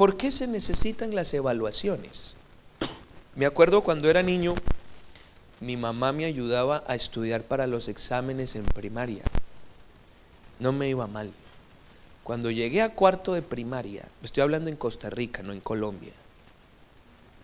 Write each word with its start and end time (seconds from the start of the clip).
¿por 0.00 0.16
qué 0.16 0.32
se 0.32 0.46
necesitan 0.46 1.14
las 1.14 1.34
evaluaciones? 1.34 2.34
Me 3.34 3.44
acuerdo 3.44 3.82
cuando 3.82 4.08
era 4.08 4.22
niño, 4.22 4.54
mi 5.60 5.76
mamá 5.76 6.10
me 6.12 6.24
ayudaba 6.24 6.82
a 6.86 6.94
estudiar 6.94 7.42
para 7.42 7.66
los 7.66 7.86
exámenes 7.86 8.56
en 8.56 8.64
primaria. 8.64 9.22
No 10.58 10.72
me 10.72 10.88
iba 10.88 11.06
mal. 11.06 11.30
Cuando 12.24 12.50
llegué 12.50 12.80
a 12.80 12.94
cuarto 12.94 13.34
de 13.34 13.42
primaria, 13.42 14.08
estoy 14.22 14.42
hablando 14.42 14.70
en 14.70 14.76
Costa 14.76 15.10
Rica, 15.10 15.42
no 15.42 15.52
en 15.52 15.60
Colombia. 15.60 16.14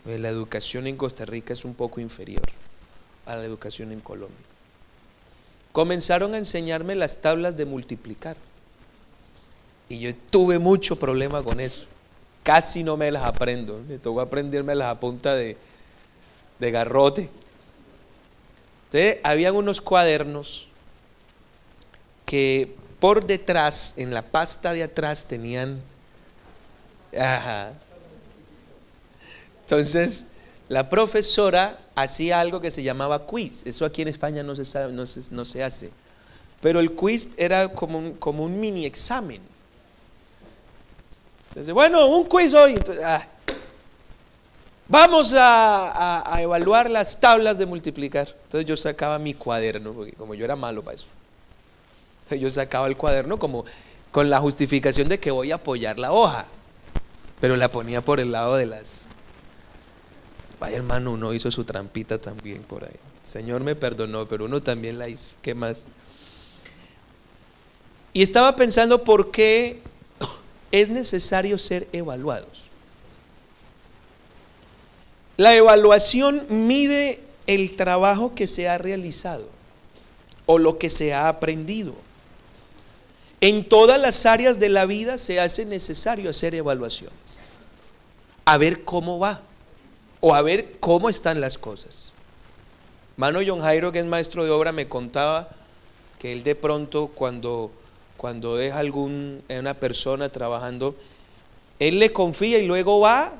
Eh, 0.06 0.18
la 0.18 0.30
educación 0.30 0.86
en 0.86 0.96
Costa 0.96 1.26
Rica 1.26 1.52
es 1.52 1.66
un 1.66 1.74
poco 1.74 2.00
inferior 2.00 2.48
a 3.26 3.36
la 3.36 3.44
educación 3.44 3.92
en 3.92 4.00
Colombia. 4.00 4.46
Comenzaron 5.72 6.32
a 6.32 6.38
enseñarme 6.38 6.94
las 6.94 7.20
tablas 7.20 7.54
de 7.58 7.66
multiplicar. 7.66 8.38
Y 9.90 9.98
yo 9.98 10.16
tuve 10.16 10.58
mucho 10.58 10.96
problema 10.98 11.42
con 11.42 11.60
eso. 11.60 11.86
Casi 12.46 12.84
no 12.84 12.96
me 12.96 13.10
las 13.10 13.24
aprendo. 13.24 13.82
Me 13.88 13.98
tocó 13.98 14.20
aprenderme 14.20 14.76
las 14.76 14.92
a 14.92 15.00
punta 15.00 15.34
de, 15.34 15.56
de 16.60 16.70
garrote. 16.70 17.28
Entonces, 18.84 19.18
habían 19.24 19.56
unos 19.56 19.80
cuadernos 19.80 20.68
que 22.24 22.72
por 23.00 23.26
detrás, 23.26 23.94
en 23.96 24.14
la 24.14 24.22
pasta 24.22 24.72
de 24.72 24.84
atrás, 24.84 25.26
tenían... 25.26 25.80
Ajá. 27.18 27.72
Entonces, 29.62 30.28
la 30.68 30.88
profesora 30.88 31.80
hacía 31.96 32.38
algo 32.38 32.60
que 32.60 32.70
se 32.70 32.84
llamaba 32.84 33.26
quiz. 33.26 33.66
Eso 33.66 33.84
aquí 33.84 34.02
en 34.02 34.08
España 34.08 34.44
no 34.44 34.54
se, 34.54 34.64
sabe, 34.64 34.92
no 34.92 35.04
se, 35.04 35.34
no 35.34 35.44
se 35.44 35.64
hace. 35.64 35.90
Pero 36.60 36.78
el 36.78 36.92
quiz 36.92 37.28
era 37.36 37.70
como 37.72 38.14
como 38.20 38.44
un 38.44 38.60
mini 38.60 38.86
examen. 38.86 39.55
Entonces, 41.56 41.72
bueno, 41.72 42.06
un 42.06 42.26
quiz 42.26 42.52
hoy. 42.52 42.74
Entonces, 42.74 43.02
ah, 43.02 43.26
Vamos 44.88 45.34
a, 45.36 46.38
evaluar 46.38 46.88
las 46.88 47.18
tablas 47.18 47.58
de 47.58 47.66
multiplicar. 47.66 48.28
Entonces 48.44 48.66
yo 48.66 48.76
sacaba 48.76 49.18
mi 49.18 49.34
cuaderno, 49.34 49.92
porque 49.92 50.12
como 50.12 50.34
yo 50.34 50.44
era 50.44 50.54
malo 50.54 50.82
para 50.82 50.94
eso. 50.94 51.06
Entonces 52.18 52.40
yo 52.40 52.50
sacaba 52.50 52.86
el 52.86 52.96
cuaderno 52.96 53.38
como 53.38 53.64
con 54.12 54.30
la 54.30 54.38
justificación 54.38 55.08
de 55.08 55.18
que 55.18 55.32
voy 55.32 55.50
a 55.50 55.56
apoyar 55.56 55.98
la 55.98 56.12
hoja. 56.12 56.46
Pero 57.40 57.56
la 57.56 57.70
ponía 57.70 58.00
por 58.00 58.20
el 58.20 58.30
lado 58.30 58.54
de 58.54 58.66
las... 58.66 59.08
Vaya 60.60 60.76
hermano, 60.76 61.12
uno 61.12 61.34
hizo 61.34 61.50
su 61.50 61.64
trampita 61.64 62.18
también 62.18 62.62
por 62.62 62.84
ahí. 62.84 62.96
Señor 63.22 63.62
me 63.62 63.74
perdonó, 63.74 64.26
pero 64.28 64.44
uno 64.44 64.62
también 64.62 64.98
la 64.98 65.08
hizo. 65.08 65.30
¿Qué 65.42 65.54
más? 65.54 65.82
Y 68.12 68.22
estaba 68.22 68.54
pensando 68.54 69.02
por 69.02 69.32
qué 69.32 69.82
es 70.72 70.88
necesario 70.88 71.58
ser 71.58 71.88
evaluados. 71.92 72.70
La 75.36 75.54
evaluación 75.54 76.46
mide 76.48 77.20
el 77.46 77.76
trabajo 77.76 78.34
que 78.34 78.46
se 78.46 78.68
ha 78.68 78.78
realizado 78.78 79.48
o 80.46 80.58
lo 80.58 80.78
que 80.78 80.88
se 80.88 81.12
ha 81.12 81.28
aprendido. 81.28 81.94
En 83.40 83.68
todas 83.68 84.00
las 84.00 84.24
áreas 84.24 84.58
de 84.58 84.70
la 84.70 84.86
vida 84.86 85.18
se 85.18 85.40
hace 85.40 85.66
necesario 85.66 86.30
hacer 86.30 86.54
evaluaciones. 86.54 87.42
A 88.44 88.56
ver 88.56 88.84
cómo 88.84 89.18
va 89.18 89.42
o 90.20 90.34
a 90.34 90.42
ver 90.42 90.78
cómo 90.80 91.10
están 91.10 91.40
las 91.40 91.58
cosas. 91.58 92.12
Mano 93.16 93.40
John 93.46 93.60
Jairo, 93.60 93.92
que 93.92 93.98
es 93.98 94.04
maestro 94.04 94.44
de 94.44 94.50
obra, 94.50 94.72
me 94.72 94.88
contaba 94.88 95.48
que 96.18 96.32
él 96.32 96.42
de 96.42 96.54
pronto 96.54 97.08
cuando, 97.08 97.70
cuando 98.16 98.56
deja 98.56 98.78
algún, 98.78 99.42
una 99.48 99.74
persona 99.74 100.28
trabajando, 100.28 100.94
él 101.78 101.98
le 101.98 102.12
confía 102.12 102.58
y 102.58 102.66
luego 102.66 103.00
va 103.00 103.32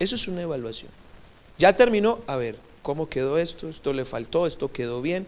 Eso 0.00 0.14
es 0.14 0.26
una 0.26 0.42
evaluación. 0.42 0.90
Ya 1.58 1.76
terminó, 1.76 2.20
a 2.26 2.36
ver, 2.36 2.56
¿cómo 2.82 3.08
quedó 3.08 3.36
esto? 3.36 3.68
Esto 3.68 3.92
le 3.92 4.06
faltó, 4.06 4.46
esto 4.46 4.72
quedó 4.72 5.02
bien. 5.02 5.26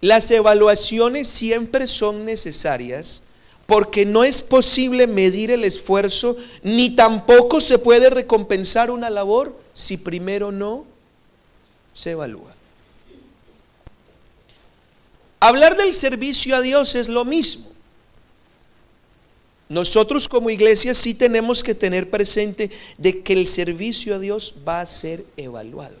Las 0.00 0.30
evaluaciones 0.30 1.28
siempre 1.28 1.86
son 1.86 2.24
necesarias 2.24 3.24
porque 3.66 4.06
no 4.06 4.24
es 4.24 4.40
posible 4.40 5.06
medir 5.06 5.50
el 5.50 5.64
esfuerzo 5.64 6.38
ni 6.62 6.96
tampoco 6.96 7.60
se 7.60 7.78
puede 7.78 8.08
recompensar 8.08 8.90
una 8.90 9.10
labor 9.10 9.54
si 9.74 9.98
primero 9.98 10.50
no 10.50 10.86
se 11.92 12.12
evalúa. 12.12 12.54
Hablar 15.40 15.76
del 15.76 15.92
servicio 15.92 16.56
a 16.56 16.60
Dios 16.60 16.94
es 16.94 17.08
lo 17.08 17.24
mismo. 17.24 17.68
Nosotros 19.68 20.28
como 20.28 20.50
iglesia 20.50 20.94
sí 20.94 21.14
tenemos 21.14 21.62
que 21.62 21.74
tener 21.74 22.10
presente 22.10 22.70
de 22.96 23.22
que 23.22 23.34
el 23.34 23.46
servicio 23.46 24.14
a 24.14 24.18
Dios 24.18 24.54
va 24.66 24.80
a 24.80 24.86
ser 24.86 25.26
evaluado. 25.36 25.96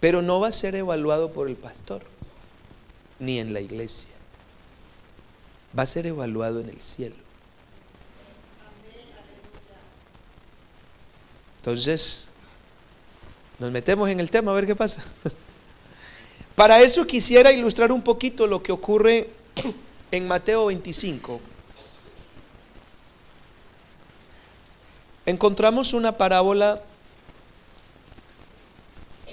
Pero 0.00 0.22
no 0.22 0.40
va 0.40 0.48
a 0.48 0.52
ser 0.52 0.74
evaluado 0.74 1.32
por 1.32 1.48
el 1.48 1.56
pastor, 1.56 2.02
ni 3.18 3.40
en 3.40 3.52
la 3.52 3.60
iglesia. 3.60 4.10
Va 5.76 5.82
a 5.82 5.86
ser 5.86 6.06
evaluado 6.06 6.60
en 6.60 6.70
el 6.70 6.80
cielo. 6.80 7.16
Entonces, 11.58 12.27
nos 13.58 13.72
metemos 13.72 14.08
en 14.08 14.20
el 14.20 14.30
tema 14.30 14.52
a 14.52 14.54
ver 14.54 14.66
qué 14.66 14.76
pasa. 14.76 15.04
Para 16.54 16.80
eso 16.80 17.06
quisiera 17.06 17.52
ilustrar 17.52 17.92
un 17.92 18.02
poquito 18.02 18.46
lo 18.46 18.62
que 18.62 18.72
ocurre 18.72 19.30
en 20.10 20.26
Mateo 20.26 20.66
25. 20.66 21.40
Encontramos 25.26 25.92
una 25.92 26.16
parábola 26.16 26.82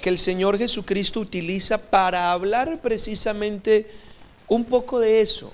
que 0.02 0.08
el 0.08 0.18
Señor 0.18 0.58
Jesucristo 0.58 1.20
utiliza 1.20 1.90
para 1.90 2.30
hablar 2.30 2.80
precisamente 2.80 3.90
un 4.46 4.64
poco 4.64 5.00
de 5.00 5.20
eso, 5.20 5.52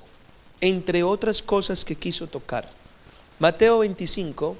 entre 0.61 1.03
otras 1.05 1.43
cosas 1.43 1.85
que 1.85 1.95
quiso 1.95 2.27
tocar. 2.27 2.69
Mateo 3.39 3.79
25 3.79 4.57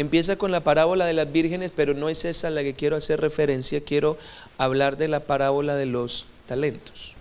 Empieza 0.00 0.36
con 0.36 0.50
la 0.50 0.60
parábola 0.60 1.04
de 1.04 1.12
las 1.12 1.30
vírgenes, 1.30 1.72
pero 1.76 1.92
no 1.92 2.08
es 2.08 2.24
esa 2.24 2.48
a 2.48 2.50
la 2.50 2.62
que 2.62 2.72
quiero 2.72 2.96
hacer 2.96 3.20
referencia, 3.20 3.82
quiero 3.82 4.16
hablar 4.56 4.96
de 4.96 5.08
la 5.08 5.20
parábola 5.20 5.76
de 5.76 5.84
los 5.84 6.24
talentos. 6.46 7.16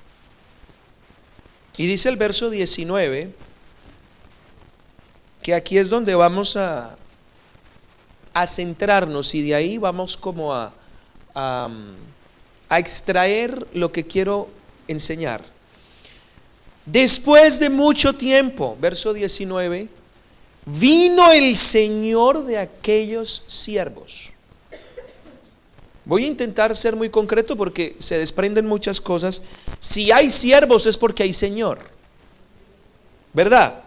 Y 1.76 1.88
dice 1.88 2.08
el 2.08 2.16
verso 2.16 2.50
19, 2.50 3.34
que 5.42 5.54
aquí 5.54 5.78
es 5.78 5.90
donde 5.90 6.16
vamos 6.16 6.56
a, 6.56 6.96
a 8.34 8.48
centrarnos 8.48 9.36
y 9.36 9.42
de 9.42 9.56
ahí 9.56 9.78
vamos 9.78 10.16
como 10.16 10.56
a, 10.56 10.72
a, 11.36 11.68
a 12.70 12.80
extraer 12.80 13.68
lo 13.74 13.92
que 13.92 14.08
quiero 14.08 14.48
enseñar. 14.88 15.44
Después 16.86 17.60
de 17.60 17.70
mucho 17.70 18.16
tiempo, 18.16 18.78
verso 18.80 19.12
19, 19.12 19.99
vino 20.78 21.32
el 21.32 21.56
Señor 21.56 22.46
de 22.46 22.58
aquellos 22.58 23.44
siervos. 23.48 24.32
Voy 26.06 26.26
a 26.26 26.28
intentar 26.28 26.76
ser 26.76 26.96
muy 26.96 27.10
concreto 27.10 27.56
porque 27.56 27.96
se 28.00 28.18
desprenden 28.18 28.66
muchas 28.66 29.00
cosas. 29.00 29.44
Si 29.80 30.12
hay 30.12 30.30
siervos 30.30 30.86
es 30.86 30.98
porque 30.98 31.24
hay 31.24 31.34
Señor. 31.34 31.80
¿Verdad? 33.34 33.84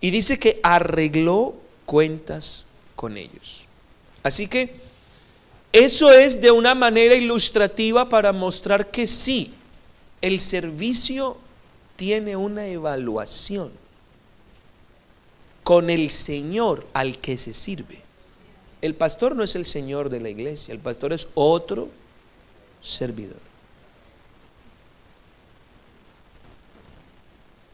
Y 0.00 0.10
dice 0.10 0.38
que 0.38 0.60
arregló 0.62 1.54
cuentas 1.84 2.66
con 2.94 3.16
ellos. 3.16 3.64
Así 4.22 4.46
que 4.46 4.74
eso 5.72 6.12
es 6.12 6.40
de 6.40 6.50
una 6.50 6.74
manera 6.74 7.14
ilustrativa 7.14 8.08
para 8.08 8.32
mostrar 8.32 8.90
que 8.90 9.06
sí, 9.06 9.52
el 10.20 10.38
servicio 10.38 11.36
tiene 11.96 12.36
una 12.36 12.66
evaluación 12.66 13.83
con 15.64 15.90
el 15.90 16.10
Señor 16.10 16.86
al 16.92 17.18
que 17.18 17.36
se 17.36 17.52
sirve. 17.52 17.98
El 18.82 18.94
pastor 18.94 19.34
no 19.34 19.42
es 19.42 19.54
el 19.56 19.64
Señor 19.64 20.10
de 20.10 20.20
la 20.20 20.28
iglesia, 20.28 20.72
el 20.72 20.78
pastor 20.78 21.14
es 21.14 21.26
otro 21.34 21.88
servidor. 22.82 23.40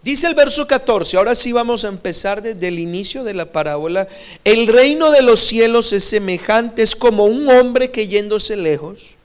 Dice 0.02 0.28
el 0.28 0.34
verso 0.34 0.66
14, 0.66 1.18
ahora 1.18 1.34
sí 1.34 1.52
vamos 1.52 1.84
a 1.84 1.88
empezar 1.88 2.40
desde 2.40 2.68
el 2.68 2.78
inicio 2.78 3.22
de 3.22 3.34
la 3.34 3.52
parábola. 3.52 4.08
El 4.44 4.66
reino 4.66 5.10
de 5.10 5.20
los 5.20 5.40
cielos 5.40 5.92
es 5.92 6.04
semejante, 6.04 6.82
es 6.82 6.96
como 6.96 7.24
un 7.24 7.46
hombre 7.50 7.90
que 7.90 8.08
yéndose 8.08 8.56
lejos, 8.56 9.16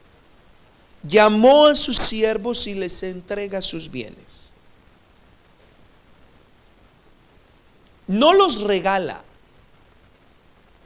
llamó 1.04 1.68
a 1.68 1.76
sus 1.76 1.98
siervos 1.98 2.68
y 2.68 2.74
les 2.74 3.04
entrega 3.04 3.62
sus 3.62 3.90
bienes. 3.90 4.45
No 8.08 8.34
los 8.34 8.62
regala, 8.62 9.24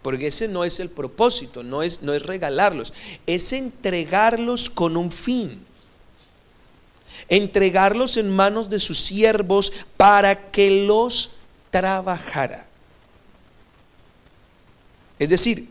porque 0.02 0.28
ese 0.28 0.48
no 0.48 0.64
es 0.64 0.80
el 0.80 0.90
propósito, 0.90 1.64
no 1.64 1.84
es, 1.84 2.02
no 2.02 2.14
es 2.14 2.24
regalarlos, 2.26 2.94
es 3.26 3.52
entregarlos 3.54 4.70
con 4.70 4.98
un 4.98 5.12
fin. 5.12 5.66
entregarlos 7.28 8.18
en 8.18 8.30
manos 8.30 8.70
de 8.70 8.80
sus 8.80 8.98
siervos 8.98 9.72
para 9.98 10.50
que 10.52 10.86
los 10.86 11.36
trabajara. 11.70 12.66
Es 15.20 15.30
decir, 15.30 15.68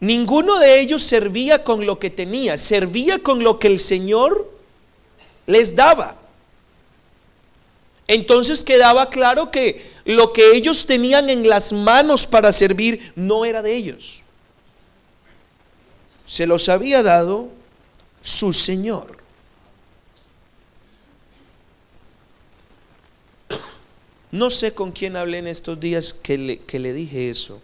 ninguno 0.00 0.58
de 0.58 0.80
ellos 0.80 1.02
servía 1.02 1.64
con 1.64 1.84
lo 1.84 1.98
que 1.98 2.10
tenía, 2.10 2.56
servía 2.56 3.18
con 3.18 3.42
lo 3.42 3.58
que 3.58 3.66
el 3.66 3.80
Señor 3.80 4.50
les 5.46 5.74
daba. 5.74 6.16
Entonces 8.08 8.64
quedaba 8.64 9.10
claro 9.10 9.50
que 9.50 9.92
lo 10.06 10.32
que 10.32 10.56
ellos 10.56 10.86
tenían 10.86 11.28
en 11.28 11.46
las 11.46 11.72
manos 11.74 12.26
para 12.26 12.50
servir 12.52 13.12
no 13.14 13.44
era 13.44 13.60
de 13.60 13.76
ellos. 13.76 14.20
Se 16.24 16.46
los 16.46 16.70
había 16.70 17.02
dado 17.02 17.50
su 18.22 18.54
Señor. 18.54 19.18
No 24.30 24.50
sé 24.50 24.72
con 24.72 24.92
quién 24.92 25.16
hablé 25.16 25.38
en 25.38 25.46
estos 25.46 25.78
días 25.78 26.12
que 26.14 26.38
le, 26.38 26.58
que 26.60 26.78
le 26.78 26.92
dije 26.94 27.28
eso, 27.28 27.60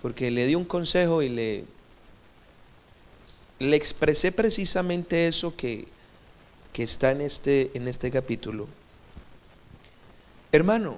porque 0.00 0.30
le 0.30 0.46
di 0.46 0.54
un 0.54 0.64
consejo 0.64 1.22
y 1.22 1.28
le, 1.28 1.64
le 3.58 3.76
expresé 3.76 4.30
precisamente 4.32 5.26
eso 5.26 5.54
que, 5.56 5.86
que 6.72 6.82
está 6.82 7.12
en 7.12 7.22
este, 7.22 7.70
en 7.74 7.88
este 7.88 8.10
capítulo. 8.10 8.68
Hermano, 10.50 10.96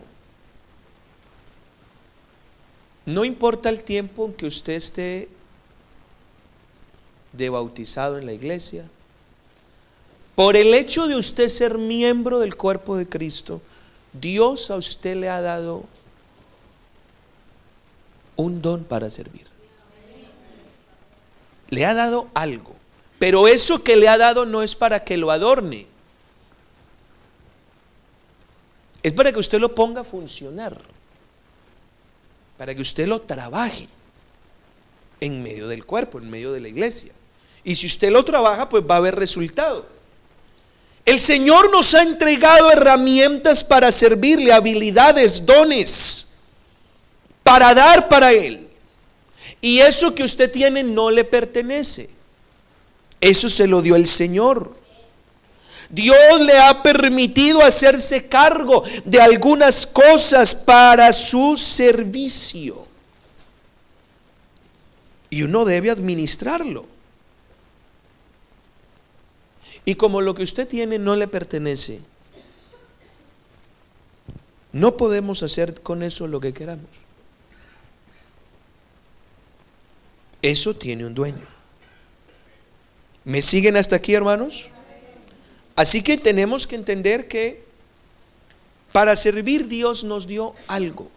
no 3.06 3.24
importa 3.24 3.68
el 3.68 3.82
tiempo 3.82 4.26
en 4.26 4.34
que 4.34 4.46
usted 4.46 4.74
esté 4.74 5.28
de 7.32 7.50
bautizado 7.50 8.18
en 8.18 8.26
la 8.26 8.32
iglesia, 8.32 8.84
por 10.34 10.56
el 10.56 10.72
hecho 10.74 11.06
de 11.06 11.16
usted 11.16 11.48
ser 11.48 11.76
miembro 11.78 12.38
del 12.38 12.56
cuerpo 12.56 12.96
de 12.96 13.08
Cristo, 13.08 13.60
Dios 14.12 14.70
a 14.70 14.76
usted 14.76 15.16
le 15.16 15.28
ha 15.28 15.40
dado 15.40 15.84
un 18.36 18.62
don 18.62 18.84
para 18.84 19.10
servir. 19.10 19.46
Le 21.68 21.84
ha 21.84 21.94
dado 21.94 22.28
algo. 22.34 22.74
Pero 23.18 23.48
eso 23.48 23.84
que 23.84 23.96
le 23.96 24.08
ha 24.08 24.16
dado 24.16 24.46
no 24.46 24.62
es 24.62 24.74
para 24.74 25.04
que 25.04 25.18
lo 25.18 25.30
adorne. 25.30 25.86
Es 29.02 29.12
para 29.12 29.32
que 29.32 29.38
usted 29.38 29.58
lo 29.58 29.74
ponga 29.74 30.02
a 30.02 30.04
funcionar. 30.04 30.80
Para 32.58 32.74
que 32.74 32.82
usted 32.82 33.06
lo 33.06 33.22
trabaje 33.22 33.88
en 35.20 35.42
medio 35.42 35.68
del 35.68 35.84
cuerpo, 35.84 36.18
en 36.18 36.28
medio 36.28 36.52
de 36.52 36.60
la 36.60 36.68
iglesia. 36.68 37.12
Y 37.64 37.74
si 37.74 37.86
usted 37.86 38.10
lo 38.10 38.24
trabaja, 38.24 38.68
pues 38.68 38.84
va 38.88 38.94
a 38.94 38.98
haber 38.98 39.14
resultado. 39.14 39.86
El 41.04 41.18
Señor 41.18 41.70
nos 41.70 41.94
ha 41.94 42.02
entregado 42.02 42.70
herramientas 42.70 43.64
para 43.64 43.90
servirle, 43.90 44.52
habilidades, 44.52 45.44
dones, 45.44 46.34
para 47.42 47.74
dar 47.74 48.08
para 48.08 48.32
Él. 48.32 48.68
Y 49.60 49.80
eso 49.80 50.14
que 50.14 50.22
usted 50.22 50.50
tiene 50.50 50.82
no 50.82 51.10
le 51.10 51.24
pertenece. 51.24 52.10
Eso 53.20 53.48
se 53.48 53.66
lo 53.66 53.82
dio 53.82 53.96
el 53.96 54.06
Señor. 54.06 54.74
Dios 55.90 56.40
le 56.40 56.56
ha 56.56 56.82
permitido 56.82 57.62
hacerse 57.62 58.28
cargo 58.28 58.84
de 59.04 59.20
algunas 59.20 59.86
cosas 59.86 60.54
para 60.54 61.12
su 61.12 61.56
servicio. 61.56 62.86
Y 65.28 65.42
uno 65.42 65.64
debe 65.64 65.90
administrarlo. 65.90 66.86
Y 69.84 69.96
como 69.96 70.20
lo 70.20 70.34
que 70.34 70.44
usted 70.44 70.68
tiene 70.68 70.98
no 70.98 71.16
le 71.16 71.26
pertenece, 71.26 72.00
no 74.72 74.96
podemos 74.96 75.42
hacer 75.42 75.80
con 75.80 76.04
eso 76.04 76.28
lo 76.28 76.40
que 76.40 76.52
queramos. 76.52 76.88
Eso 80.42 80.76
tiene 80.76 81.04
un 81.04 81.14
dueño. 81.14 81.46
¿Me 83.24 83.42
siguen 83.42 83.76
hasta 83.76 83.96
aquí, 83.96 84.14
hermanos? 84.14 84.70
Así 85.76 86.02
que 86.02 86.16
tenemos 86.18 86.66
que 86.66 86.76
entender 86.76 87.28
que 87.28 87.64
para 88.92 89.16
servir 89.16 89.68
Dios 89.68 90.04
nos 90.04 90.26
dio 90.26 90.54
algo. 90.66 91.08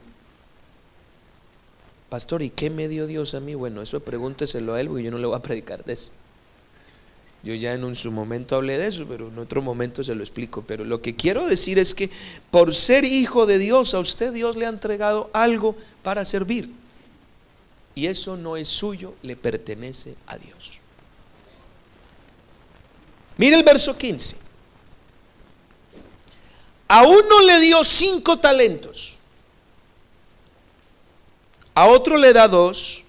Pastor, 2.09 2.43
¿y 2.43 2.51
qué 2.51 2.69
me 2.69 2.87
dio 2.87 3.07
Dios 3.07 3.33
a 3.33 3.39
mí? 3.39 3.55
Bueno, 3.55 3.81
eso 3.81 3.99
pregúnteselo 3.99 4.75
a 4.75 4.81
él, 4.81 4.87
porque 4.87 5.03
yo 5.03 5.11
no 5.11 5.17
le 5.17 5.25
voy 5.25 5.35
a 5.35 5.41
predicar 5.41 5.83
de 5.83 5.93
eso. 5.93 6.11
Yo 7.43 7.53
ya 7.55 7.73
en 7.73 7.83
un, 7.83 7.95
su 7.95 8.09
momento 8.09 8.55
hablé 8.55 8.77
de 8.77 8.87
eso, 8.87 9.05
pero 9.05 9.27
en 9.27 9.37
otro 9.37 9.61
momento 9.61 10.03
se 10.03 10.15
lo 10.15 10.23
explico. 10.23 10.63
Pero 10.65 10.85
lo 10.85 11.01
que 11.01 11.15
quiero 11.15 11.45
decir 11.45 11.77
es 11.77 11.93
que 11.93 12.09
por 12.51 12.73
ser 12.73 13.03
hijo 13.03 13.45
de 13.45 13.57
Dios, 13.57 13.93
a 13.93 13.99
usted 13.99 14.31
Dios 14.31 14.55
le 14.55 14.65
ha 14.65 14.69
entregado 14.69 15.29
algo 15.33 15.75
para 16.03 16.23
servir. 16.23 16.71
Y 17.95 18.05
eso 18.05 18.37
no 18.37 18.57
es 18.57 18.69
suyo, 18.69 19.15
le 19.23 19.35
pertenece 19.35 20.15
a 20.25 20.37
Dios. 20.37 20.72
Mire 23.37 23.55
el 23.55 23.63
verso 23.63 23.97
15. 23.97 24.37
A 26.87 27.03
uno 27.03 27.41
le 27.45 27.59
dio 27.59 27.83
cinco 27.83 28.39
talentos, 28.39 29.17
a 31.73 31.87
otro 31.87 32.17
le 32.17 32.33
da 32.33 32.47
dos 32.47 33.03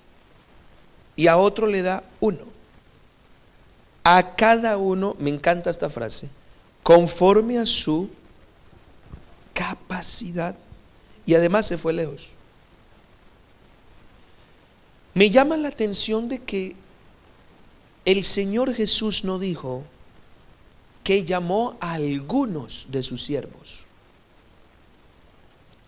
y 1.17 1.27
a 1.27 1.37
otro 1.37 1.67
le 1.67 1.83
da 1.83 2.03
uno 2.21 2.55
a 4.05 4.37
cada 4.37 4.77
uno, 4.77 5.17
me 5.19 5.31
encanta 5.31 5.71
esta 5.71 5.89
frase, 5.89 6.29
conforme 6.83 7.59
a 7.59 7.65
su 7.65 8.11
capacidad. 9.55 10.55
Y 11.25 11.35
además 11.35 11.67
se 11.67 11.79
fue 11.79 11.95
lejos. 11.95 12.33
Me 15.15 15.31
llama 15.31 15.57
la 15.57 15.69
atención 15.69 16.29
de 16.29 16.43
que 16.43 16.77
el 18.05 18.23
Señor 18.25 18.75
Jesús 18.75 19.25
no 19.25 19.39
dijo 19.39 19.85
que 21.05 21.23
llamó 21.23 21.77
a 21.81 21.93
algunos 21.93 22.87
de 22.89 23.03
sus 23.05 23.23
siervos. 23.23 23.85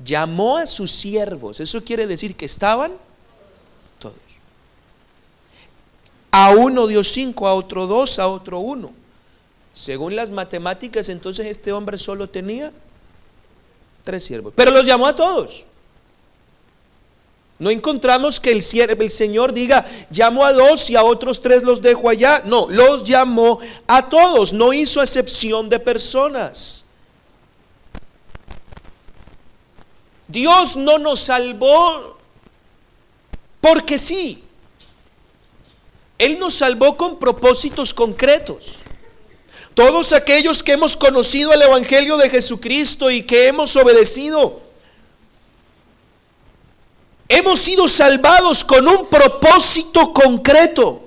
Llamó 0.04 0.58
a 0.58 0.66
sus 0.66 0.92
siervos. 0.92 1.58
Eso 1.58 1.82
quiere 1.82 2.06
decir 2.06 2.36
que 2.36 2.44
estaban 2.44 2.92
A 6.38 6.50
uno 6.50 6.86
dio 6.86 7.02
cinco, 7.02 7.48
a 7.48 7.54
otro 7.54 7.86
dos, 7.86 8.18
a 8.18 8.28
otro 8.28 8.58
uno. 8.58 8.92
Según 9.72 10.14
las 10.14 10.30
matemáticas, 10.30 11.08
entonces 11.08 11.46
este 11.46 11.72
hombre 11.72 11.96
solo 11.96 12.28
tenía 12.28 12.74
tres 14.04 14.24
siervos. 14.24 14.52
Pero 14.54 14.70
los 14.70 14.84
llamó 14.84 15.06
a 15.06 15.16
todos. 15.16 15.64
No 17.58 17.70
encontramos 17.70 18.38
que 18.38 18.50
el, 18.50 18.62
el, 19.00 19.10
Señor 19.10 19.52
diga, 19.52 19.86
llamo 20.10 20.44
a 20.44 20.52
dos 20.52 20.90
y 20.90 20.96
a 20.96 21.04
otros 21.04 21.40
tres 21.40 21.62
los 21.62 21.80
dejo 21.80 22.10
allá. 22.10 22.42
No, 22.44 22.66
los 22.68 23.02
llamó 23.02 23.58
a 23.86 24.08
todos. 24.08 24.52
No 24.52 24.74
hizo 24.74 25.00
excepción 25.00 25.70
de 25.70 25.78
personas. 25.78 26.84
Dios 30.28 30.76
no 30.76 30.98
nos 30.98 31.20
salvó 31.20 32.18
porque 33.60 33.96
sí. 33.96 34.42
Él 36.18 36.38
nos 36.38 36.54
salvó 36.54 36.96
con 36.96 37.18
propósitos 37.18 37.94
concretos. 37.94 38.80
Todos 39.74 40.12
aquellos 40.12 40.62
que 40.62 40.72
hemos 40.72 40.96
conocido 40.96 41.52
el 41.52 41.62
Evangelio 41.62 42.16
de 42.16 42.30
Jesucristo 42.30 43.10
y 43.10 43.22
que 43.22 43.46
hemos 43.46 43.76
obedecido, 43.76 44.62
hemos 47.28 47.60
sido 47.60 47.88
salvados 47.88 48.64
con 48.64 48.86
un 48.86 49.06
propósito 49.06 50.12
concreto. 50.12 51.02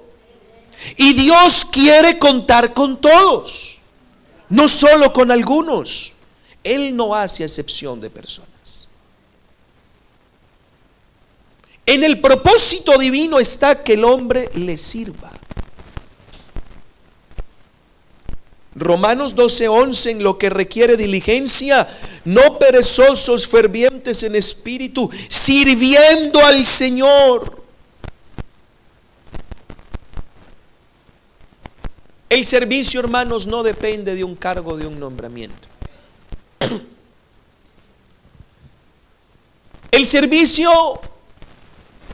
Y 0.95 1.13
Dios 1.13 1.65
quiere 1.65 2.17
contar 2.17 2.73
con 2.73 2.99
todos, 2.99 3.79
no 4.47 4.67
solo 4.67 5.11
con 5.11 5.31
algunos. 5.31 6.13
Él 6.63 6.95
no 6.95 7.15
hace 7.15 7.43
excepción 7.43 7.99
de 7.99 8.09
personas. 8.09 8.49
En 11.85 12.03
el 12.03 12.21
propósito 12.21 12.97
divino 12.97 13.39
está 13.39 13.83
que 13.83 13.93
el 13.93 14.03
hombre 14.03 14.49
le 14.53 14.77
sirva. 14.77 15.31
Romanos 18.79 19.35
12:11 19.35 20.11
en 20.11 20.23
lo 20.23 20.37
que 20.37 20.49
requiere 20.49 20.95
diligencia, 20.95 21.87
no 22.23 22.57
perezosos, 22.57 23.45
fervientes 23.45 24.23
en 24.23 24.35
espíritu, 24.35 25.09
sirviendo 25.27 26.39
al 26.39 26.65
Señor. 26.65 27.61
El 32.29 32.45
servicio, 32.45 32.99
hermanos, 33.01 33.47
no 33.47 33.63
depende 33.63 34.15
de 34.15 34.23
un 34.23 34.35
cargo, 34.35 34.77
de 34.77 34.87
un 34.87 34.99
nombramiento. 34.99 35.67
El 39.91 40.05
servicio 40.05 41.01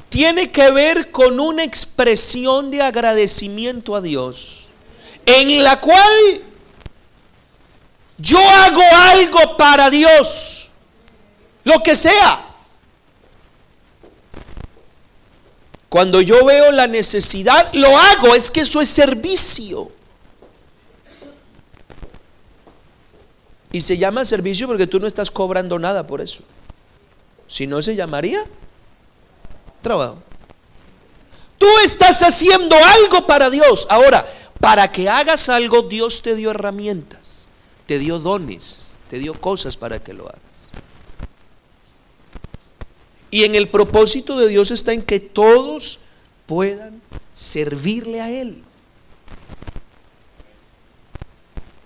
tiene 0.08 0.50
que 0.50 0.72
ver 0.72 1.12
con 1.12 1.40
una 1.42 1.64
expresión 1.66 2.72
de 2.72 2.82
agradecimiento 2.82 3.96
a 3.98 4.02
Dios, 4.02 4.70
en 5.26 5.62
la 5.62 5.82
cual 5.82 6.42
Yo 8.18 8.40
hago 8.40 8.82
algo 9.12 9.58
para 9.58 9.90
Dios, 9.90 10.72
lo 11.64 11.82
que 11.84 11.96
sea. 11.96 12.46
Cuando 15.90 16.22
yo 16.22 16.44
veo 16.46 16.72
la 16.72 16.88
necesidad, 16.88 17.72
lo 17.74 17.98
hago, 17.98 18.36
es 18.36 18.52
que 18.52 18.62
eso 18.62 18.82
es 18.82 18.90
servicio. 18.90 19.92
Y 23.72 23.82
se 23.82 23.98
llama 23.98 24.24
servicio 24.24 24.68
porque 24.68 24.88
tú 24.88 25.00
no 25.00 25.08
estás 25.08 25.30
cobrando 25.30 25.78
nada 25.80 26.08
por 26.08 26.22
eso. 26.22 26.44
Si 27.48 27.68
no, 27.68 27.82
se 27.82 27.96
llamaría 27.96 28.44
trabajo. 29.82 30.18
Tú 31.58 31.68
estás 31.84 32.24
haciendo 32.24 32.76
algo 32.76 33.28
para 33.28 33.50
Dios. 33.50 33.86
Ahora, 33.90 34.26
para 34.60 34.92
que 34.92 35.10
hagas 35.10 35.50
algo, 35.50 35.84
Dios 35.84 36.22
te 36.22 36.36
dio 36.36 36.52
herramientas, 36.52 37.35
te 37.86 38.00
dio 38.00 38.20
dones, 38.20 38.98
te 39.10 39.20
dio 39.20 39.34
cosas 39.40 39.78
para 39.78 40.00
que 40.00 40.14
lo 40.14 40.28
hagas. 40.28 40.42
Y 43.32 43.44
en 43.44 43.56
el 43.56 43.68
propósito 43.68 44.38
de 44.38 44.48
Dios 44.48 44.72
está 44.72 44.94
en 44.94 45.02
que 45.02 45.20
todos 45.20 46.00
puedan 46.46 47.02
servirle 47.34 48.22
a 48.22 48.30
Él. 48.30 48.64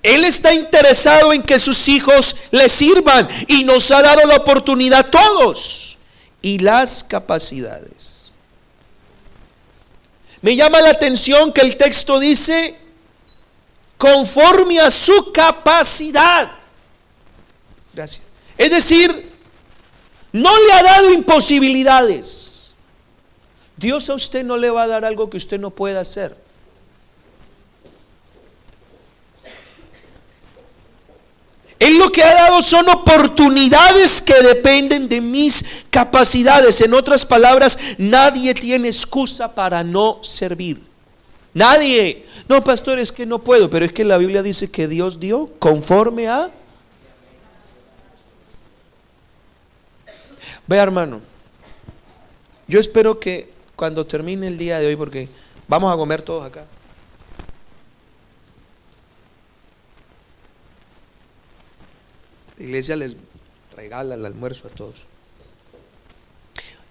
Él 0.02 0.24
está 0.24 0.54
interesado 0.54 1.34
en 1.34 1.44
que 1.44 1.60
sus 1.60 1.88
hijos 1.90 2.36
le 2.52 2.70
sirvan 2.70 3.28
y 3.48 3.64
nos 3.64 3.92
ha 3.92 4.02
dado 4.02 4.26
la 4.28 4.38
oportunidad 4.38 5.00
a 5.00 5.12
todos 5.12 5.98
y 6.42 6.60
las 6.60 7.04
capacidades. 7.04 8.32
Me 10.42 10.56
llama 10.56 10.80
la 10.80 10.92
atención 10.92 11.52
que 11.52 11.62
el 11.62 11.76
texto 11.76 12.18
dice, 12.20 12.79
conforme 14.00 14.80
a 14.80 14.90
su 14.90 15.32
capacidad. 15.34 16.50
Gracias. 17.94 18.26
Es 18.58 18.72
decir, 18.72 19.30
no 20.32 20.58
le 20.58 20.74
ha 20.74 20.84
dado 20.84 21.14
imposibilidades. 21.14 22.74
Dios 23.76 24.10
a 24.10 24.14
usted 24.14 24.44
no 24.44 24.56
le 24.56 24.70
va 24.70 24.84
a 24.84 24.88
dar 24.88 25.04
algo 25.04 25.30
que 25.30 25.36
usted 25.36 25.60
no 25.60 25.70
pueda 25.70 26.00
hacer. 26.00 26.36
Él 31.78 31.98
lo 31.98 32.10
que 32.10 32.24
ha 32.24 32.34
dado 32.34 32.62
son 32.62 32.88
oportunidades 32.90 34.22
que 34.22 34.42
dependen 34.42 35.10
de 35.10 35.20
mis 35.20 35.66
capacidades. 35.90 36.80
En 36.80 36.94
otras 36.94 37.26
palabras, 37.26 37.78
nadie 37.98 38.54
tiene 38.54 38.88
excusa 38.88 39.54
para 39.54 39.84
no 39.84 40.20
servir. 40.22 40.89
Nadie. 41.54 42.26
No, 42.48 42.64
pastor, 42.64 43.00
es 43.00 43.12
que 43.12 43.26
no 43.26 43.40
puedo, 43.40 43.70
pero 43.70 43.86
es 43.86 43.94
que 43.94 44.04
la 44.04 44.18
Biblia 44.18 44.44
dice 44.44 44.72
que 44.72 44.88
Dios 44.88 45.20
dio 45.20 45.50
conforme 45.60 46.28
a... 46.28 46.52
Vea, 50.68 50.84
hermano, 50.84 51.22
yo 52.68 52.80
espero 52.80 53.20
que 53.20 53.52
cuando 53.76 54.06
termine 54.06 54.48
el 54.48 54.58
día 54.58 54.80
de 54.80 54.88
hoy, 54.88 54.96
porque 54.96 55.28
vamos 55.68 55.92
a 55.92 55.98
comer 55.98 56.22
todos 56.22 56.46
acá. 56.46 56.66
La 62.58 62.66
iglesia 62.66 62.96
les 62.96 63.16
regala 63.76 64.16
el 64.16 64.26
almuerzo 64.26 64.68
a 64.68 64.70
todos. 64.70 65.08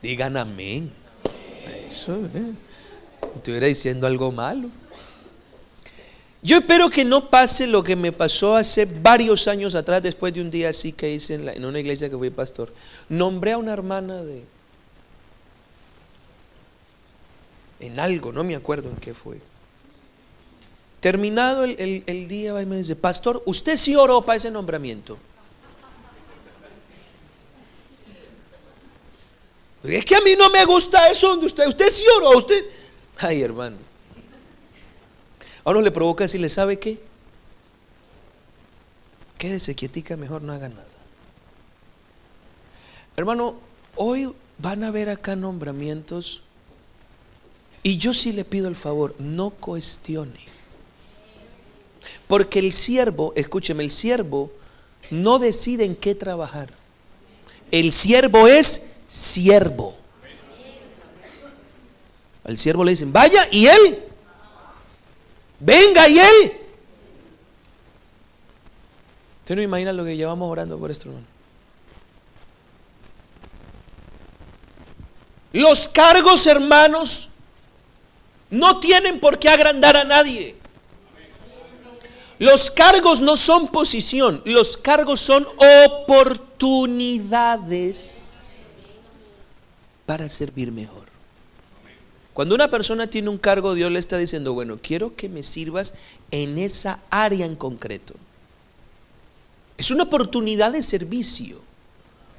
Digan 0.02 0.36
amén. 0.36 0.90
Eso, 1.84 2.16
¿eh? 2.34 2.54
Estuviera 3.34 3.66
diciendo 3.66 4.06
algo 4.06 4.32
malo. 4.32 4.68
Yo 6.40 6.58
espero 6.58 6.88
que 6.88 7.04
no 7.04 7.30
pase 7.30 7.66
lo 7.66 7.82
que 7.82 7.96
me 7.96 8.12
pasó 8.12 8.54
hace 8.54 8.84
varios 8.84 9.48
años 9.48 9.74
atrás, 9.74 10.02
después 10.02 10.32
de 10.32 10.40
un 10.40 10.50
día 10.50 10.68
así 10.68 10.92
que 10.92 11.12
hice 11.12 11.34
en, 11.34 11.64
una 11.64 11.80
iglesia 11.80 12.08
que 12.08 12.16
fui 12.16 12.30
pastor. 12.30 12.72
Nombré 13.08 13.52
a 13.52 13.58
una 13.58 13.72
hermana 13.72 14.22
de. 14.22 14.44
En 17.80 17.98
algo, 17.98 18.32
no 18.32 18.44
me 18.44 18.54
acuerdo 18.54 18.88
en 18.88 18.96
qué 18.96 19.14
fue. 19.14 19.40
Terminado 21.00 21.64
el, 21.64 21.76
el, 21.78 22.04
el 22.06 22.28
día, 22.28 22.52
va 22.52 22.62
y 22.62 22.66
me 22.66 22.76
dice, 22.76 22.96
Pastor, 22.96 23.42
¿usted 23.46 23.76
sí 23.76 23.94
oró 23.94 24.22
para 24.22 24.36
ese 24.36 24.50
nombramiento? 24.50 25.16
Es 29.82 30.04
que 30.04 30.16
a 30.16 30.20
mí 30.20 30.32
no 30.36 30.50
me 30.50 30.64
gusta 30.64 31.08
eso 31.10 31.28
donde 31.28 31.46
usted, 31.46 31.66
usted 31.68 31.90
sí 31.90 32.04
oró, 32.16 32.36
usted. 32.36 32.64
Ay, 33.18 33.42
hermano. 33.42 33.76
A 35.64 35.70
uno 35.70 35.82
le 35.82 35.90
provoca 35.90 36.24
decirle, 36.24 36.48
¿sabe 36.48 36.78
qué? 36.78 36.98
Quédese 39.36 39.74
quietica, 39.74 40.16
mejor 40.16 40.42
no 40.42 40.52
haga 40.52 40.68
nada. 40.68 40.86
Hermano, 43.16 43.56
hoy 43.96 44.32
van 44.58 44.84
a 44.84 44.90
ver 44.92 45.08
acá 45.08 45.34
nombramientos 45.34 46.42
y 47.82 47.96
yo 47.98 48.14
sí 48.14 48.32
le 48.32 48.44
pido 48.44 48.68
el 48.68 48.76
favor, 48.76 49.14
no 49.18 49.50
cuestione. 49.50 50.40
Porque 52.28 52.60
el 52.60 52.72
siervo, 52.72 53.32
escúcheme, 53.34 53.82
el 53.82 53.90
siervo 53.90 54.52
no 55.10 55.38
decide 55.38 55.84
en 55.84 55.96
qué 55.96 56.14
trabajar. 56.14 56.72
El 57.70 57.92
siervo 57.92 58.46
es 58.46 58.94
siervo. 59.06 59.97
Al 62.48 62.56
siervo 62.56 62.82
le 62.82 62.92
dicen, 62.92 63.12
vaya 63.12 63.42
y 63.52 63.66
él. 63.66 64.02
Venga 65.60 66.08
y 66.08 66.18
él. 66.18 66.52
Usted 69.42 69.54
no 69.54 69.60
imagina 69.60 69.92
lo 69.92 70.02
que 70.02 70.16
llevamos 70.16 70.50
orando 70.50 70.78
por 70.78 70.90
esto, 70.90 71.10
hermano. 71.10 71.26
Los 75.52 75.88
cargos, 75.88 76.46
hermanos, 76.46 77.28
no 78.48 78.80
tienen 78.80 79.20
por 79.20 79.38
qué 79.38 79.50
agrandar 79.50 79.98
a 79.98 80.04
nadie. 80.04 80.56
Los 82.38 82.70
cargos 82.70 83.20
no 83.20 83.36
son 83.36 83.68
posición, 83.68 84.40
los 84.46 84.78
cargos 84.78 85.20
son 85.20 85.46
oportunidades 85.84 88.54
para 90.06 90.30
servir 90.30 90.72
mejor. 90.72 91.07
Cuando 92.38 92.54
una 92.54 92.70
persona 92.70 93.08
tiene 93.08 93.30
un 93.30 93.38
cargo, 93.38 93.74
Dios 93.74 93.90
le 93.90 93.98
está 93.98 94.16
diciendo, 94.16 94.52
bueno, 94.52 94.78
quiero 94.80 95.16
que 95.16 95.28
me 95.28 95.42
sirvas 95.42 95.94
en 96.30 96.56
esa 96.56 97.00
área 97.10 97.44
en 97.44 97.56
concreto. 97.56 98.14
Es 99.76 99.90
una 99.90 100.04
oportunidad 100.04 100.70
de 100.70 100.82
servicio, 100.82 101.60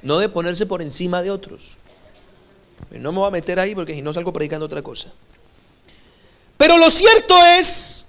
no 0.00 0.16
de 0.16 0.30
ponerse 0.30 0.64
por 0.64 0.80
encima 0.80 1.20
de 1.20 1.30
otros. 1.30 1.76
No 2.92 3.12
me 3.12 3.18
voy 3.18 3.28
a 3.28 3.30
meter 3.30 3.60
ahí 3.60 3.74
porque 3.74 3.92
si 3.92 4.00
no 4.00 4.10
salgo 4.14 4.32
predicando 4.32 4.64
otra 4.64 4.80
cosa. 4.80 5.10
Pero 6.56 6.78
lo 6.78 6.88
cierto 6.88 7.36
es 7.58 8.06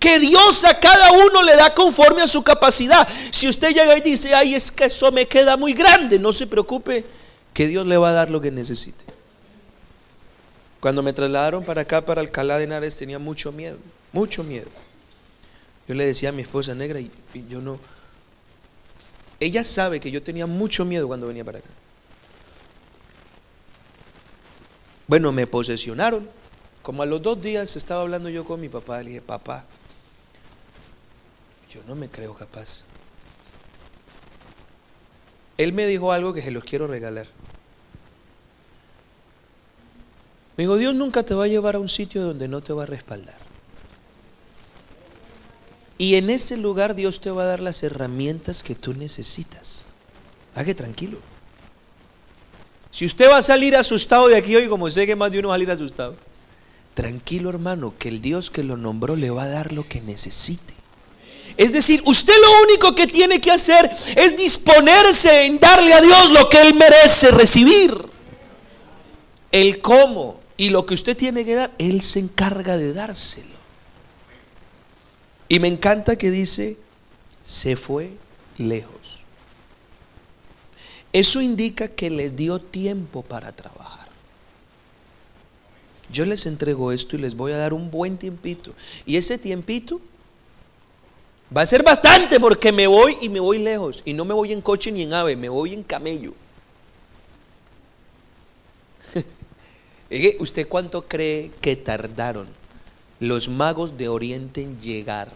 que 0.00 0.18
Dios 0.18 0.64
a 0.64 0.80
cada 0.80 1.12
uno 1.12 1.44
le 1.44 1.54
da 1.54 1.72
conforme 1.76 2.22
a 2.22 2.26
su 2.26 2.42
capacidad. 2.42 3.06
Si 3.30 3.46
usted 3.46 3.68
llega 3.68 3.96
y 3.96 4.00
dice, 4.00 4.34
ay, 4.34 4.56
es 4.56 4.72
que 4.72 4.86
eso 4.86 5.12
me 5.12 5.28
queda 5.28 5.56
muy 5.56 5.74
grande, 5.74 6.18
no 6.18 6.32
se 6.32 6.48
preocupe, 6.48 7.04
que 7.54 7.68
Dios 7.68 7.86
le 7.86 7.96
va 7.98 8.08
a 8.08 8.14
dar 8.14 8.30
lo 8.32 8.40
que 8.40 8.50
necesite. 8.50 9.05
Cuando 10.86 11.02
me 11.02 11.12
trasladaron 11.12 11.64
para 11.64 11.80
acá, 11.80 12.04
para 12.04 12.20
Alcalá 12.20 12.58
de 12.58 12.62
Henares, 12.62 12.94
tenía 12.94 13.18
mucho 13.18 13.50
miedo, 13.50 13.76
mucho 14.12 14.44
miedo. 14.44 14.68
Yo 15.88 15.96
le 15.96 16.06
decía 16.06 16.28
a 16.28 16.32
mi 16.32 16.42
esposa 16.42 16.76
negra, 16.76 17.00
y, 17.00 17.10
yo 17.48 17.60
no, 17.60 17.80
ella 19.40 19.64
sabe 19.64 19.98
que 19.98 20.12
yo 20.12 20.22
tenía 20.22 20.46
mucho 20.46 20.84
miedo 20.84 21.08
cuando 21.08 21.26
venía 21.26 21.44
para 21.44 21.58
acá. 21.58 21.68
Bueno, 25.08 25.32
me 25.32 25.48
posesionaron. 25.48 26.30
Como 26.82 27.02
a 27.02 27.06
los 27.06 27.20
dos 27.20 27.42
días 27.42 27.74
estaba 27.74 28.02
hablando 28.02 28.28
yo 28.28 28.44
con 28.44 28.60
mi 28.60 28.68
papá, 28.68 29.02
le 29.02 29.08
dije, 29.08 29.22
papá, 29.22 29.64
yo 31.68 31.82
no 31.88 31.96
me 31.96 32.08
creo 32.08 32.32
capaz. 32.32 32.84
Él 35.58 35.72
me 35.72 35.88
dijo 35.88 36.12
algo 36.12 36.32
que 36.32 36.42
se 36.42 36.52
los 36.52 36.62
quiero 36.62 36.86
regalar. 36.86 37.26
Me 40.56 40.64
dijo, 40.64 40.76
Dios 40.76 40.94
nunca 40.94 41.22
te 41.22 41.34
va 41.34 41.44
a 41.44 41.48
llevar 41.48 41.76
a 41.76 41.78
un 41.78 41.88
sitio 41.88 42.22
donde 42.22 42.48
no 42.48 42.62
te 42.62 42.72
va 42.72 42.84
a 42.84 42.86
respaldar. 42.86 43.36
Y 45.98 46.14
en 46.16 46.30
ese 46.30 46.56
lugar 46.56 46.94
Dios 46.94 47.20
te 47.20 47.30
va 47.30 47.42
a 47.42 47.46
dar 47.46 47.60
las 47.60 47.82
herramientas 47.82 48.62
que 48.62 48.74
tú 48.74 48.94
necesitas. 48.94 49.84
Haga 50.54 50.74
tranquilo. 50.74 51.18
Si 52.90 53.04
usted 53.04 53.28
va 53.28 53.38
a 53.38 53.42
salir 53.42 53.76
asustado 53.76 54.28
de 54.28 54.36
aquí 54.36 54.56
hoy, 54.56 54.68
como 54.68 54.90
sé 54.90 55.06
que 55.06 55.16
más 55.16 55.30
de 55.30 55.38
uno 55.38 55.48
va 55.48 55.54
a 55.54 55.56
salir 55.56 55.70
asustado, 55.70 56.16
tranquilo 56.94 57.50
hermano, 57.50 57.94
que 57.98 58.08
el 58.08 58.22
Dios 58.22 58.50
que 58.50 58.62
lo 58.62 58.78
nombró 58.78 59.16
le 59.16 59.30
va 59.30 59.44
a 59.44 59.48
dar 59.48 59.72
lo 59.72 59.86
que 59.86 60.00
necesite. 60.00 60.74
Es 61.58 61.72
decir, 61.72 62.02
usted 62.06 62.34
lo 62.40 62.62
único 62.62 62.94
que 62.94 63.06
tiene 63.06 63.40
que 63.40 63.50
hacer 63.50 63.90
es 64.14 64.36
disponerse 64.36 65.44
en 65.44 65.58
darle 65.58 65.92
a 65.92 66.00
Dios 66.00 66.30
lo 66.30 66.48
que 66.48 66.60
Él 66.60 66.74
merece 66.74 67.30
recibir. 67.30 67.94
El 69.52 69.80
cómo 69.80 70.45
y 70.56 70.70
lo 70.70 70.86
que 70.86 70.94
usted 70.94 71.16
tiene 71.16 71.44
que 71.44 71.54
dar, 71.54 71.74
Él 71.78 72.00
se 72.02 72.18
encarga 72.18 72.76
de 72.76 72.92
dárselo. 72.92 73.56
Y 75.48 75.60
me 75.60 75.68
encanta 75.68 76.16
que 76.16 76.30
dice, 76.30 76.76
se 77.42 77.76
fue 77.76 78.12
lejos. 78.58 79.20
Eso 81.12 81.40
indica 81.40 81.88
que 81.88 82.10
les 82.10 82.36
dio 82.36 82.60
tiempo 82.60 83.22
para 83.22 83.52
trabajar. 83.52 84.08
Yo 86.10 86.24
les 86.24 86.46
entrego 86.46 86.92
esto 86.92 87.16
y 87.16 87.20
les 87.20 87.36
voy 87.36 87.52
a 87.52 87.56
dar 87.56 87.72
un 87.72 87.90
buen 87.90 88.16
tiempito. 88.16 88.72
Y 89.04 89.16
ese 89.16 89.38
tiempito 89.38 90.00
va 91.54 91.62
a 91.62 91.66
ser 91.66 91.82
bastante 91.82 92.40
porque 92.40 92.72
me 92.72 92.86
voy 92.86 93.16
y 93.20 93.28
me 93.28 93.40
voy 93.40 93.58
lejos. 93.58 94.02
Y 94.04 94.12
no 94.12 94.24
me 94.24 94.34
voy 94.34 94.52
en 94.52 94.60
coche 94.60 94.90
ni 94.92 95.02
en 95.02 95.14
ave, 95.14 95.36
me 95.36 95.48
voy 95.48 95.74
en 95.74 95.82
camello. 95.82 96.34
¿Usted 100.38 100.68
cuánto 100.68 101.02
cree 101.02 101.50
que 101.60 101.74
tardaron 101.76 102.46
los 103.18 103.48
magos 103.48 103.98
de 103.98 104.08
Oriente 104.08 104.62
en 104.62 104.80
llegar 104.80 105.30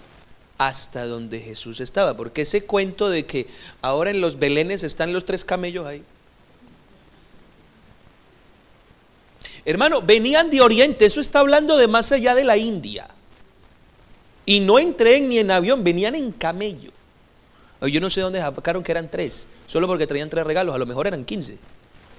hasta 0.58 1.06
donde 1.06 1.40
Jesús 1.40 1.80
estaba? 1.80 2.16
Porque 2.16 2.42
ese 2.42 2.64
cuento 2.64 3.10
de 3.10 3.26
que 3.26 3.46
ahora 3.82 4.10
en 4.10 4.20
los 4.20 4.38
belenes 4.38 4.84
están 4.84 5.12
los 5.12 5.24
tres 5.24 5.44
camellos 5.44 5.86
ahí. 5.86 6.04
Hermano, 9.64 10.02
venían 10.02 10.50
de 10.50 10.60
Oriente, 10.60 11.04
eso 11.04 11.20
está 11.20 11.40
hablando 11.40 11.76
de 11.76 11.88
más 11.88 12.12
allá 12.12 12.34
de 12.34 12.44
la 12.44 12.56
India. 12.56 13.08
Y 14.46 14.60
no 14.60 14.78
en 14.78 14.96
tren 14.96 15.28
ni 15.28 15.38
en 15.38 15.50
avión, 15.50 15.84
venían 15.84 16.14
en 16.14 16.32
camello. 16.32 16.92
Yo 17.82 18.00
no 18.00 18.10
sé 18.10 18.20
dónde 18.20 18.40
sacaron 18.40 18.82
que 18.82 18.92
eran 18.92 19.10
tres, 19.10 19.48
solo 19.66 19.86
porque 19.86 20.06
traían 20.06 20.28
tres 20.28 20.44
regalos, 20.44 20.74
a 20.74 20.78
lo 20.78 20.86
mejor 20.86 21.06
eran 21.06 21.24
quince, 21.24 21.56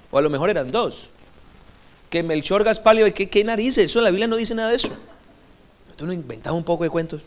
o 0.09 0.17
a 0.17 0.21
lo 0.21 0.29
mejor 0.29 0.49
eran 0.49 0.71
dos. 0.71 1.11
Que 2.11 2.21
Melchor 2.21 2.63
Gaspalio, 2.63 3.11
¿qué, 3.13 3.29
qué 3.29 3.43
narices? 3.43 3.85
Eso 3.85 4.01
la 4.01 4.11
Biblia 4.11 4.27
no 4.27 4.35
dice 4.35 4.53
nada 4.53 4.69
de 4.69 4.75
eso. 4.75 4.89
Tú 5.95 6.05
no 6.05 6.13
inventaba 6.13 6.55
un 6.55 6.63
poco 6.63 6.83
de 6.83 6.89
cuentos. 6.89 7.21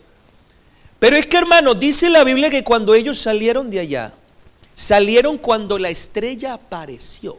Pero 0.99 1.17
es 1.17 1.25
que 1.25 1.37
hermano, 1.37 1.73
dice 1.73 2.09
la 2.09 2.23
Biblia 2.23 2.49
que 2.49 2.63
cuando 2.63 2.93
ellos 2.93 3.19
salieron 3.19 3.69
de 3.69 3.79
allá, 3.79 4.13
salieron 4.75 5.39
cuando 5.39 5.79
la 5.79 5.89
estrella 5.89 6.53
apareció. 6.53 7.37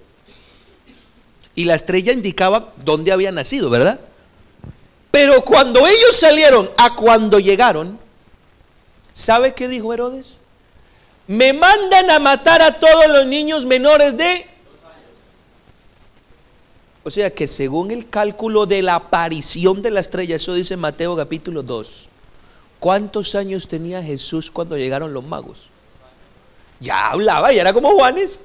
Y 1.54 1.64
la 1.64 1.76
estrella 1.76 2.12
indicaba 2.12 2.72
dónde 2.84 3.12
había 3.12 3.30
nacido, 3.30 3.70
¿verdad? 3.70 4.00
Pero 5.12 5.42
cuando 5.44 5.86
ellos 5.86 6.16
salieron 6.16 6.68
a 6.76 6.96
cuando 6.96 7.38
llegaron, 7.38 7.98
¿sabe 9.12 9.54
qué 9.54 9.68
dijo 9.68 9.94
Herodes? 9.94 10.40
Me 11.28 11.52
mandan 11.52 12.10
a 12.10 12.18
matar 12.18 12.60
a 12.60 12.78
todos 12.78 13.06
los 13.08 13.24
niños 13.26 13.64
menores 13.64 14.16
de... 14.16 14.46
O 17.06 17.10
sea 17.10 17.32
que 17.32 17.46
según 17.46 17.92
el 17.92 18.08
cálculo 18.08 18.66
de 18.66 18.82
la 18.82 18.96
aparición 18.96 19.80
de 19.80 19.92
la 19.92 20.00
estrella, 20.00 20.34
eso 20.34 20.54
dice 20.54 20.76
Mateo 20.76 21.14
capítulo 21.14 21.62
2, 21.62 22.08
¿cuántos 22.80 23.36
años 23.36 23.68
tenía 23.68 24.02
Jesús 24.02 24.50
cuando 24.50 24.76
llegaron 24.76 25.14
los 25.14 25.22
magos? 25.22 25.68
Ya 26.80 27.12
hablaba, 27.12 27.52
ya 27.52 27.60
era 27.60 27.72
como 27.72 27.92
Juanes. 27.92 28.44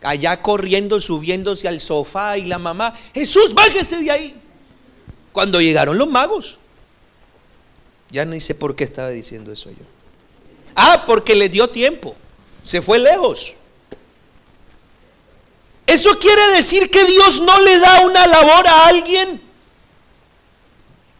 allá 0.00 0.40
corriendo, 0.40 1.00
subiéndose 1.02 1.68
al 1.68 1.78
sofá 1.78 2.38
y 2.38 2.46
la 2.46 2.58
mamá, 2.58 2.94
Jesús, 3.12 3.52
bájese 3.52 4.02
de 4.02 4.10
ahí. 4.10 4.40
Cuando 5.32 5.60
llegaron 5.60 5.98
los 5.98 6.08
magos, 6.08 6.56
ya 8.10 8.24
no 8.24 8.40
sé 8.40 8.54
por 8.54 8.74
qué 8.74 8.84
estaba 8.84 9.10
diciendo 9.10 9.52
eso 9.52 9.68
yo. 9.68 9.84
Ah, 10.74 11.04
porque 11.06 11.34
le 11.34 11.50
dio 11.50 11.68
tiempo, 11.68 12.16
se 12.62 12.80
fue 12.80 12.98
lejos. 12.98 13.52
Eso 15.86 16.18
quiere 16.18 16.48
decir 16.52 16.90
que 16.90 17.04
Dios 17.04 17.40
no 17.40 17.60
le 17.60 17.78
da 17.78 18.00
una 18.00 18.26
labor 18.26 18.66
a 18.66 18.86
alguien 18.86 19.40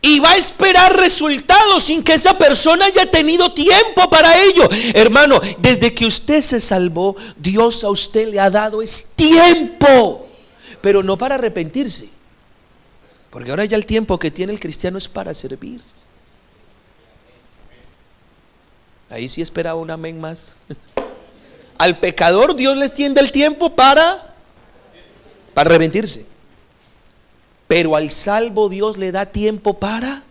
y 0.05 0.19
va 0.19 0.33
a 0.33 0.37
esperar 0.37 0.97
resultados 0.97 1.85
sin 1.85 2.03
que 2.03 2.15
esa 2.15 2.37
persona 2.37 2.87
haya 2.87 3.09
tenido 3.09 3.53
tiempo 3.55 4.11
para 4.11 4.37
ello. 4.43 4.69
Hermano, 4.95 5.41
desde 5.59 5.95
que 5.95 6.07
usted 6.07 6.41
se 6.41 6.61
salvó, 6.61 7.15
Dios 7.37 7.85
a 7.85 7.89
usted 7.89 8.29
le 8.29 8.41
ha 8.41 8.51
dado 8.51 8.83
es 8.83 9.13
tiempo, 9.15 10.29
pero 10.81 11.05
no 11.05 11.17
para 11.17 11.37
arrepentirse. 11.37 12.09
Porque 13.31 13.51
ahora 13.51 13.65
ya 13.65 13.77
el 13.77 13.87
tiempo 13.87 14.19
que 14.19 14.33
tiene 14.33 14.53
el 14.53 14.61
cristiano 14.61 14.99
es 14.99 15.07
para 15.07 15.33
servir. 15.35 15.81
Ahí 19.09 19.29
sí 19.29 19.41
esperaba 19.41 19.79
un 19.79 19.91
amén 19.91 20.21
más. 20.21 20.57
Al 21.79 22.01
pecador 22.01 22.57
Dios 22.57 22.77
les 22.77 22.93
tiende 22.93 23.21
el 23.21 23.31
tiempo 23.31 23.77
para 23.77 24.32
para 25.55 25.69
arrepentirse. 25.71 26.27
Pero 27.69 27.97
al 27.97 28.11
salvo 28.11 28.69
Dios 28.69 28.97
le 28.97 29.13
da 29.13 29.27
tiempo 29.27 29.79
para... 29.79 30.23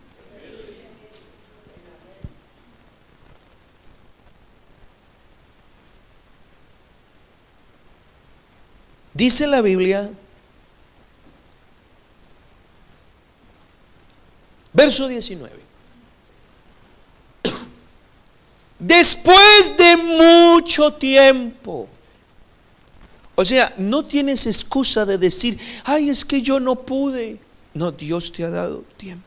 Dice 9.14 9.46
la 9.46 9.60
Biblia, 9.60 10.10
verso 14.72 15.06
19, 15.06 15.52
después 18.78 19.76
de 19.76 19.96
mucho 19.98 20.94
tiempo, 20.94 21.88
o 23.34 23.44
sea, 23.44 23.72
no 23.78 24.04
tienes 24.04 24.46
excusa 24.46 25.06
de 25.06 25.18
decir, 25.18 25.58
ay, 25.84 26.10
es 26.10 26.24
que 26.24 26.42
yo 26.42 26.60
no 26.60 26.76
pude. 26.76 27.38
No, 27.74 27.90
Dios 27.90 28.30
te 28.32 28.44
ha 28.44 28.50
dado 28.50 28.84
tiempo. 28.96 29.24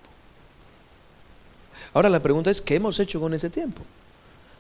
Ahora 1.94 2.10
la 2.10 2.22
pregunta 2.22 2.52
es, 2.52 2.62
¿qué 2.62 2.76
hemos 2.76 3.00
hecho 3.00 3.20
con 3.20 3.34
ese 3.34 3.50
tiempo? 3.50 3.82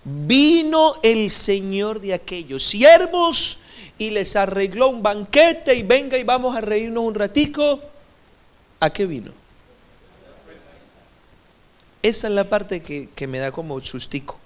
Vino 0.04 0.96
el 1.04 1.30
Señor 1.30 2.00
de 2.00 2.14
aquellos 2.14 2.64
siervos 2.64 3.60
y 3.98 4.10
les 4.10 4.36
arregló 4.36 4.90
un 4.90 5.04
banquete 5.04 5.76
y 5.76 5.84
venga 5.84 6.18
y 6.18 6.24
vamos 6.24 6.56
a 6.56 6.62
reírnos 6.62 7.04
un 7.04 7.14
ratico. 7.14 7.82
¿A 8.80 8.90
qué 8.92 9.06
vino? 9.06 9.32
Esa 12.02 12.28
es 12.28 12.34
la 12.34 12.44
parte 12.48 12.82
que, 12.82 13.10
que 13.16 13.28
me 13.28 13.40
da 13.40 13.52
como 13.52 13.80
sustico. 13.80 14.40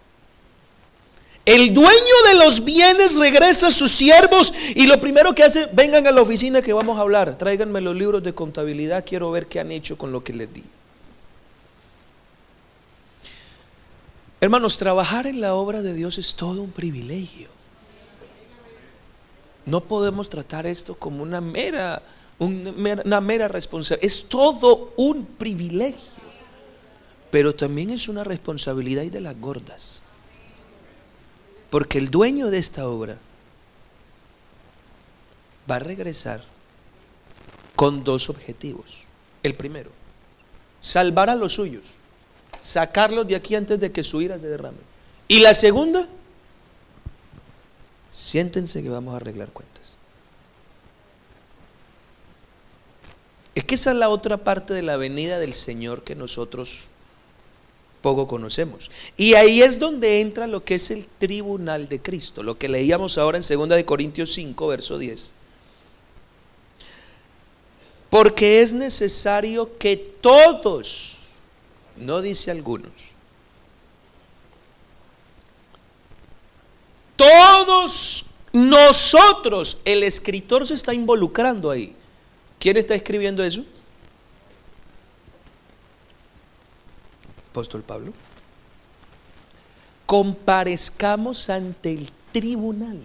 El 1.45 1.73
dueño 1.73 2.15
de 2.28 2.36
los 2.36 2.63
bienes 2.63 3.15
regresa 3.15 3.67
a 3.67 3.71
sus 3.71 3.91
siervos 3.91 4.54
y 4.75 4.86
lo 4.86 5.02
primero 5.02 5.34
que 5.34 5.43
hace, 5.43 5.67
vengan 5.73 6.06
a 6.06 6.12
la 6.12 6.21
oficina 6.21 6.62
que 6.62 6.73
vamos 6.73 6.97
a 6.97 7.02
hablar, 7.02 7.38
tráiganme 7.38 7.82
los 7.82 7.95
libros 7.95 8.21
de 8.21 8.36
contabilidad, 8.36 9.04
quiero 9.06 9.32
ver 9.32 9.47
qué 9.47 9.60
han 9.60 9.71
hecho 9.71 9.97
con 9.97 10.12
lo 10.12 10.23
que 10.23 10.34
les 10.34 10.54
di. 10.54 10.63
Hermanos, 14.41 14.78
trabajar 14.78 15.28
en 15.28 15.41
la 15.41 15.56
obra 15.56 15.82
de 15.82 15.93
Dios 15.93 16.17
es 16.17 16.36
todo 16.36 16.62
un 16.62 16.71
privilegio. 16.71 17.49
No 19.65 19.82
podemos 19.82 20.30
tratar 20.30 20.65
esto 20.65 20.95
como 20.95 21.23
una 21.23 21.41
mera, 21.41 22.02
una 22.39 23.21
mera 23.21 23.47
responsabilidad. 23.47 24.06
Es 24.06 24.30
todo 24.30 24.93
un 24.95 25.25
privilegio. 25.25 26.19
Pero 27.30 27.54
también 27.54 27.91
es 27.91 28.08
una 28.08 28.23
responsabilidad 28.23 29.04
y 29.04 29.10
de 29.10 29.21
las 29.21 29.39
gordas. 29.39 30.02
Porque 31.70 31.98
el 31.98 32.10
dueño 32.10 32.50
de 32.50 32.58
esta 32.58 32.88
obra 32.88 33.18
va 35.70 35.76
a 35.76 35.80
regresar 35.80 36.44
con 37.76 38.04
dos 38.04 38.30
objetivos. 38.30 39.04
El 39.44 39.56
primero, 39.56 39.92
salvar 40.80 41.30
a 41.30 41.36
los 41.36 41.54
suyos, 41.54 41.86
sacarlos 42.62 43.28
de 43.28 43.36
aquí 43.36 43.56
antes 43.56 43.80
de 43.80 43.92
que 43.92 44.04
su 44.04 44.22
ira 44.22 44.40
se 44.40 44.48
derrame. 44.48 44.78
Y 45.28 45.40
la 45.40 45.54
segunda, 45.54 46.08
siéntense 48.10 48.82
que 48.82 48.90
vamos 48.90 49.14
a 49.14 49.18
arreglar 49.18 49.50
cuentas. 49.52 49.98
Es 53.56 53.64
que 53.64 53.76
esa 53.76 53.92
es 53.92 53.98
la 53.98 54.10
otra 54.10 54.38
parte 54.38 54.74
de 54.74 54.82
la 54.82 54.98
venida 54.98 55.38
del 55.38 55.54
Señor 55.54 56.04
que 56.04 56.16
nosotros 56.16 56.88
poco 58.02 58.28
conocemos. 58.28 58.90
Y 59.18 59.34
ahí 59.34 59.62
es 59.62 59.80
donde 59.80 60.22
entra 60.22 60.48
lo 60.48 60.64
que 60.64 60.76
es 60.76 60.92
el 60.92 61.06
tribunal 61.06 61.90
de 61.90 62.02
Cristo, 62.02 62.44
lo 62.44 62.58
que 62.58 62.70
leíamos 62.70 63.18
ahora 63.18 63.38
en 63.38 63.44
2 63.44 63.70
de 63.70 63.86
Corintios 63.86 64.32
5, 64.34 64.68
verso 64.68 64.98
10. 64.98 65.34
Porque 68.10 68.62
es 68.62 68.74
necesario 68.74 69.78
que 69.78 69.96
todos, 69.98 71.30
no 71.98 72.22
dice 72.22 72.50
algunos, 72.50 72.92
todos 77.16 78.26
nosotros, 78.54 79.82
el 79.86 80.04
escritor 80.04 80.66
se 80.66 80.74
está 80.74 80.94
involucrando 80.94 81.70
ahí. 81.70 81.94
¿Quién 82.60 82.78
está 82.78 82.96
escribiendo 82.96 83.44
eso? 83.44 83.64
Apóstol 87.60 87.84
Pablo, 87.84 88.13
comparezcamos 90.06 91.50
ante 91.50 91.91
el 91.91 92.10
tribunal. 92.32 92.98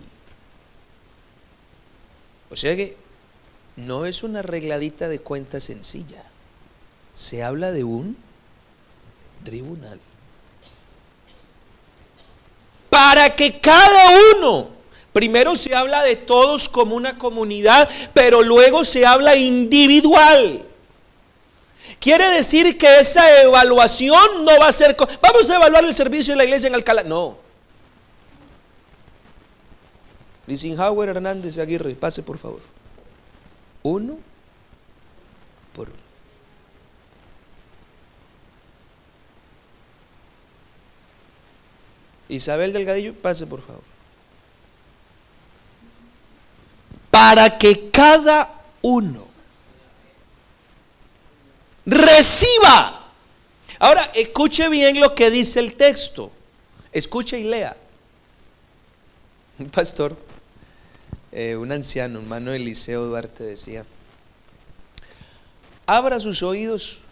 O 2.51 2.57
sea 2.57 2.77
que 2.77 2.97
no 3.75 4.07
es 4.07 4.23
una 4.23 4.39
arregladita 4.39 5.09
de 5.09 5.19
cuenta 5.19 5.59
sencilla. 5.59 6.23
Se 7.15 7.43
habla 7.43 7.73
de 7.73 7.83
un 7.83 8.17
tribunal. 9.43 9.99
Para 12.89 13.35
que 13.35 13.59
cada 13.59 14.37
uno, 14.37 14.69
primero 15.13 15.57
se 15.57 15.75
habla 15.75 16.05
de 16.05 16.15
todos 16.15 16.69
como 16.69 16.95
una 16.95 17.19
comunidad, 17.19 17.91
pero 18.13 18.41
luego 18.41 18.85
se 18.85 19.05
habla 19.05 19.35
individual. 19.35 20.65
Quiere 21.99 22.29
decir 22.31 22.77
que 22.77 23.01
esa 23.01 23.43
evaluación 23.43 24.45
no 24.45 24.59
va 24.59 24.69
a 24.69 24.73
ser... 24.73 24.97
Vamos 25.23 25.49
a 25.49 25.57
evaluar 25.57 25.85
el 25.85 25.95
servicio 25.95 26.35
de 26.35 26.39
la 26.39 26.45
iglesia 26.45 26.69
en 26.69 26.75
Alcalá. 26.75 27.03
No. 27.03 27.39
Lisinhauer 30.47 31.09
Hernández 31.09 31.59
Aguirre, 31.59 31.95
pase 31.95 32.23
por 32.23 32.37
favor. 32.37 32.61
Uno 33.83 34.19
por 35.73 35.89
uno. 35.89 35.99
Isabel 42.29 42.73
Delgadillo, 42.73 43.15
pase 43.15 43.47
por 43.47 43.63
favor. 43.63 43.83
Para 47.11 47.59
que 47.59 47.91
cada 47.91 48.51
uno 48.83 49.34
reciba. 51.87 53.07
Ahora, 53.79 54.03
escuche 54.15 54.69
bien 54.69 55.01
lo 55.01 55.15
que 55.15 55.31
dice 55.31 55.61
el 55.61 55.75
texto. 55.75 56.31
Escuche 56.93 57.39
y 57.39 57.45
lea. 57.45 57.77
Un 59.59 59.69
pastor, 59.69 60.17
eh, 61.33 61.57
un 61.57 61.71
anciano, 61.73 62.21
hermano 62.21 62.53
Eliseo 62.53 63.05
Duarte, 63.07 63.45
decía, 63.45 63.85
abra 65.87 66.21
sus 66.21 66.43
oídos 66.43 67.03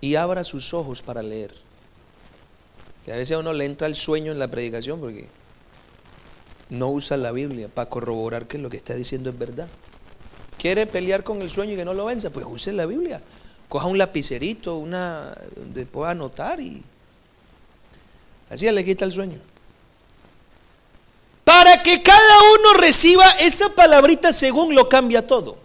y 0.00 0.14
abra 0.14 0.44
sus 0.44 0.72
ojos 0.74 1.02
para 1.02 1.22
leer. 1.22 1.54
Que 3.04 3.12
a 3.12 3.16
veces 3.16 3.36
a 3.36 3.38
uno 3.38 3.52
le 3.52 3.64
entra 3.64 3.86
el 3.86 3.96
sueño 3.96 4.32
en 4.32 4.38
la 4.38 4.48
predicación 4.48 5.00
porque 5.00 5.28
no 6.70 6.90
usa 6.90 7.16
la 7.16 7.32
Biblia 7.32 7.68
para 7.68 7.88
corroborar 7.88 8.46
que 8.46 8.58
lo 8.58 8.68
que 8.68 8.76
está 8.76 8.94
diciendo 8.94 9.30
es 9.30 9.38
verdad. 9.38 9.68
¿Quiere 10.58 10.86
pelear 10.86 11.22
con 11.22 11.42
el 11.42 11.50
sueño 11.50 11.74
y 11.74 11.76
que 11.76 11.84
no 11.84 11.94
lo 11.94 12.06
venza? 12.06 12.30
Pues 12.30 12.46
use 12.48 12.72
la 12.72 12.86
Biblia. 12.86 13.20
Coja 13.68 13.86
un 13.86 13.98
lapicerito, 13.98 14.76
una 14.76 15.36
donde 15.56 15.86
pueda 15.86 16.10
anotar 16.10 16.60
y 16.60 16.82
así 18.48 18.70
le 18.70 18.84
quita 18.84 19.04
el 19.04 19.12
sueño. 19.12 19.38
Para 21.44 21.82
que 21.82 22.02
cada 22.02 22.42
uno 22.58 22.74
reciba 22.74 23.28
esa 23.40 23.68
palabrita 23.68 24.32
según 24.32 24.74
lo 24.74 24.88
cambia 24.88 25.26
todo. 25.26 25.58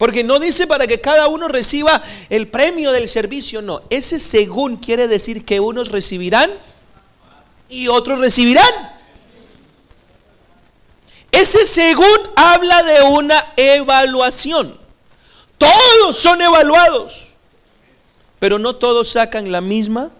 Porque 0.00 0.24
no 0.24 0.38
dice 0.38 0.66
para 0.66 0.86
que 0.86 0.98
cada 0.98 1.28
uno 1.28 1.46
reciba 1.46 2.02
el 2.30 2.48
premio 2.48 2.90
del 2.90 3.06
servicio, 3.06 3.60
no. 3.60 3.82
Ese 3.90 4.18
según 4.18 4.78
quiere 4.78 5.08
decir 5.08 5.44
que 5.44 5.60
unos 5.60 5.90
recibirán 5.90 6.50
y 7.68 7.88
otros 7.88 8.18
recibirán. 8.18 8.98
Ese 11.30 11.66
según 11.66 12.18
habla 12.34 12.82
de 12.82 13.02
una 13.02 13.52
evaluación. 13.58 14.80
Todos 15.60 16.16
son 16.16 16.40
evaluados, 16.40 17.34
pero 18.38 18.58
no 18.58 18.76
todos 18.76 19.10
sacan 19.10 19.52
la 19.52 19.60
misma 19.60 20.10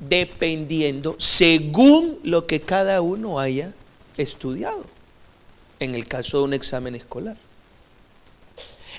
dependiendo 0.00 1.14
según 1.18 2.18
lo 2.24 2.48
que 2.48 2.60
cada 2.60 3.00
uno 3.00 3.38
haya 3.38 3.72
estudiado. 4.16 4.84
En 5.78 5.94
el 5.94 6.08
caso 6.08 6.38
de 6.38 6.44
un 6.44 6.52
examen 6.52 6.96
escolar. 6.96 7.36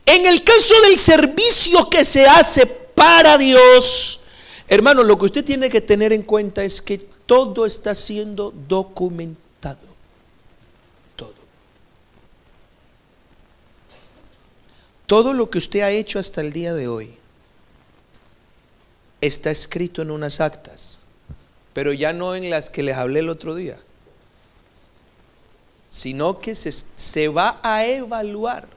En 0.05 0.25
el 0.25 0.41
caso 0.43 0.73
del 0.83 0.97
servicio 0.97 1.89
que 1.89 2.05
se 2.05 2.25
hace 2.25 2.65
para 2.65 3.37
Dios, 3.37 4.21
hermano, 4.69 5.03
lo 5.03 5.17
que 5.17 5.25
usted 5.25 5.43
tiene 5.43 5.69
que 5.69 5.81
tener 5.81 6.13
en 6.13 6.23
cuenta 6.23 6.63
es 6.63 6.81
que 6.81 6.97
todo 6.97 7.65
está 7.65 7.93
siendo 7.93 8.53
documentado. 8.67 9.87
Todo. 11.15 11.33
Todo 15.11 15.33
lo 15.33 15.49
que 15.49 15.57
usted 15.57 15.81
ha 15.81 15.91
hecho 15.91 16.19
hasta 16.19 16.39
el 16.39 16.53
día 16.53 16.73
de 16.73 16.87
hoy 16.87 17.17
está 19.19 19.51
escrito 19.51 20.01
en 20.01 20.09
unas 20.09 20.39
actas, 20.39 20.99
pero 21.73 21.91
ya 21.91 22.13
no 22.13 22.33
en 22.33 22.49
las 22.49 22.69
que 22.69 22.81
les 22.81 22.95
hablé 22.95 23.19
el 23.19 23.27
otro 23.27 23.53
día, 23.53 23.77
sino 25.89 26.39
que 26.39 26.55
se, 26.55 26.71
se 26.71 27.27
va 27.27 27.59
a 27.61 27.85
evaluar 27.85 28.69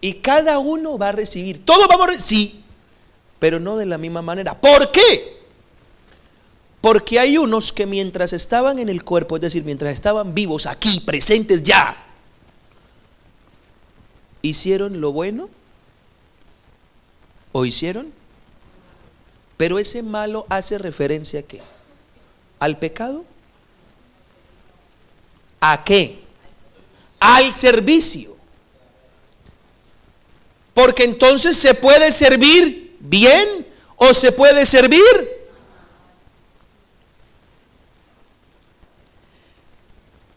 y 0.00 0.14
cada 0.20 0.60
uno 0.60 0.98
va 0.98 1.08
a 1.08 1.12
recibir. 1.12 1.64
Todos 1.64 1.88
vamos 1.88 2.04
a 2.06 2.10
recibir, 2.12 2.52
sí, 2.52 2.64
pero 3.40 3.58
no 3.58 3.76
de 3.76 3.86
la 3.86 3.98
misma 3.98 4.22
manera. 4.22 4.60
¿Por 4.60 4.92
qué? 4.92 5.40
Porque 6.80 7.18
hay 7.18 7.38
unos 7.38 7.72
que 7.72 7.86
mientras 7.86 8.32
estaban 8.32 8.78
en 8.78 8.88
el 8.88 9.02
cuerpo, 9.02 9.34
es 9.34 9.42
decir, 9.42 9.64
mientras 9.64 9.94
estaban 9.94 10.32
vivos 10.32 10.66
aquí, 10.66 11.00
presentes 11.00 11.64
ya, 11.64 12.03
hicieron 14.44 15.00
lo 15.00 15.10
bueno 15.10 15.48
o 17.52 17.64
hicieron, 17.64 18.12
pero 19.56 19.78
ese 19.78 20.02
malo 20.02 20.46
hace 20.50 20.76
referencia 20.76 21.40
a 21.40 21.42
qué? 21.44 21.62
¿Al 22.58 22.78
pecado? 22.78 23.24
¿A 25.60 25.82
qué? 25.82 26.22
Al 27.18 27.52
servicio. 27.52 28.36
Porque 30.74 31.04
entonces 31.04 31.56
se 31.56 31.74
puede 31.74 32.12
servir 32.12 32.96
bien 33.00 33.66
o 33.96 34.12
se 34.12 34.30
puede 34.30 34.66
servir. 34.66 35.00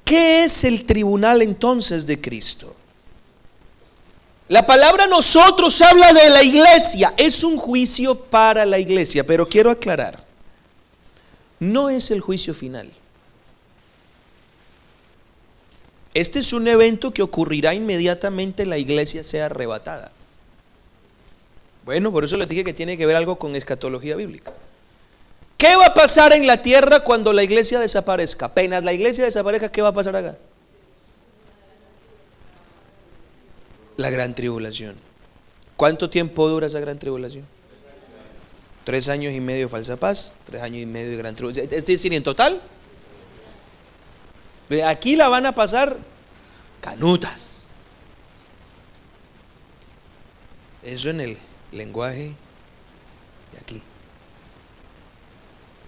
¿Qué 0.05 0.45
es 0.45 0.63
el 0.63 0.85
tribunal 0.85 1.41
entonces 1.41 2.07
de 2.07 2.21
Cristo? 2.21 2.76
La 4.49 4.65
palabra 4.65 5.07
nosotros 5.07 5.81
habla 5.81 6.13
de 6.13 6.29
la 6.29 6.41
iglesia, 6.41 7.13
es 7.17 7.43
un 7.43 7.57
juicio 7.57 8.15
para 8.15 8.65
la 8.65 8.79
iglesia, 8.79 9.25
pero 9.25 9.47
quiero 9.47 9.69
aclarar, 9.69 10.23
no 11.59 11.89
es 11.89 12.11
el 12.11 12.21
juicio 12.21 12.53
final. 12.53 12.91
Este 16.13 16.39
es 16.39 16.53
un 16.53 16.67
evento 16.67 17.13
que 17.13 17.21
ocurrirá 17.21 17.73
inmediatamente 17.73 18.65
la 18.65 18.77
iglesia 18.77 19.23
sea 19.23 19.47
arrebatada. 19.47 20.11
Bueno, 21.85 22.11
por 22.11 22.23
eso 22.23 22.37
les 22.37 22.47
dije 22.47 22.63
que 22.63 22.73
tiene 22.73 22.97
que 22.97 23.05
ver 23.05 23.15
algo 23.15 23.37
con 23.37 23.55
escatología 23.55 24.15
bíblica. 24.15 24.51
¿Qué 25.57 25.75
va 25.75 25.87
a 25.87 25.93
pasar 25.93 26.33
en 26.33 26.47
la 26.47 26.61
tierra 26.61 27.01
cuando 27.01 27.33
la 27.33 27.43
iglesia 27.43 27.79
desaparezca? 27.79 28.47
Apenas 28.47 28.83
la 28.83 28.93
iglesia 28.93 29.25
desaparezca, 29.25 29.71
¿qué 29.71 29.81
va 29.81 29.89
a 29.89 29.93
pasar 29.93 30.15
acá? 30.15 30.37
La 33.97 34.09
gran 34.09 34.35
tribulación. 34.35 34.95
¿Cuánto 35.75 36.09
tiempo 36.09 36.47
dura 36.47 36.67
esa 36.67 36.79
gran 36.79 36.97
tribulación? 36.97 37.45
Tres 38.83 39.09
años 39.09 39.33
y 39.33 39.41
medio 39.41 39.65
de 39.65 39.67
falsa 39.67 39.97
paz, 39.97 40.33
tres 40.45 40.61
años 40.61 40.81
y 40.81 40.85
medio 40.85 41.11
de 41.11 41.17
gran 41.17 41.35
tribulación. 41.35 41.67
Es 41.71 41.85
decir, 41.85 42.13
en 42.13 42.23
total, 42.23 42.61
aquí 44.85 45.15
la 45.15 45.27
van 45.27 45.45
a 45.45 45.53
pasar 45.53 45.97
canutas. 46.79 47.63
Eso 50.83 51.09
en 51.09 51.19
el 51.19 51.37
lenguaje 51.71 52.33
de 53.51 53.57
aquí. 53.59 53.81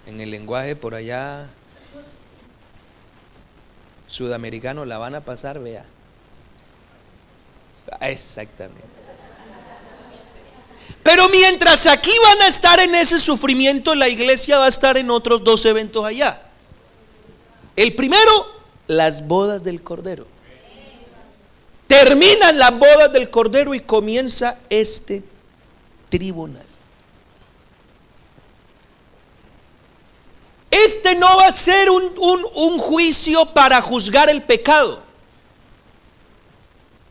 En 0.07 0.19
el 0.19 0.31
lenguaje 0.31 0.75
por 0.75 0.95
allá 0.95 1.47
sudamericano 4.07 4.85
la 4.85 4.97
van 4.97 5.15
a 5.15 5.21
pasar, 5.21 5.59
vea. 5.59 5.85
Exactamente. 8.01 8.87
Pero 11.03 11.29
mientras 11.29 11.87
aquí 11.87 12.11
van 12.23 12.41
a 12.41 12.47
estar 12.47 12.79
en 12.79 12.93
ese 12.93 13.17
sufrimiento, 13.19 13.95
la 13.95 14.09
iglesia 14.09 14.57
va 14.59 14.65
a 14.65 14.69
estar 14.69 14.97
en 14.97 15.09
otros 15.09 15.43
dos 15.43 15.65
eventos 15.65 16.05
allá. 16.05 16.41
El 17.75 17.95
primero, 17.95 18.29
las 18.87 19.25
bodas 19.25 19.63
del 19.63 19.81
Cordero. 19.81 20.27
Terminan 21.87 22.59
las 22.59 22.77
bodas 22.77 23.11
del 23.11 23.29
Cordero 23.29 23.73
y 23.73 23.79
comienza 23.79 24.59
este 24.69 25.23
tribunal. 26.09 26.65
Este 30.69 31.15
no 31.15 31.37
va 31.37 31.47
a 31.47 31.51
ser 31.51 31.89
un, 31.89 32.11
un, 32.55 32.77
juicio 32.77 33.45
para 33.47 33.81
juzgar 33.81 34.29
el 34.29 34.43
pecado. 34.43 35.01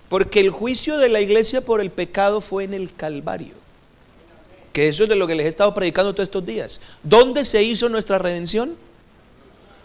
Porque 0.09 0.41
el 0.41 0.51
juicio 0.51 0.99
de 0.99 1.09
la 1.09 1.21
iglesia 1.21 1.61
por 1.61 1.81
el 1.81 1.91
pecado 1.91 2.41
fue 2.41 2.65
en 2.65 2.75
el 2.75 2.95
Calvario. 2.95 3.55
Que 4.73 4.89
eso 4.89 5.05
es 5.05 5.09
de 5.09 5.17
lo 5.17 5.27
que 5.27 5.35
les 5.35 5.47
he 5.47 5.49
estado 5.49 5.75
predicando 5.75 6.15
todos 6.15 6.29
estos 6.29 6.47
días. 6.47 6.81
¿Dónde 7.03 7.45
se 7.45 7.63
hizo 7.63 7.89
nuestra 7.89 8.19
redención? 8.19 8.77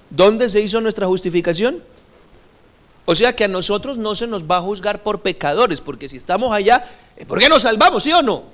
¿Dónde 0.10 0.50
se 0.50 0.62
hizo 0.62 0.80
nuestra 0.82 1.08
justificación? 1.08 1.84
O 3.06 3.16
sea 3.16 3.36
que 3.36 3.44
a 3.44 3.48
nosotros 3.50 3.98
no 3.98 4.16
se 4.16 4.28
nos 4.28 4.46
va 4.46 4.58
a 4.58 4.62
juzgar 4.62 5.04
por 5.04 5.22
pecadores, 5.22 5.82
porque 5.82 6.08
si 6.08 6.18
estamos 6.18 6.54
allá, 6.54 6.90
¿por 7.28 7.40
qué 7.40 7.50
nos 7.50 7.64
salvamos, 7.64 8.04
sí 8.04 8.14
o 8.14 8.22
no? 8.22 8.54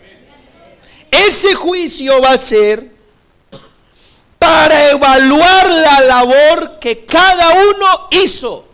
ese 1.12 1.56
juicio 1.56 2.22
va 2.22 2.32
a 2.32 2.38
ser 2.38 2.92
para 4.38 4.92
evaluar 4.92 5.70
la 5.70 6.00
labor 6.02 6.80
que 6.80 7.06
cada 7.06 7.52
uno 7.52 8.08
hizo. 8.24 8.68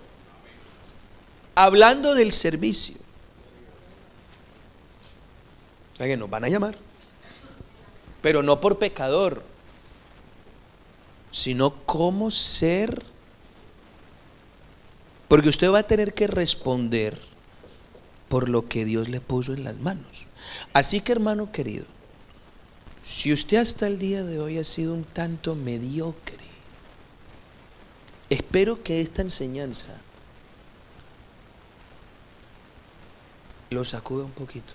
Hablando 1.55 2.13
del 2.13 2.31
servicio. 2.31 2.97
O 5.93 5.97
sea 5.97 6.07
que 6.07 6.17
nos 6.17 6.29
van 6.29 6.43
a 6.43 6.49
llamar. 6.49 6.77
Pero 8.21 8.43
no 8.43 8.59
por 8.59 8.77
pecador, 8.77 9.43
sino 11.31 11.73
cómo 11.85 12.29
ser. 12.29 13.03
Porque 15.27 15.49
usted 15.49 15.71
va 15.71 15.79
a 15.79 15.83
tener 15.83 16.13
que 16.13 16.27
responder 16.27 17.19
por 18.27 18.49
lo 18.49 18.67
que 18.67 18.83
Dios 18.83 19.07
le 19.07 19.21
puso 19.21 19.53
en 19.53 19.63
las 19.63 19.77
manos. 19.77 20.25
Así 20.73 20.99
que 20.99 21.13
hermano 21.13 21.51
querido, 21.51 21.85
si 23.03 23.31
usted 23.31 23.57
hasta 23.57 23.87
el 23.87 23.99
día 23.99 24.23
de 24.23 24.39
hoy 24.39 24.57
ha 24.57 24.63
sido 24.63 24.93
un 24.93 25.03
tanto 25.03 25.55
mediocre, 25.55 26.43
espero 28.29 28.81
que 28.83 28.99
esta 28.99 29.21
enseñanza 29.21 30.01
lo 33.75 33.85
sacuda 33.85 34.25
un 34.25 34.31
poquito. 34.31 34.73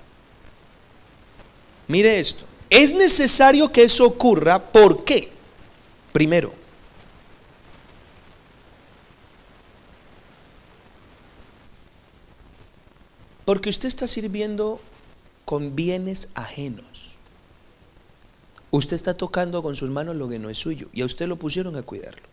Mire 1.88 2.20
esto, 2.20 2.44
es 2.68 2.94
necesario 2.94 3.72
que 3.72 3.82
eso 3.82 4.06
ocurra, 4.06 4.60
¿por 4.60 5.04
qué? 5.04 5.32
Primero, 6.12 6.52
porque 13.44 13.68
usted 13.68 13.88
está 13.88 14.06
sirviendo 14.06 14.80
con 15.44 15.74
bienes 15.74 16.28
ajenos. 16.34 17.16
Usted 18.70 18.94
está 18.94 19.14
tocando 19.14 19.64
con 19.64 19.74
sus 19.74 19.90
manos 19.90 20.14
lo 20.14 20.28
que 20.28 20.38
no 20.38 20.48
es 20.48 20.58
suyo 20.58 20.88
y 20.92 21.02
a 21.02 21.06
usted 21.06 21.26
lo 21.26 21.34
pusieron 21.34 21.74
a 21.74 21.82
cuidarlo. 21.82 22.28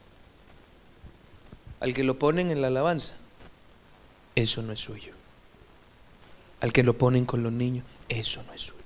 Al 1.79 1.95
que 1.95 2.03
lo 2.03 2.19
ponen 2.19 2.51
en 2.51 2.61
la 2.61 2.67
alabanza, 2.67 3.15
eso 4.35 4.61
no 4.61 4.71
es 4.71 4.79
suyo. 4.79 5.16
Al 6.61 6.73
que 6.73 6.83
lo 6.83 6.97
ponen 6.97 7.25
con 7.25 7.43
los 7.43 7.51
niños, 7.51 7.85
eso 8.09 8.41
no 8.43 8.53
es 8.53 8.61
suyo. 8.61 8.77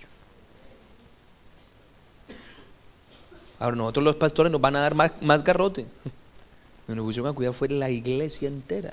Ahora 3.59 3.75
nosotros 3.75 4.03
los 4.03 4.15
pastores 4.15 4.51
nos 4.51 4.59
van 4.59 4.75
a 4.75 4.79
dar 4.79 4.95
más, 4.95 5.43
garrote. 5.43 5.85
Nos 6.87 7.05
pusieron 7.05 7.31
a 7.31 7.33
cuidar 7.33 7.53
fue 7.53 7.69
la 7.69 7.89
iglesia 7.89 8.49
entera. 8.49 8.91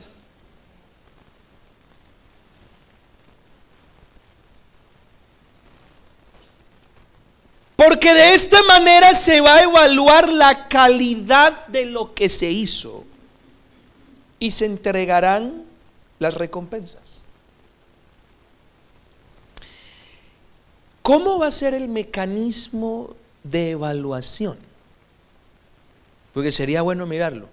Porque 7.74 8.12
de 8.12 8.34
esta 8.34 8.62
manera 8.64 9.14
se 9.14 9.40
va 9.40 9.54
a 9.54 9.62
evaluar 9.62 10.28
la 10.28 10.68
calidad 10.68 11.66
de 11.68 11.86
lo 11.86 12.14
que 12.14 12.28
se 12.28 12.50
hizo 12.50 13.04
y 14.38 14.50
se 14.50 14.66
entregarán 14.66 15.64
las 16.18 16.34
recompensas. 16.34 17.17
¿Cómo 21.08 21.38
va 21.38 21.46
a 21.46 21.50
ser 21.50 21.72
el 21.72 21.88
mecanismo 21.88 23.16
de 23.42 23.70
evaluación? 23.70 24.58
Porque 26.34 26.52
sería 26.52 26.82
bueno 26.82 27.06
mirarlo. 27.06 27.48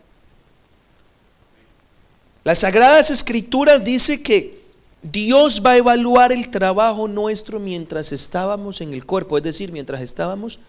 Las 2.43 2.59
Sagradas 2.59 3.11
Escrituras 3.11 3.81
dice 3.81 4.21
que 4.21 4.61
Dios 5.01 5.61
va 5.65 5.71
a 5.71 5.77
evaluar 5.77 6.33
el 6.33 6.49
trabajo 6.49 7.07
nuestro 7.07 7.61
mientras 7.61 8.11
estábamos 8.11 8.81
en 8.81 8.93
el 8.93 9.05
cuerpo, 9.05 9.37
es 9.37 9.43
decir, 9.45 9.71
mientras 9.71 10.01
estábamos 10.01 10.59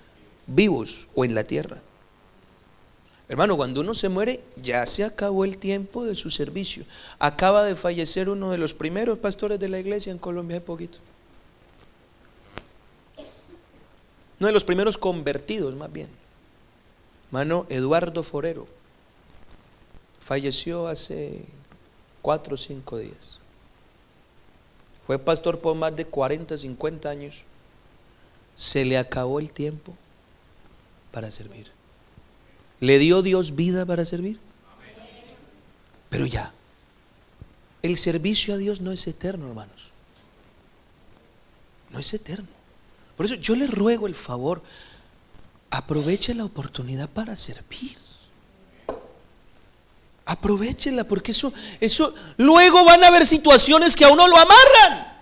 vivos 0.46 1.08
o 1.16 1.24
en 1.24 1.34
la 1.34 1.42
tierra. 1.42 1.78
Hermano, 3.28 3.56
cuando 3.56 3.80
uno 3.80 3.94
se 3.94 4.08
muere, 4.08 4.44
ya 4.62 4.86
se 4.86 5.02
acabó 5.02 5.44
el 5.44 5.58
tiempo 5.58 6.04
de 6.04 6.14
su 6.14 6.30
servicio. 6.30 6.84
Acaba 7.18 7.64
de 7.64 7.74
fallecer 7.74 8.28
uno 8.28 8.52
de 8.52 8.58
los 8.58 8.74
primeros 8.74 9.18
pastores 9.18 9.58
de 9.58 9.70
la 9.70 9.80
iglesia 9.80 10.12
en 10.12 10.18
Colombia 10.18 10.58
hace 10.58 10.66
poquito. 10.66 10.98
Uno 14.38 14.48
de 14.48 14.52
los 14.52 14.64
primeros 14.64 14.98
convertidos, 14.98 15.74
más 15.74 15.92
bien. 15.92 16.08
Hermano 17.28 17.66
Eduardo 17.68 18.22
Forero. 18.22 18.66
Falleció 20.20 20.88
hace 20.88 21.44
cuatro 22.22 22.54
o 22.54 22.56
cinco 22.56 22.98
días. 22.98 23.38
Fue 25.06 25.18
pastor 25.18 25.60
por 25.60 25.76
más 25.76 25.94
de 25.94 26.04
40, 26.04 26.56
50 26.56 27.08
años. 27.08 27.42
Se 28.54 28.84
le 28.84 28.98
acabó 28.98 29.38
el 29.38 29.52
tiempo 29.52 29.94
para 31.12 31.30
servir. 31.30 31.70
¿Le 32.80 32.98
dio 32.98 33.22
Dios 33.22 33.54
vida 33.54 33.86
para 33.86 34.04
servir? 34.04 34.38
Pero 36.10 36.26
ya, 36.26 36.52
el 37.82 37.96
servicio 37.96 38.54
a 38.54 38.56
Dios 38.56 38.80
no 38.80 38.92
es 38.92 39.06
eterno, 39.06 39.48
hermanos. 39.48 39.90
No 41.90 41.98
es 41.98 42.12
eterno. 42.12 42.55
Por 43.16 43.26
eso 43.26 43.34
yo 43.36 43.56
le 43.56 43.66
ruego 43.66 44.06
el 44.06 44.14
favor, 44.14 44.62
aproveche 45.70 46.34
la 46.34 46.44
oportunidad 46.44 47.08
para 47.08 47.34
servir. 47.34 47.96
Aprovechenla 50.26 51.04
porque 51.04 51.30
eso, 51.32 51.52
eso, 51.80 52.12
luego 52.36 52.84
van 52.84 53.04
a 53.04 53.08
haber 53.08 53.24
situaciones 53.26 53.94
que 53.94 54.04
a 54.04 54.08
uno 54.08 54.26
lo 54.26 54.36
amarran. 54.36 55.16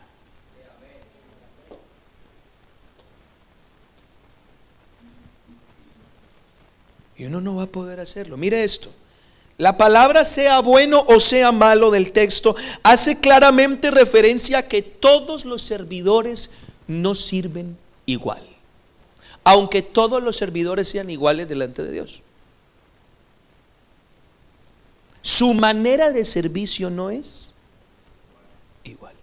Y 7.16 7.26
uno 7.26 7.40
no 7.40 7.56
va 7.56 7.64
a 7.64 7.66
poder 7.66 8.00
hacerlo. 8.00 8.36
Mire 8.36 8.64
esto. 8.64 8.90
La 9.56 9.76
palabra 9.76 10.24
sea 10.24 10.58
bueno 10.60 11.04
o 11.06 11.20
sea 11.20 11.52
malo 11.52 11.92
del 11.92 12.12
texto 12.12 12.56
hace 12.82 13.20
claramente 13.20 13.92
referencia 13.92 14.58
a 14.58 14.68
que 14.68 14.82
todos 14.82 15.44
los 15.44 15.62
servidores 15.62 16.50
no 16.88 17.14
sirven 17.14 17.78
igual. 18.06 18.46
Aunque 19.44 19.82
todos 19.82 20.22
los 20.22 20.36
servidores 20.36 20.88
sean 20.88 21.10
iguales 21.10 21.48
delante 21.48 21.82
de 21.82 21.92
Dios. 21.92 22.22
Su 25.22 25.54
manera 25.54 26.10
de 26.10 26.24
servicio 26.24 26.90
no 26.90 27.10
es 27.10 27.52
igual. 28.84 29.14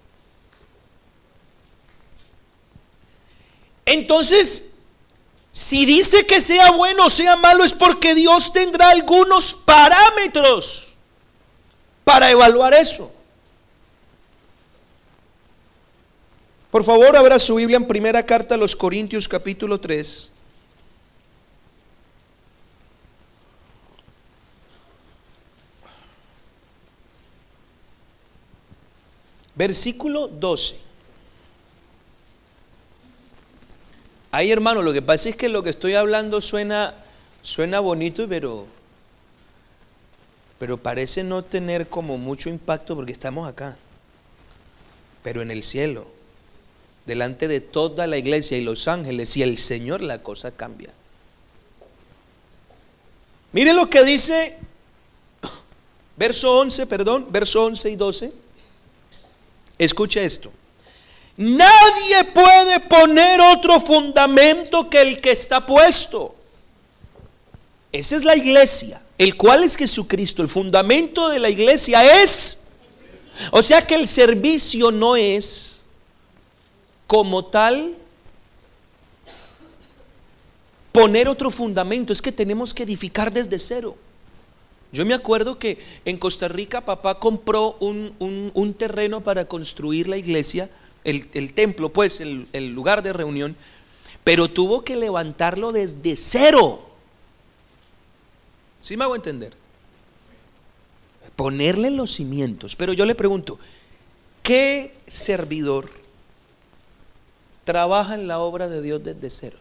Entonces, 3.86 4.72
si 5.52 5.86
dice 5.86 6.26
que 6.26 6.40
sea 6.40 6.72
bueno 6.72 7.06
o 7.06 7.10
sea 7.10 7.36
malo 7.36 7.64
es 7.64 7.74
porque 7.74 8.16
Dios 8.16 8.54
tendrá 8.54 8.90
algunos 8.90 9.54
parámetros 9.54 10.96
para 12.04 12.32
evaluar 12.32 12.74
eso. 12.74 13.12
Por 16.72 16.86
favor, 16.86 17.18
abra 17.18 17.38
su 17.38 17.56
Biblia 17.56 17.76
en 17.76 17.86
primera 17.86 18.26
carta 18.26 18.56
a 18.56 18.58
los 18.58 18.78
Corintios 18.78 19.28
capítulo 19.28 19.78
3. 19.82 20.32
Versículo 29.54 30.30
12. 30.30 30.80
Ahí 34.32 34.50
hermano, 34.50 34.82
lo 34.82 34.94
que 34.94 35.02
pasa 35.02 35.28
es 35.28 35.36
que 35.36 35.50
lo 35.50 35.62
que 35.64 35.72
estoy 35.72 35.96
hablando 35.96 36.40
suena, 36.40 36.96
suena 37.42 37.82
bonito, 37.82 38.30
pero, 38.30 38.66
pero 40.58 40.78
parece 40.78 41.22
no 41.26 41.44
tener 41.44 41.90
como 41.90 42.18
mucho 42.18 42.50
impacto 42.50 42.96
porque 42.96 43.12
estamos 43.12 43.46
acá. 43.46 43.78
Pero 45.22 45.42
en 45.42 45.52
el 45.52 45.64
cielo, 45.64 46.21
delante 47.06 47.48
de 47.48 47.62
toda 47.62 48.08
la 48.08 48.18
iglesia 48.18 48.58
y 48.58 48.62
los 48.62 48.88
ángeles 48.88 49.36
y 49.38 49.44
el 49.44 49.58
Señor, 49.58 50.02
la 50.02 50.22
cosa 50.22 50.52
cambia. 50.52 50.90
Mire 53.54 53.74
lo 53.74 53.90
que 53.90 54.04
dice, 54.04 54.58
verso 56.16 56.60
11, 56.60 56.88
perdón, 56.88 57.28
verso 57.30 57.66
11 57.66 57.90
y 57.90 57.96
12. 57.96 58.34
Escuche 59.78 60.24
esto. 60.24 60.52
Nadie 61.38 62.24
puede 62.34 62.80
poner 62.82 63.42
otro 63.42 63.80
fundamento 63.80 64.90
que 64.90 65.02
el 65.02 65.20
que 65.20 65.32
está 65.32 65.66
puesto. 65.66 66.36
Esa 67.92 68.16
es 68.16 68.24
la 68.24 68.36
iglesia, 68.36 69.02
el 69.18 69.36
cual 69.36 69.64
es 69.64 69.76
Jesucristo. 69.76 70.42
El 70.42 70.48
fundamento 70.48 71.30
de 71.30 71.40
la 71.40 71.50
iglesia 71.50 72.22
es, 72.22 72.68
o 73.52 73.62
sea 73.62 73.86
que 73.86 73.96
el 73.96 74.08
servicio 74.08 74.92
no 74.92 75.16
es 75.16 75.81
como 77.12 77.44
tal 77.44 77.98
poner 80.94 81.28
otro 81.28 81.52
fundamento, 81.52 82.14
es 82.14 82.22
que 82.22 82.32
tenemos 82.32 82.74
que 82.74 82.84
edificar 82.84 83.34
desde 83.34 83.60
cero. 83.60 83.98
Yo 84.94 85.06
me 85.06 85.14
acuerdo 85.14 85.60
que 85.60 85.78
en 86.06 86.16
Costa 86.18 86.48
Rica 86.48 86.86
papá 86.86 87.20
compró 87.20 87.76
un, 87.82 88.76
terreno 88.78 89.20
para 89.20 89.44
construir 89.44 90.08
la 90.08 90.16
iglesia, 90.16 90.70
el, 91.04 91.54
templo, 91.54 91.90
pues 91.90 92.22
el, 92.22 92.48
el 92.54 92.70
lugar 92.74 93.04
de 93.04 93.12
reunión, 93.12 93.58
pero 94.24 94.50
tuvo 94.50 94.86
que 94.86 94.96
levantarlo 94.96 95.74
desde 95.74 96.16
cero. 96.16 96.82
¿Sí 98.82 98.96
me 98.96 99.04
hago 99.04 99.18
entender? 99.18 99.54
Ponerle 101.36 101.92
los 101.92 102.14
cimientos. 102.14 102.78
Pero 102.78 102.94
yo 102.94 103.04
le 103.04 103.16
pregunto, 103.16 103.60
¿qué 104.44 104.96
servidor 105.08 106.01
trabaja 107.64 108.16
en 108.16 108.28
la 108.28 108.40
obra 108.40 108.68
de 108.68 108.82
Dios 108.82 109.04
desde 109.04 109.30
cero? 109.30 109.58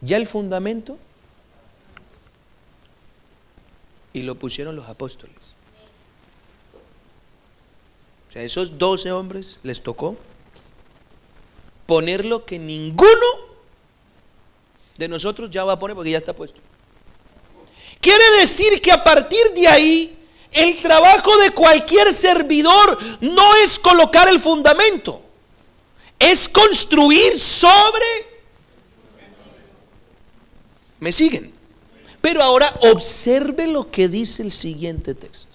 Ya 0.00 0.16
el 0.16 0.26
fundamento 0.26 0.98
y 4.12 4.22
lo 4.22 4.34
pusieron 4.36 4.76
los 4.76 4.88
apóstoles. 4.88 5.36
O 8.28 8.32
sea, 8.32 8.42
esos 8.42 8.78
doce 8.78 9.12
hombres 9.12 9.58
les 9.62 9.82
tocó 9.82 10.16
poner 11.86 12.24
lo 12.24 12.44
que 12.44 12.58
ninguno 12.58 13.46
de 14.96 15.08
nosotros 15.08 15.50
ya 15.50 15.64
va 15.64 15.74
a 15.74 15.78
poner 15.78 15.94
porque 15.94 16.10
ya 16.10 16.18
está 16.18 16.34
puesto. 16.34 16.60
Quiere 18.00 18.24
decir 18.40 18.80
que 18.80 18.92
a 18.92 19.02
partir 19.02 19.52
de 19.54 19.68
ahí 19.68 20.25
el 20.56 20.80
trabajo 20.80 21.36
de 21.38 21.50
cualquier 21.50 22.12
servidor 22.12 22.98
no 23.20 23.54
es 23.56 23.78
colocar 23.78 24.28
el 24.28 24.40
fundamento, 24.40 25.22
es 26.18 26.48
construir 26.48 27.38
sobre... 27.38 28.04
¿Me 30.98 31.12
siguen? 31.12 31.52
Pero 32.20 32.42
ahora 32.42 32.72
observe 32.90 33.66
lo 33.66 33.90
que 33.90 34.08
dice 34.08 34.42
el 34.42 34.50
siguiente 34.50 35.14
texto. 35.14 35.54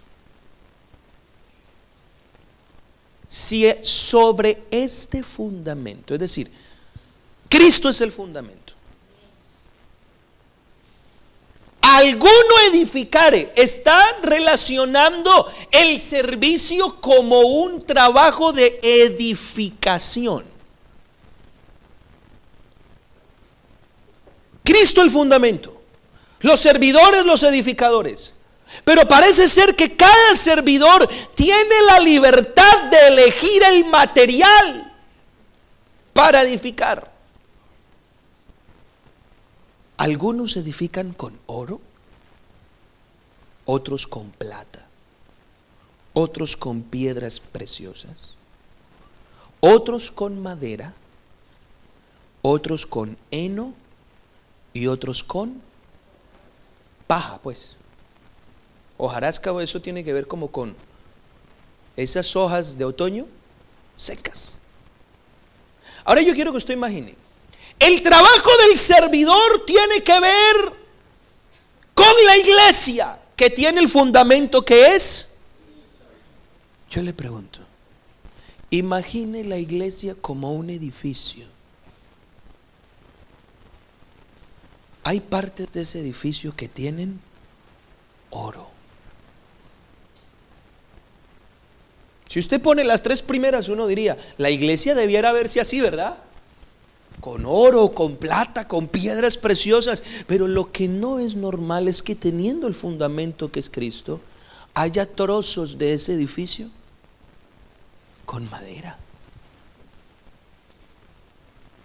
Si 3.27 3.65
sobre 3.81 4.63
este 4.69 5.23
fundamento, 5.23 6.13
es 6.13 6.19
decir, 6.19 6.51
Cristo 7.49 7.89
es 7.89 8.01
el 8.01 8.11
fundamento. 8.11 8.60
Alguno 11.81 12.59
edificare 12.69 13.51
está 13.55 14.17
relacionando 14.21 15.51
el 15.71 15.99
servicio 15.99 17.01
como 17.01 17.39
un 17.39 17.81
trabajo 17.81 18.53
de 18.53 18.79
edificación. 18.81 20.45
Cristo 24.63 25.01
el 25.01 25.11
fundamento 25.11 25.81
los 26.41 26.59
servidores, 26.59 27.23
los 27.25 27.43
edificadores. 27.43 28.35
Pero 28.83 29.07
parece 29.07 29.47
ser 29.47 29.75
que 29.75 29.95
cada 29.95 30.35
servidor 30.35 31.07
tiene 31.35 31.81
la 31.85 31.99
libertad 31.99 32.83
de 32.89 33.07
elegir 33.07 33.63
el 33.63 33.85
material 33.85 34.93
para 36.13 36.43
edificar. 36.43 37.11
Algunos 40.01 40.57
edifican 40.57 41.13
con 41.13 41.37
oro, 41.45 41.79
otros 43.65 44.07
con 44.07 44.31
plata, 44.31 44.87
otros 46.13 46.57
con 46.57 46.81
piedras 46.81 47.39
preciosas, 47.39 48.31
otros 49.59 50.09
con 50.09 50.41
madera, 50.41 50.95
otros 52.41 52.87
con 52.87 53.15
heno 53.29 53.75
y 54.73 54.87
otros 54.87 55.23
con 55.23 55.61
paja, 57.05 57.37
pues. 57.43 57.77
Hojarasca, 58.97 59.51
eso 59.61 59.83
tiene 59.83 60.03
que 60.03 60.13
ver 60.13 60.25
como 60.25 60.47
con 60.47 60.75
esas 61.95 62.35
hojas 62.35 62.75
de 62.75 62.85
otoño 62.85 63.27
secas. 63.95 64.59
Ahora 66.03 66.23
yo 66.23 66.33
quiero 66.33 66.49
que 66.49 66.57
usted 66.57 66.73
imagine, 66.73 67.15
el 67.81 68.01
trabajo 68.01 68.49
del 68.67 68.77
servidor 68.77 69.65
tiene 69.65 70.01
que 70.01 70.19
ver 70.19 70.73
con 71.93 72.13
la 72.25 72.37
iglesia 72.37 73.19
que 73.35 73.49
tiene 73.49 73.81
el 73.81 73.89
fundamento 73.89 74.63
que 74.63 74.95
es. 74.95 75.39
Yo 76.89 77.01
le 77.01 77.13
pregunto, 77.13 77.59
imagine 78.69 79.43
la 79.43 79.57
iglesia 79.57 80.15
como 80.19 80.53
un 80.53 80.69
edificio 80.69 81.51
Hay 85.03 85.19
partes 85.19 85.71
de 85.71 85.81
ese 85.81 85.99
edificio 85.99 86.55
que 86.55 86.67
tienen 86.67 87.19
oro. 88.29 88.69
Si 92.29 92.39
usted 92.39 92.61
pone 92.61 92.83
las 92.83 93.01
tres 93.01 93.21
primeras, 93.21 93.67
uno 93.67 93.87
diría, 93.87 94.17
la 94.37 94.49
iglesia 94.49 94.95
debiera 94.95 95.33
verse 95.33 95.59
así, 95.59 95.81
¿verdad? 95.81 96.17
Con 97.21 97.45
oro, 97.45 97.91
con 97.91 98.17
plata, 98.17 98.67
con 98.67 98.87
piedras 98.87 99.37
preciosas. 99.37 100.03
Pero 100.27 100.47
lo 100.47 100.71
que 100.71 100.89
no 100.89 101.19
es 101.19 101.35
normal 101.35 101.87
es 101.87 102.01
que 102.01 102.15
teniendo 102.15 102.67
el 102.67 102.73
fundamento 102.73 103.51
que 103.51 103.59
es 103.59 103.69
Cristo, 103.69 104.19
haya 104.73 105.05
trozos 105.05 105.77
de 105.77 105.93
ese 105.93 106.13
edificio 106.13 106.69
con 108.25 108.49
madera. 108.49 108.97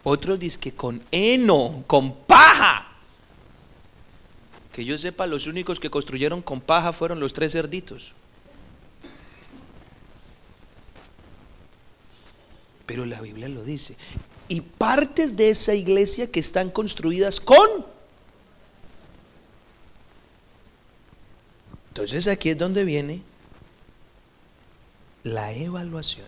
Otros 0.09 0.39
dicen 0.39 0.61
que 0.61 0.73
con 0.73 1.03
heno, 1.11 1.83
con 1.87 2.15
paja. 2.15 2.87
Que 4.73 4.85
yo 4.85 4.97
sepa, 4.99 5.27
los 5.27 5.47
únicos 5.47 5.81
que 5.81 5.91
construyeron 5.91 6.43
con 6.43 6.61
paja 6.61 6.93
fueron 6.93 7.19
los 7.19 7.33
tres 7.33 7.53
cerditos. 7.53 8.13
Pero 12.87 13.05
la 13.05 13.21
Biblia 13.21 13.49
lo 13.49 13.65
dice. 13.65 13.97
Y 14.49 14.61
partes 14.61 15.37
de 15.37 15.51
esa 15.51 15.75
iglesia 15.75 16.31
que 16.31 16.41
están 16.41 16.71
construidas 16.71 17.41
con... 17.41 17.87
Entonces 21.89 22.29
aquí 22.29 22.51
es 22.51 22.59
donde 22.59 22.85
viene 22.85 23.23
la 25.25 25.53
evaluación. 25.53 26.27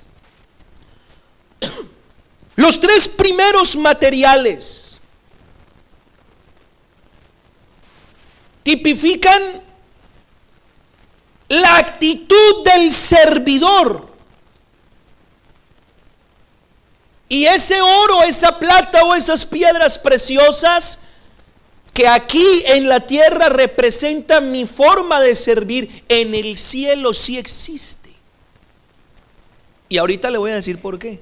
Los 2.57 2.81
tres 2.81 3.07
primeros 3.07 3.77
materiales 3.77 4.99
tipifican 8.63 9.63
la 11.49 11.79
actitud 11.79 12.65
del 12.65 12.91
servidor. 12.91 14.07
Y 17.29 17.47
ese 17.47 17.81
oro, 17.81 18.23
esa 18.23 18.59
plata 18.59 19.05
o 19.05 19.15
esas 19.15 19.45
piedras 19.45 19.99
preciosas 19.99 21.05
que 21.93 22.09
aquí 22.09 22.63
en 22.67 22.89
la 22.89 23.01
tierra 23.01 23.49
representan 23.49 24.51
mi 24.51 24.67
forma 24.67 25.21
de 25.21 25.35
servir, 25.35 26.05
en 26.09 26.35
el 26.35 26.57
cielo 26.57 27.13
sí 27.13 27.37
existe. 27.37 28.11
Y 29.89 29.99
ahorita 29.99 30.31
le 30.31 30.39
voy 30.39 30.53
a 30.53 30.57
decir 30.57 30.81
por 30.81 30.99
qué. 30.99 31.21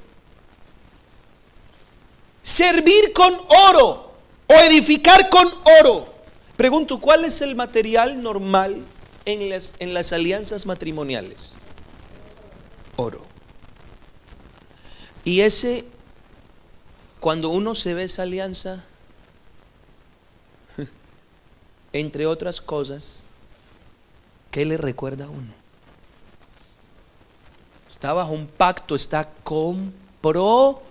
Servir 2.42 3.12
con 3.12 3.36
oro 3.70 4.12
o 4.46 4.54
edificar 4.54 5.28
con 5.28 5.48
oro 5.80 6.16
Pregunto, 6.56 6.98
¿cuál 7.00 7.24
es 7.24 7.42
el 7.42 7.54
material 7.54 8.22
normal 8.22 8.82
en 9.26 9.50
las, 9.50 9.74
en 9.78 9.92
las 9.92 10.12
alianzas 10.12 10.64
matrimoniales? 10.64 11.58
Oro. 12.96 13.24
Y 15.22 15.40
ese, 15.40 15.84
cuando 17.26 17.48
uno 17.48 17.74
se 17.74 17.92
ve 17.92 18.04
esa 18.04 18.22
alianza, 18.22 18.84
entre 21.92 22.24
otras 22.24 22.60
cosas, 22.60 23.26
¿qué 24.52 24.64
le 24.64 24.76
recuerda 24.76 25.24
a 25.24 25.28
uno? 25.28 25.52
Está 27.90 28.12
bajo 28.12 28.30
un 28.30 28.46
pacto, 28.46 28.94
está 28.94 29.28
comprometido 29.42 30.82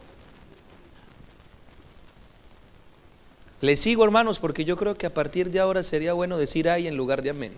Le 3.61 3.77
sigo, 3.77 4.03
hermanos, 4.03 4.38
porque 4.38 4.65
yo 4.65 4.75
creo 4.75 4.97
que 4.97 5.05
a 5.05 5.13
partir 5.13 5.49
de 5.51 5.61
ahora 5.61 5.83
sería 5.83 6.11
bueno 6.11 6.38
decir 6.38 6.67
ay 6.69 6.88
en 6.88 6.97
lugar 6.97 7.21
de 7.21 7.29
amén. 7.29 7.53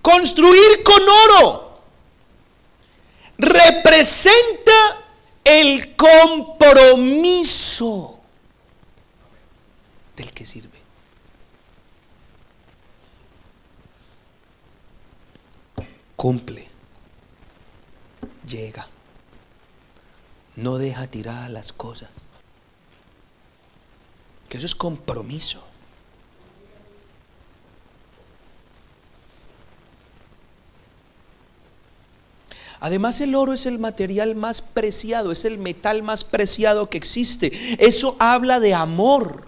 Construir 0.00 0.84
con 0.84 1.02
oro 1.02 1.80
representa 3.36 5.05
el 5.46 5.96
compromiso 5.96 7.40
del 10.16 10.30
que 10.32 10.44
sirve. 10.44 10.76
Cumple, 16.16 16.68
llega, 18.46 18.88
no 20.56 20.78
deja 20.78 21.06
tiradas 21.06 21.50
las 21.50 21.72
cosas 21.72 22.10
que 24.48 24.56
eso 24.56 24.66
es 24.66 24.74
compromiso. 24.74 25.62
Además 32.80 33.20
el 33.20 33.34
oro 33.34 33.52
es 33.52 33.66
el 33.66 33.78
material 33.78 34.34
más 34.34 34.62
preciado, 34.62 35.32
es 35.32 35.44
el 35.44 35.58
metal 35.58 36.02
más 36.02 36.24
preciado 36.24 36.90
que 36.90 36.98
existe. 36.98 37.52
Eso 37.78 38.16
habla 38.18 38.60
de 38.60 38.74
amor. 38.74 39.44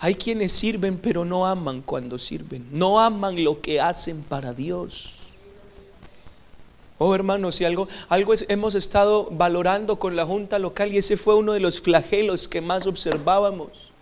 Hay 0.00 0.14
quienes 0.14 0.52
sirven 0.52 0.98
pero 0.98 1.24
no 1.24 1.46
aman 1.46 1.82
cuando 1.82 2.18
sirven. 2.18 2.66
No 2.72 3.00
aman 3.00 3.42
lo 3.44 3.60
que 3.60 3.80
hacen 3.80 4.22
para 4.22 4.52
Dios. 4.52 5.18
Oh 6.98 7.14
hermanos, 7.14 7.56
si 7.56 7.64
algo, 7.64 7.88
algo 8.08 8.32
hemos 8.48 8.76
estado 8.76 9.28
valorando 9.30 9.98
con 9.98 10.14
la 10.14 10.24
Junta 10.24 10.60
Local 10.60 10.92
y 10.92 10.98
ese 10.98 11.16
fue 11.16 11.34
uno 11.34 11.52
de 11.52 11.60
los 11.60 11.80
flagelos 11.80 12.46
que 12.46 12.60
más 12.60 12.86
observábamos. 12.86 13.92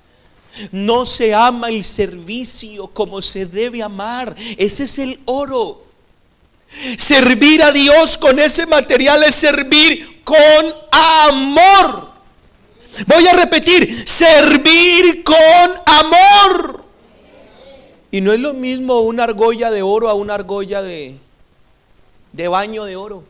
No 0.72 1.06
se 1.06 1.32
ama 1.32 1.70
el 1.70 1.84
servicio 1.84 2.88
como 2.88 3.22
se 3.22 3.46
debe 3.46 3.82
amar. 3.82 4.34
Ese 4.58 4.84
es 4.84 4.98
el 4.98 5.20
oro. 5.24 5.89
Servir 6.96 7.62
a 7.62 7.72
Dios 7.72 8.16
con 8.16 8.38
ese 8.38 8.66
material 8.66 9.22
es 9.24 9.34
servir 9.34 10.22
con 10.24 10.38
amor. 10.90 12.10
Voy 13.06 13.26
a 13.26 13.32
repetir, 13.32 14.08
servir 14.08 15.22
con 15.24 15.36
amor. 15.86 16.84
Y 18.10 18.20
no 18.20 18.32
es 18.32 18.40
lo 18.40 18.54
mismo 18.54 19.00
una 19.00 19.24
argolla 19.24 19.70
de 19.70 19.82
oro 19.82 20.08
a 20.08 20.14
una 20.14 20.34
argolla 20.34 20.82
de, 20.82 21.16
de 22.32 22.48
baño 22.48 22.84
de 22.84 22.96
oro. 22.96 23.24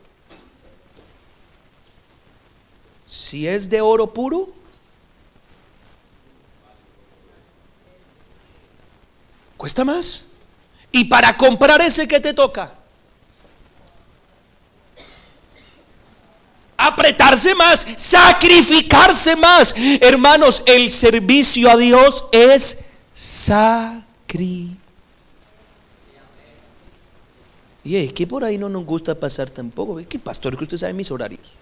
Si 3.07 3.49
es 3.49 3.69
de 3.69 3.81
oro 3.81 4.13
puro, 4.13 4.49
cuesta 9.57 9.85
más. 9.85 10.29
Y 10.93 11.05
para 11.05 11.37
comprar 11.37 11.81
ese 11.81 12.09
que 12.09 12.21
te 12.21 12.33
toca, 12.33 12.75
apretarse 16.87 17.55
más, 17.55 17.87
sacrificarse 17.97 19.37
más. 19.37 19.75
Hermanos, 20.01 20.63
el 20.67 20.91
servicio 20.91 21.71
a 21.71 21.77
Dios 21.77 22.25
es 22.33 22.87
sacrificio. 23.13 24.81
Y 27.83 27.97
es 27.97 28.13
que 28.13 28.27
por 28.27 28.45
ahí 28.45 28.59
no 28.59 28.69
nos 28.69 28.85
gusta 28.85 29.15
pasar 29.15 29.51
tampoco. 29.51 30.01
¿Qué 30.09 30.19
pastor 30.19 30.57
que 30.57 30.65
usted 30.65 30.77
sabe 30.77 30.93
mis 30.93 31.11
horarios? 31.11 31.53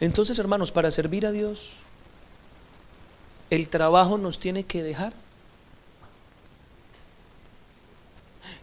Entonces, 0.00 0.38
hermanos, 0.38 0.72
para 0.72 0.90
servir 0.90 1.26
a 1.26 1.32
Dios, 1.32 1.70
el 3.50 3.68
trabajo 3.68 4.18
nos 4.18 4.38
tiene 4.38 4.64
que 4.64 4.82
dejar. 4.82 5.12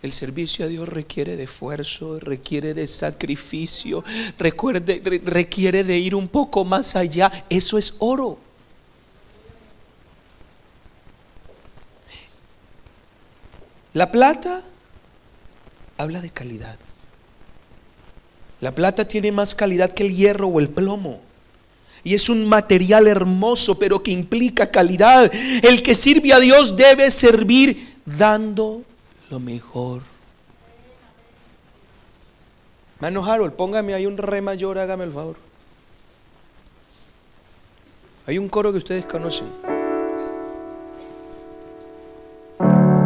El 0.02 0.14
servicio 0.14 0.66
a 0.66 0.70
Dios 0.70 0.88
requiere 0.88 1.36
de 1.36 1.44
esfuerzo, 1.44 2.20
requiere 2.20 2.74
de 2.74 2.88
sacrificio, 2.88 4.04
recuerde, 4.38 5.02
requiere 5.26 5.84
de 5.84 5.98
ir 5.98 6.16
un 6.16 6.30
poco 6.30 6.64
más 6.64 6.96
allá. 6.96 7.46
Eso 7.50 7.78
es 7.78 7.96
oro. 8.00 8.40
La 13.94 14.10
plata 14.12 14.64
habla 15.98 16.22
de 16.22 16.30
calidad. 16.30 16.78
La 18.62 18.74
plata 18.74 19.06
tiene 19.06 19.34
más 19.34 19.54
calidad 19.54 19.92
que 19.92 20.04
el 20.04 20.16
hierro 20.16 20.48
o 20.48 20.60
el 20.60 20.70
plomo. 20.70 21.22
Y 22.06 22.14
es 22.14 22.30
un 22.30 22.48
material 22.48 23.08
hermoso, 23.08 23.78
pero 23.78 24.02
que 24.02 24.12
implica 24.12 24.72
calidad. 24.72 25.30
El 25.34 25.84
que 25.84 25.96
sirve 25.96 26.32
a 26.32 26.40
Dios 26.40 26.78
debe 26.78 27.12
servir 27.12 27.98
dando 28.06 28.84
lo 29.30 29.40
mejor. 29.40 30.02
Mano 33.00 33.24
Harold, 33.24 33.54
póngame 33.54 33.94
ahí 33.94 34.06
un 34.06 34.18
re 34.18 34.42
mayor, 34.42 34.78
hágame 34.78 35.06
el 35.06 35.12
favor. 35.12 35.36
Hay 38.28 38.38
un 38.38 38.50
coro 38.50 38.72
que 38.72 38.78
ustedes 38.80 39.06
conocen. 39.06 39.48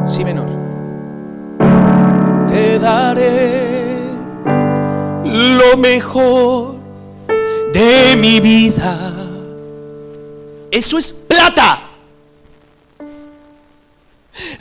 Si 0.05 0.25
menor. 0.25 0.49
Te 2.47 2.79
daré 2.79 3.99
lo 5.23 5.77
mejor 5.77 6.75
de 7.73 8.15
mi 8.17 8.39
vida. 8.39 9.13
Eso 10.71 10.97
es 10.97 11.13
plata. 11.13 11.92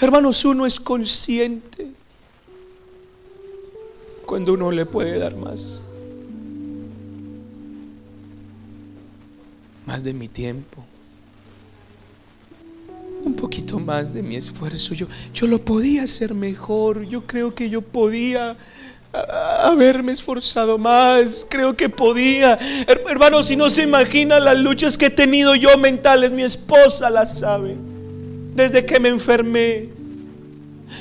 Hermanos, 0.02 0.44
uno 0.44 0.66
es 0.66 0.80
consciente 0.80 1.86
cuando 4.26 4.54
uno 4.54 4.72
le 4.72 4.84
puede 4.84 5.16
dar 5.16 5.36
más. 5.36 5.80
Más 9.86 10.02
de 10.02 10.12
mi 10.12 10.26
tiempo. 10.26 10.84
Un 13.22 13.34
poquito 13.34 13.78
más 13.78 14.12
de 14.12 14.24
mi 14.24 14.34
esfuerzo. 14.34 14.92
Yo, 14.92 15.06
yo 15.32 15.46
lo 15.46 15.64
podía 15.64 16.02
hacer 16.02 16.34
mejor. 16.34 17.04
Yo 17.04 17.24
creo 17.24 17.54
que 17.54 17.70
yo 17.70 17.80
podía 17.80 18.56
haberme 19.12 20.10
esforzado 20.10 20.78
más. 20.78 21.46
Creo 21.48 21.76
que 21.76 21.88
podía. 21.88 22.58
Hermanos, 23.08 23.46
si 23.46 23.54
no 23.54 23.70
se 23.70 23.84
imagina 23.84 24.40
las 24.40 24.58
luchas 24.58 24.98
que 24.98 25.06
he 25.06 25.10
tenido 25.10 25.54
yo 25.54 25.78
mentales, 25.78 26.32
mi 26.32 26.42
esposa 26.42 27.08
las 27.08 27.38
sabe. 27.38 27.91
Desde 28.54 28.84
que 28.84 29.00
me 29.00 29.08
enfermé, 29.08 29.88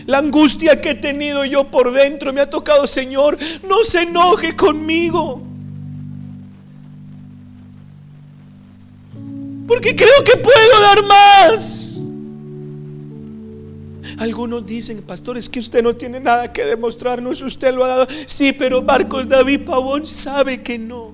la 0.06 0.20
angustia 0.20 0.80
que 0.80 0.91
he 0.91 0.95
tenido 0.95 1.45
yo 1.45 1.70
por 1.70 1.91
dentro 1.91 2.34
me 2.34 2.41
ha 2.41 2.49
tocado, 2.49 2.88
Señor, 2.88 3.38
no 3.68 3.84
se 3.84 4.04
enoje 4.04 4.56
conmigo. 4.56 5.41
Porque 9.68 9.95
creo 9.95 10.24
que 10.26 10.38
puedo 10.38 10.82
dar 10.82 11.04
más. 11.06 12.02
Algunos 14.18 14.66
dicen, 14.66 15.02
pastor, 15.02 15.38
es 15.38 15.49
que 15.49 15.60
usted 15.60 15.82
no 15.82 15.95
tiene 15.95 16.20
nada 16.20 16.52
que 16.52 16.66
demostrarnos, 16.66 17.41
usted 17.41 17.74
lo 17.74 17.84
ha 17.84 17.88
dado. 17.88 18.08
Sí, 18.26 18.54
pero 18.54 18.82
Marcos 18.82 19.28
David 19.28 19.62
Pavón 19.66 20.06
sabe 20.06 20.62
que 20.62 20.78
no. 20.78 21.14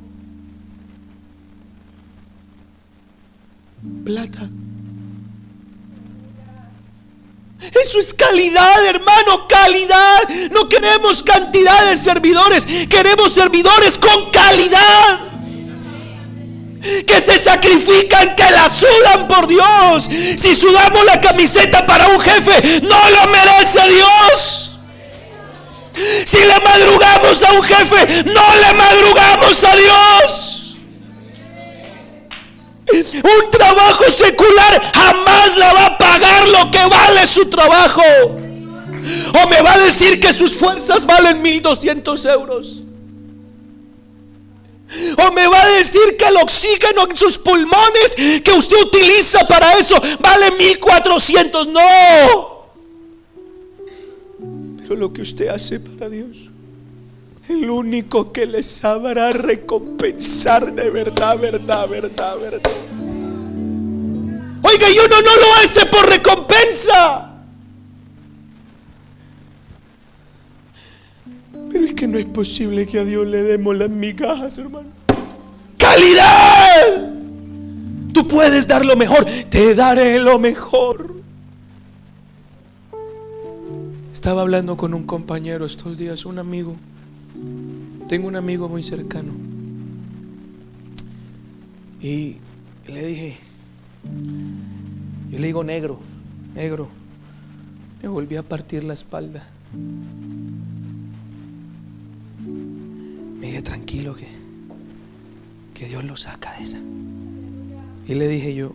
Plata 4.03 4.49
eso 7.59 7.99
es 7.99 8.13
calidad, 8.13 8.85
hermano, 8.85 9.47
calidad. 9.47 10.27
No 10.51 10.69
queremos 10.69 11.23
cantidad 11.23 11.85
de 11.85 11.97
servidores, 11.97 12.67
queremos 12.89 13.33
servidores 13.33 13.97
con 13.97 14.29
calidad. 14.29 15.21
Que 17.05 17.19
se 17.19 17.37
sacrifican, 17.39 18.35
que 18.35 18.51
la 18.51 18.69
sudan 18.69 19.27
por 19.27 19.47
Dios. 19.47 20.07
Si 20.37 20.55
sudamos 20.55 21.03
la 21.05 21.19
camiseta 21.19 21.85
para 21.85 22.07
un 22.07 22.19
jefe, 22.19 22.81
no 22.81 23.09
lo 23.09 23.27
merece 23.31 23.79
Dios. 23.89 24.79
Si 26.25 26.37
le 26.37 26.59
madrugamos 26.59 27.43
a 27.43 27.51
un 27.53 27.63
jefe, 27.63 28.23
no 28.25 28.55
le 28.55 28.73
madrugamos 28.75 29.63
a 29.63 29.75
Dios. 29.75 30.77
Un 32.93 33.51
trabajo 33.51 34.09
secular 34.09 34.91
jamás 34.93 35.26
va 35.73 35.85
a 35.87 35.97
pagar 35.97 36.47
lo 36.47 36.71
que 36.71 36.85
vale 36.85 37.25
su 37.25 37.49
trabajo. 37.49 38.01
O 39.43 39.47
me 39.47 39.61
va 39.61 39.73
a 39.73 39.77
decir 39.79 40.19
que 40.19 40.33
sus 40.33 40.55
fuerzas 40.55 41.05
valen 41.05 41.41
1200 41.41 42.25
euros. 42.25 42.83
O 45.17 45.31
me 45.33 45.47
va 45.47 45.61
a 45.61 45.69
decir 45.71 46.15
que 46.17 46.25
el 46.25 46.37
oxígeno 46.37 47.07
en 47.09 47.17
sus 47.17 47.37
pulmones 47.37 48.15
que 48.43 48.51
usted 48.51 48.77
utiliza 48.81 49.45
para 49.47 49.73
eso 49.77 50.01
vale 50.19 50.51
1400. 50.51 51.67
No. 51.67 51.81
Pero 54.81 54.95
lo 54.95 55.11
que 55.11 55.21
usted 55.21 55.49
hace 55.49 55.81
para 55.81 56.09
Dios, 56.09 56.49
el 57.49 57.69
único 57.69 58.31
que 58.31 58.45
le 58.45 58.63
sabrá 58.63 59.33
recompensar 59.33 60.73
de 60.73 60.89
verdad, 60.89 61.37
verdad, 61.37 61.89
verdad, 61.89 62.37
verdad. 62.39 62.86
Oiga, 64.77 64.91
y 64.91 64.97
uno 64.99 65.21
no 65.21 65.35
lo 65.35 65.55
hace 65.63 65.85
por 65.87 66.07
recompensa. 66.07 67.33
Pero 71.71 71.85
es 71.85 71.93
que 71.95 72.07
no 72.07 72.19
es 72.19 72.27
posible 72.27 72.85
que 72.85 72.99
a 72.99 73.05
Dios 73.05 73.25
le 73.25 73.41
demos 73.41 73.75
las 73.75 73.89
migajas, 73.89 74.57
hermano. 74.59 74.89
¡Calidad! 75.79 77.11
Tú 78.13 78.27
puedes 78.27 78.67
dar 78.67 78.85
lo 78.85 78.95
mejor. 78.95 79.25
Te 79.49 79.73
daré 79.73 80.19
lo 80.19 80.37
mejor. 80.37 81.15
Estaba 84.13 84.41
hablando 84.41 84.77
con 84.77 84.93
un 84.93 85.03
compañero 85.03 85.65
estos 85.65 85.97
días, 85.97 86.25
un 86.25 86.37
amigo. 86.37 86.75
Tengo 88.07 88.27
un 88.27 88.35
amigo 88.35 88.69
muy 88.69 88.83
cercano. 88.83 89.31
Y 91.99 92.35
le 92.87 93.05
dije, 93.05 93.37
yo 95.29 95.39
le 95.39 95.47
digo 95.47 95.63
negro, 95.63 95.99
negro. 96.55 96.87
Me 98.01 98.09
volví 98.09 98.35
a 98.35 98.43
partir 98.43 98.83
la 98.83 98.93
espalda. 98.93 99.47
tranquilo 103.61 104.15
que, 104.15 104.27
que 105.73 105.87
Dios 105.87 106.03
lo 106.03 106.15
saca 106.15 106.57
de 106.57 106.63
esa. 106.63 106.77
Y 108.07 108.15
le 108.15 108.27
dije 108.27 108.55
yo, 108.55 108.73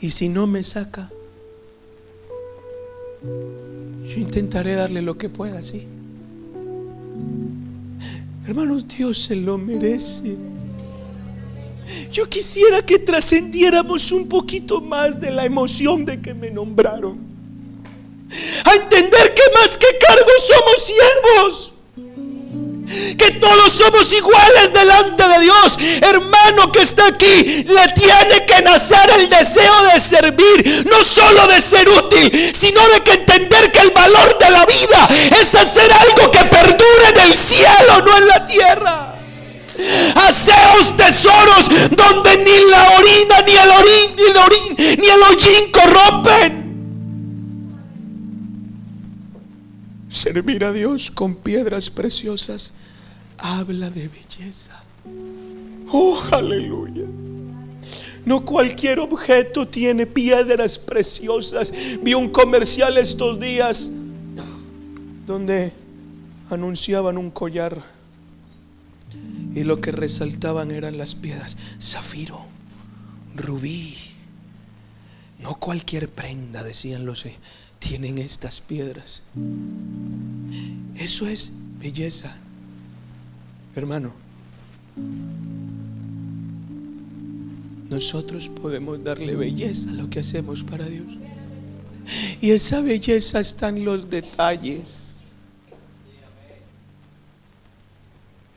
¿y 0.00 0.10
si 0.10 0.28
no 0.28 0.46
me 0.46 0.62
saca? 0.62 1.10
Yo 3.22 4.14
intentaré 4.16 4.74
darle 4.74 5.02
lo 5.02 5.18
que 5.18 5.28
pueda, 5.28 5.60
sí. 5.62 5.86
Hermanos, 8.46 8.86
Dios 8.88 9.18
se 9.18 9.36
lo 9.36 9.58
merece. 9.58 10.36
Yo 12.10 12.28
quisiera 12.28 12.82
que 12.82 12.98
trascendiéramos 12.98 14.12
un 14.12 14.28
poquito 14.28 14.80
más 14.80 15.20
de 15.20 15.30
la 15.30 15.44
emoción 15.44 16.04
de 16.04 16.20
que 16.20 16.34
me 16.34 16.50
nombraron. 16.50 17.18
A 18.64 18.74
entender 18.74 19.34
que 19.34 19.42
más 19.54 19.78
que 19.78 19.86
cargos 19.98 20.46
somos 20.46 20.84
siervos 20.84 21.72
que 23.16 23.32
todos 23.32 23.72
somos 23.72 24.12
iguales 24.12 24.72
delante 24.72 25.28
de 25.28 25.40
Dios. 25.40 25.78
Hermano 26.00 26.72
que 26.72 26.82
está 26.82 27.06
aquí, 27.06 27.64
le 27.64 27.88
tiene 27.94 28.46
que 28.46 28.62
nacer 28.62 29.10
el 29.18 29.28
deseo 29.28 29.82
de 29.92 30.00
servir, 30.00 30.86
no 30.88 31.02
solo 31.04 31.46
de 31.48 31.60
ser 31.60 31.88
útil, 31.88 32.52
sino 32.54 32.86
de 32.88 33.00
que 33.00 33.12
entender 33.12 33.70
que 33.72 33.80
el 33.80 33.90
valor 33.90 34.38
de 34.38 34.50
la 34.50 34.64
vida 34.64 35.08
es 35.40 35.54
hacer 35.54 35.92
algo 35.92 36.30
que 36.30 36.44
perdure 36.44 37.08
en 37.14 37.20
el 37.30 37.36
cielo, 37.36 38.02
no 38.04 38.16
en 38.16 38.28
la 38.28 38.46
tierra. 38.46 39.07
Haceos 40.16 40.96
tesoros 40.96 41.68
donde 41.96 42.36
ni 42.38 42.70
la 42.70 42.90
orina, 42.98 43.42
ni 43.42 43.52
el 43.52 43.70
orín, 43.70 44.16
ni 44.16 44.22
el 44.22 44.36
orín, 44.36 44.98
ni 44.98 45.06
el 45.06 45.22
hollín 45.22 45.70
corrompen. 45.72 46.68
Servir 50.10 50.64
a 50.64 50.72
Dios 50.72 51.10
con 51.10 51.36
piedras 51.36 51.90
preciosas 51.90 52.74
habla 53.38 53.88
de 53.90 54.08
belleza. 54.08 54.82
Oh, 55.90 56.20
aleluya. 56.32 57.04
No 58.24 58.44
cualquier 58.44 58.98
objeto 58.98 59.66
tiene 59.66 60.06
piedras 60.06 60.78
preciosas. 60.78 61.72
Vi 62.02 62.14
un 62.14 62.28
comercial 62.28 62.98
estos 62.98 63.40
días 63.40 63.90
donde 65.26 65.72
anunciaban 66.50 67.16
un 67.16 67.30
collar 67.30 67.80
y 69.54 69.64
lo 69.64 69.80
que 69.80 69.92
resaltaban 69.92 70.70
eran 70.70 70.98
las 70.98 71.14
piedras. 71.14 71.56
Zafiro, 71.80 72.44
rubí. 73.34 73.94
No 75.40 75.54
cualquier 75.54 76.08
prenda, 76.08 76.62
decían 76.62 77.06
los 77.06 77.24
tienen 77.78 78.18
estas 78.18 78.60
piedras. 78.60 79.22
Eso 80.96 81.26
es 81.26 81.52
belleza. 81.80 82.36
Hermano, 83.74 84.12
nosotros 87.88 88.48
podemos 88.48 89.02
darle 89.02 89.36
belleza 89.36 89.90
a 89.90 89.94
lo 89.94 90.10
que 90.10 90.20
hacemos 90.20 90.64
para 90.64 90.86
Dios. 90.86 91.06
Y 92.40 92.50
esa 92.50 92.80
belleza 92.80 93.40
está 93.40 93.68
en 93.68 93.84
los 93.84 94.10
detalles. 94.10 95.07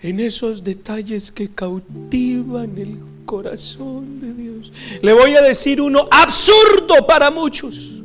En 0.02 0.20
esos 0.20 0.64
detalles 0.64 1.32
que 1.32 1.50
cautivan 1.50 2.78
el 2.78 2.98
corazón 3.26 4.20
de 4.20 4.34
Dios. 4.34 4.72
Le 5.02 5.14
voy 5.14 5.36
a 5.36 5.42
decir 5.42 5.80
uno 5.82 6.02
absurdo 6.12 7.06
para 7.08 7.32
muchos. 7.32 8.02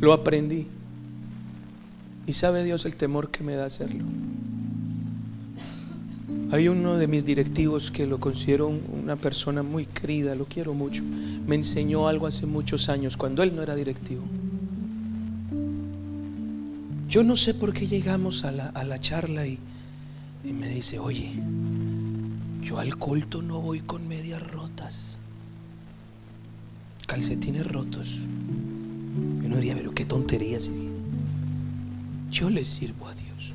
Lo 0.00 0.12
aprendí. 0.12 0.66
Y 2.26 2.32
sabe 2.32 2.64
Dios 2.64 2.84
el 2.84 2.96
temor 2.96 3.30
que 3.30 3.44
me 3.44 3.54
da 3.54 3.66
hacerlo. 3.66 4.04
Hay 6.52 6.66
uno 6.66 6.96
de 6.96 7.06
mis 7.06 7.24
directivos 7.24 7.92
que 7.92 8.06
lo 8.06 8.18
considero 8.18 8.68
una 8.68 9.14
persona 9.14 9.62
muy 9.62 9.86
querida, 9.86 10.34
lo 10.34 10.46
quiero 10.46 10.74
mucho. 10.74 11.02
Me 11.46 11.54
enseñó 11.54 12.08
algo 12.08 12.26
hace 12.26 12.44
muchos 12.44 12.88
años, 12.88 13.16
cuando 13.16 13.44
él 13.44 13.54
no 13.54 13.62
era 13.62 13.76
directivo. 13.76 14.22
Yo 17.08 17.22
no 17.22 17.36
sé 17.36 17.54
por 17.54 17.72
qué 17.72 17.86
llegamos 17.86 18.44
a 18.44 18.50
la, 18.52 19.00
charla 19.00 19.46
y, 19.46 19.58
y 20.44 20.52
me 20.52 20.68
dice, 20.68 20.98
oye, 20.98 21.32
yo 22.62 22.78
al 22.78 22.96
culto 22.96 23.42
no 23.42 23.60
voy 23.60 23.80
con 23.80 24.06
medias 24.08 24.42
rotas, 24.50 25.18
calcetines 27.06 27.66
rotos. 27.66 28.26
Yo 29.42 29.48
no 29.48 29.56
diría, 29.56 29.74
pero 29.74 29.92
qué 29.92 30.04
tonterías. 30.04 30.70
Yo 32.30 32.48
le 32.48 32.64
sirvo 32.64 33.08
a 33.08 33.14
Dios. 33.14 33.52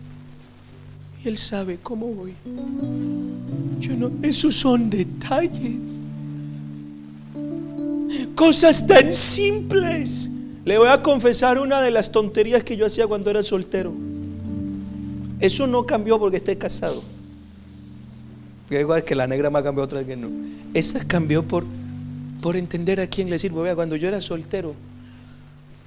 Él 1.23 1.37
sabe 1.37 1.79
cómo 1.81 2.07
voy. 2.07 2.33
Yo 3.79 3.95
no, 3.95 4.11
esos 4.21 4.55
son 4.55 4.89
detalles. 4.89 5.79
Cosas 8.35 8.85
tan 8.85 9.13
simples. 9.13 10.29
Le 10.65 10.77
voy 10.77 10.89
a 10.89 11.01
confesar 11.01 11.57
una 11.57 11.81
de 11.81 11.91
las 11.91 12.11
tonterías 12.11 12.63
que 12.63 12.75
yo 12.75 12.85
hacía 12.85 13.07
cuando 13.07 13.29
era 13.29 13.41
soltero. 13.41 13.93
Eso 15.45 15.67
no 15.67 15.85
cambió 15.85 16.17
porque 16.17 16.37
esté 16.37 16.57
casado. 16.57 17.03
Porque 18.63 18.79
igual 18.79 19.03
que 19.03 19.13
la 19.13 19.27
negra 19.27 19.51
me 19.51 19.59
ha 19.59 19.63
cambiado 19.63 19.85
otra 19.85 20.03
que 20.03 20.17
no. 20.17 20.27
Esa 20.73 21.05
cambió 21.05 21.43
por, 21.43 21.63
por 22.41 22.55
entender 22.55 22.99
a 22.99 23.05
quién 23.05 23.29
le 23.29 23.37
sirvo. 23.37 23.61
Vea, 23.61 23.75
cuando 23.75 23.95
yo 23.95 24.07
era 24.07 24.19
soltero, 24.21 24.73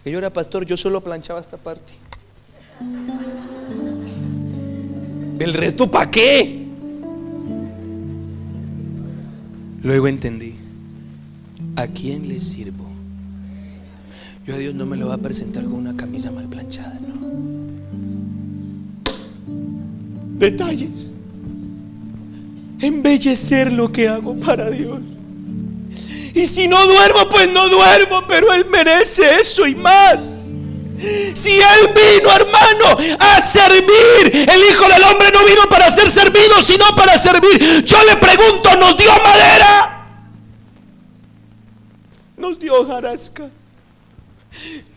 que 0.04 0.12
yo 0.12 0.18
era 0.18 0.32
pastor, 0.32 0.64
yo 0.64 0.76
solo 0.76 1.02
planchaba 1.02 1.40
esta 1.40 1.56
parte. 1.56 1.94
¿El 5.40 5.52
resto 5.54 5.90
para 5.90 6.08
qué? 6.08 6.68
Luego 9.82 10.06
entendí, 10.06 10.54
¿a 11.74 11.88
quién 11.88 12.28
le 12.28 12.38
sirvo? 12.38 12.88
Yo 14.46 14.54
a 14.54 14.58
Dios 14.58 14.76
no 14.76 14.86
me 14.86 14.96
lo 14.96 15.08
va 15.08 15.14
a 15.14 15.18
presentar 15.18 15.64
con 15.64 15.74
una 15.74 15.96
camisa 15.96 16.30
mal 16.30 16.46
planchada, 16.46 17.00
no. 17.00 17.17
Detalles. 20.38 21.12
Embellecer 22.80 23.72
lo 23.72 23.90
que 23.90 24.08
hago 24.08 24.38
para 24.38 24.70
Dios. 24.70 25.00
Y 26.34 26.46
si 26.46 26.68
no 26.68 26.86
duermo, 26.86 27.28
pues 27.28 27.52
no 27.52 27.68
duermo, 27.68 28.22
pero 28.28 28.52
Él 28.52 28.66
merece 28.66 29.40
eso 29.40 29.66
y 29.66 29.74
más. 29.74 30.52
Si 31.34 31.50
Él 31.50 31.88
vino, 31.94 32.30
hermano, 32.30 32.96
a 33.18 33.40
servir, 33.40 34.32
el 34.32 34.60
Hijo 34.70 34.88
del 34.88 35.02
Hombre 35.02 35.28
no 35.32 35.44
vino 35.44 35.62
para 35.68 35.90
ser 35.90 36.08
servido, 36.10 36.62
sino 36.62 36.84
para 36.96 37.18
servir. 37.18 37.84
Yo 37.84 37.98
le 38.04 38.16
pregunto, 38.16 38.76
¿nos 38.76 38.96
dio 38.96 39.10
madera? 39.24 40.06
Nos 42.36 42.58
dio 42.60 42.86
jarasca. 42.86 43.50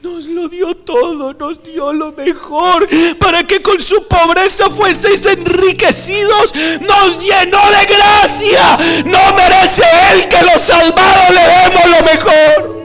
Nos 0.01 0.25
lo 0.25 0.49
dio 0.49 0.75
todo, 0.75 1.33
nos 1.33 1.63
dio 1.63 1.93
lo 1.93 2.11
mejor 2.13 2.87
para 3.19 3.45
que 3.45 3.61
con 3.61 3.79
su 3.79 4.07
pobreza 4.07 4.69
fueseis 4.69 5.25
enriquecidos. 5.25 6.53
Nos 6.81 7.19
llenó 7.19 7.59
de 7.71 7.85
gracia. 7.85 8.77
No 9.05 9.33
merece 9.35 9.83
Él 10.11 10.27
que 10.27 10.41
los 10.41 10.61
salvados 10.61 11.29
le 11.29 11.41
demos 11.41 11.85
lo 11.89 12.03
mejor. 12.03 12.81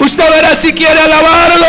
Usted 0.00 0.30
verá 0.30 0.54
si 0.54 0.72
quiere 0.72 1.00
alabarlo. 1.00 1.66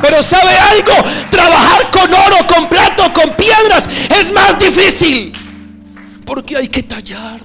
Pero 0.00 0.22
sabe 0.22 0.56
algo, 0.56 0.92
trabajar 1.30 1.90
con 1.90 2.12
oro, 2.12 2.46
con 2.46 2.68
plato, 2.68 3.12
con 3.12 3.36
piedras 3.36 3.88
es 4.18 4.32
más 4.32 4.58
difícil. 4.58 5.43
Porque 6.26 6.56
hay 6.56 6.68
que 6.68 6.82
tallar. 6.82 7.40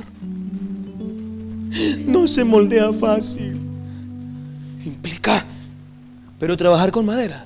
No 2.06 2.28
se 2.28 2.44
moldea 2.44 2.92
fácil. 2.94 3.60
Implica, 4.86 5.46
pero 6.40 6.58
trabajar 6.58 6.92
con 6.92 7.06
madera. 7.06 7.46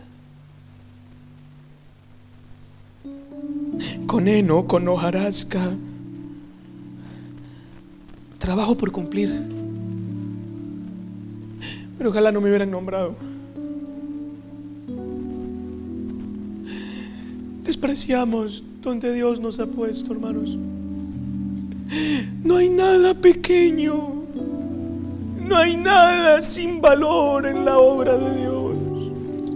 Con 4.07 4.27
heno, 4.27 4.67
con 4.67 4.87
hojarasca 4.87 5.71
Trabajo 8.43 8.75
por 8.75 8.91
cumplir. 8.91 9.31
Pero 11.97 12.09
ojalá 12.09 12.29
no 12.29 12.41
me 12.41 12.49
hubieran 12.49 12.69
nombrado. 12.69 13.15
Despreciamos 17.63 18.61
donde 18.81 19.13
Dios 19.13 19.39
nos 19.39 19.61
ha 19.61 19.65
puesto, 19.65 20.11
hermanos. 20.11 20.57
Nada 22.75 23.13
pequeño. 23.13 24.25
No 25.37 25.57
hay 25.57 25.77
nada 25.77 26.41
sin 26.41 26.81
valor 26.81 27.45
en 27.45 27.65
la 27.65 27.77
obra 27.77 28.17
de 28.17 28.41
Dios. 28.41 28.75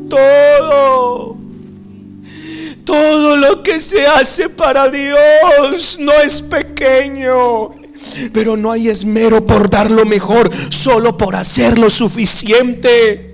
Todo. 0.10 1.38
Todo 2.86 3.36
lo 3.36 3.64
que 3.64 3.80
se 3.82 4.06
hace 4.06 4.50
para 4.50 4.88
Dios 4.88 5.98
no 6.00 6.14
es 6.14 6.42
pequeño, 6.42 7.72
pero 8.32 8.56
no 8.56 8.72
hay 8.72 8.88
esmero 8.88 9.46
por 9.46 9.70
dar 9.70 9.92
lo 9.92 10.06
mejor, 10.06 10.50
solo 10.70 11.18
por 11.18 11.36
hacer 11.36 11.78
lo 11.78 11.90
suficiente. 11.90 13.28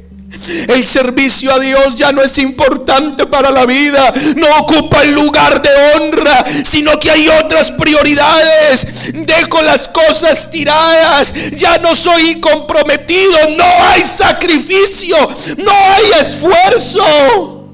El 0.68 0.84
servicio 0.84 1.54
a 1.54 1.60
Dios 1.60 1.96
ya 1.96 2.12
no 2.12 2.22
es 2.22 2.38
importante 2.40 3.28
para 3.28 3.52
la 3.52 3.66
vida, 3.66 4.12
no 4.36 4.48
ocupa 4.60 5.04
el 5.04 5.14
lugar 5.14 5.62
de 5.62 5.70
honra, 5.96 6.44
sino 6.64 7.00
que 7.00 7.12
hay 7.12 7.28
otras 7.30 7.72
prioridades. 7.72 8.88
Dejo 9.14 9.62
las 9.62 9.88
cosas 9.88 10.50
tiradas, 10.50 11.34
ya 11.52 11.78
no 11.78 11.96
soy 11.96 12.40
comprometido, 12.40 13.38
no 13.58 13.66
hay 13.90 14.04
sacrificio, 14.04 15.16
no 15.58 15.72
hay 15.72 16.22
esfuerzo. 16.22 17.68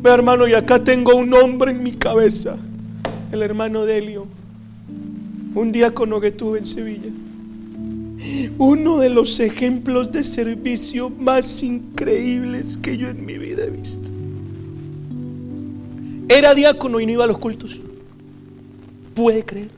Ve 0.00 0.10
hermano, 0.10 0.48
y 0.48 0.54
acá 0.54 0.82
tengo 0.82 1.14
un 1.14 1.32
hombre 1.34 1.72
en 1.72 1.82
mi 1.82 1.92
cabeza, 1.92 2.56
el 3.30 3.42
hermano 3.42 3.84
Delio, 3.84 4.26
un 5.54 5.72
diácono 5.72 6.20
que 6.20 6.32
tuve 6.32 6.58
en 6.58 6.66
Sevilla 6.66 7.10
uno 8.58 8.98
de 8.98 9.10
los 9.10 9.40
ejemplos 9.40 10.12
de 10.12 10.22
servicio 10.22 11.10
más 11.10 11.62
increíbles 11.62 12.76
que 12.76 12.96
yo 12.96 13.08
en 13.08 13.24
mi 13.24 13.38
vida 13.38 13.64
he 13.64 13.70
visto. 13.70 14.10
Era 16.28 16.54
diácono 16.54 17.00
y 17.00 17.06
no 17.06 17.12
iba 17.12 17.24
a 17.24 17.26
los 17.26 17.38
cultos. 17.38 17.80
¿Puede 19.14 19.44
creer? 19.44 19.70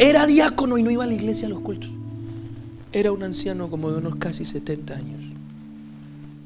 Era 0.00 0.26
diácono 0.26 0.78
y 0.78 0.82
no 0.82 0.90
iba 0.90 1.04
a 1.04 1.06
la 1.06 1.12
iglesia 1.12 1.46
a 1.46 1.50
los 1.50 1.60
cultos. 1.60 1.90
Era 2.90 3.12
un 3.12 3.22
anciano 3.22 3.68
como 3.68 3.92
de 3.92 3.98
unos 3.98 4.16
casi 4.16 4.46
70 4.46 4.94
años. 4.94 5.20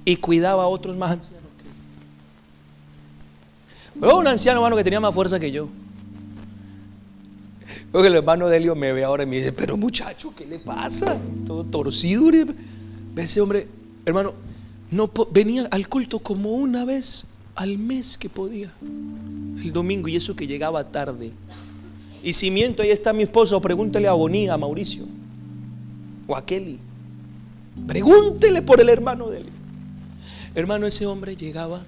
Y 0.04 0.16
cuidaba 0.16 0.64
a 0.64 0.66
otros 0.66 0.96
más 0.96 1.12
ancianos 1.12 1.48
que 1.56 1.62
él. 3.98 4.04
Era 4.04 4.14
un 4.16 4.26
anciano, 4.26 4.58
hermano, 4.58 4.74
que 4.76 4.82
tenía 4.82 4.98
más 4.98 5.14
fuerza 5.14 5.38
que 5.38 5.52
yo. 5.52 5.68
Porque 7.92 8.08
el 8.08 8.16
hermano 8.16 8.48
Delio 8.48 8.74
me 8.74 8.92
ve 8.92 9.04
ahora 9.04 9.22
y 9.22 9.26
me 9.26 9.36
dice, 9.36 9.52
pero 9.52 9.76
muchacho, 9.76 10.34
¿qué 10.36 10.44
le 10.44 10.58
pasa? 10.58 11.16
Todo 11.46 11.62
torcido. 11.62 12.28
Ese 13.14 13.40
hombre, 13.40 13.68
hermano, 14.04 14.34
no 14.90 15.08
venía 15.30 15.68
al 15.70 15.88
culto 15.88 16.18
como 16.18 16.54
una 16.54 16.84
vez 16.84 17.28
al 17.54 17.78
mes 17.78 18.18
que 18.18 18.28
podía. 18.28 18.72
El 18.82 19.72
domingo 19.72 20.08
y 20.08 20.16
eso 20.16 20.34
que 20.34 20.48
llegaba 20.48 20.90
tarde. 20.90 21.30
Y 22.24 22.32
si 22.32 22.50
miento, 22.50 22.82
ahí 22.82 22.90
está 22.90 23.12
mi 23.12 23.22
esposo, 23.22 23.60
pregúntele 23.60 24.08
a 24.08 24.12
Bonía, 24.12 24.54
a 24.54 24.56
Mauricio 24.56 25.04
o 26.26 26.34
a 26.34 26.44
Kelly. 26.44 26.78
Pregúntele 27.86 28.62
por 28.62 28.80
el 28.80 28.88
hermano 28.88 29.28
Delio. 29.28 29.52
Hermano, 30.54 30.86
ese 30.86 31.04
hombre 31.04 31.36
llegaba 31.36 31.82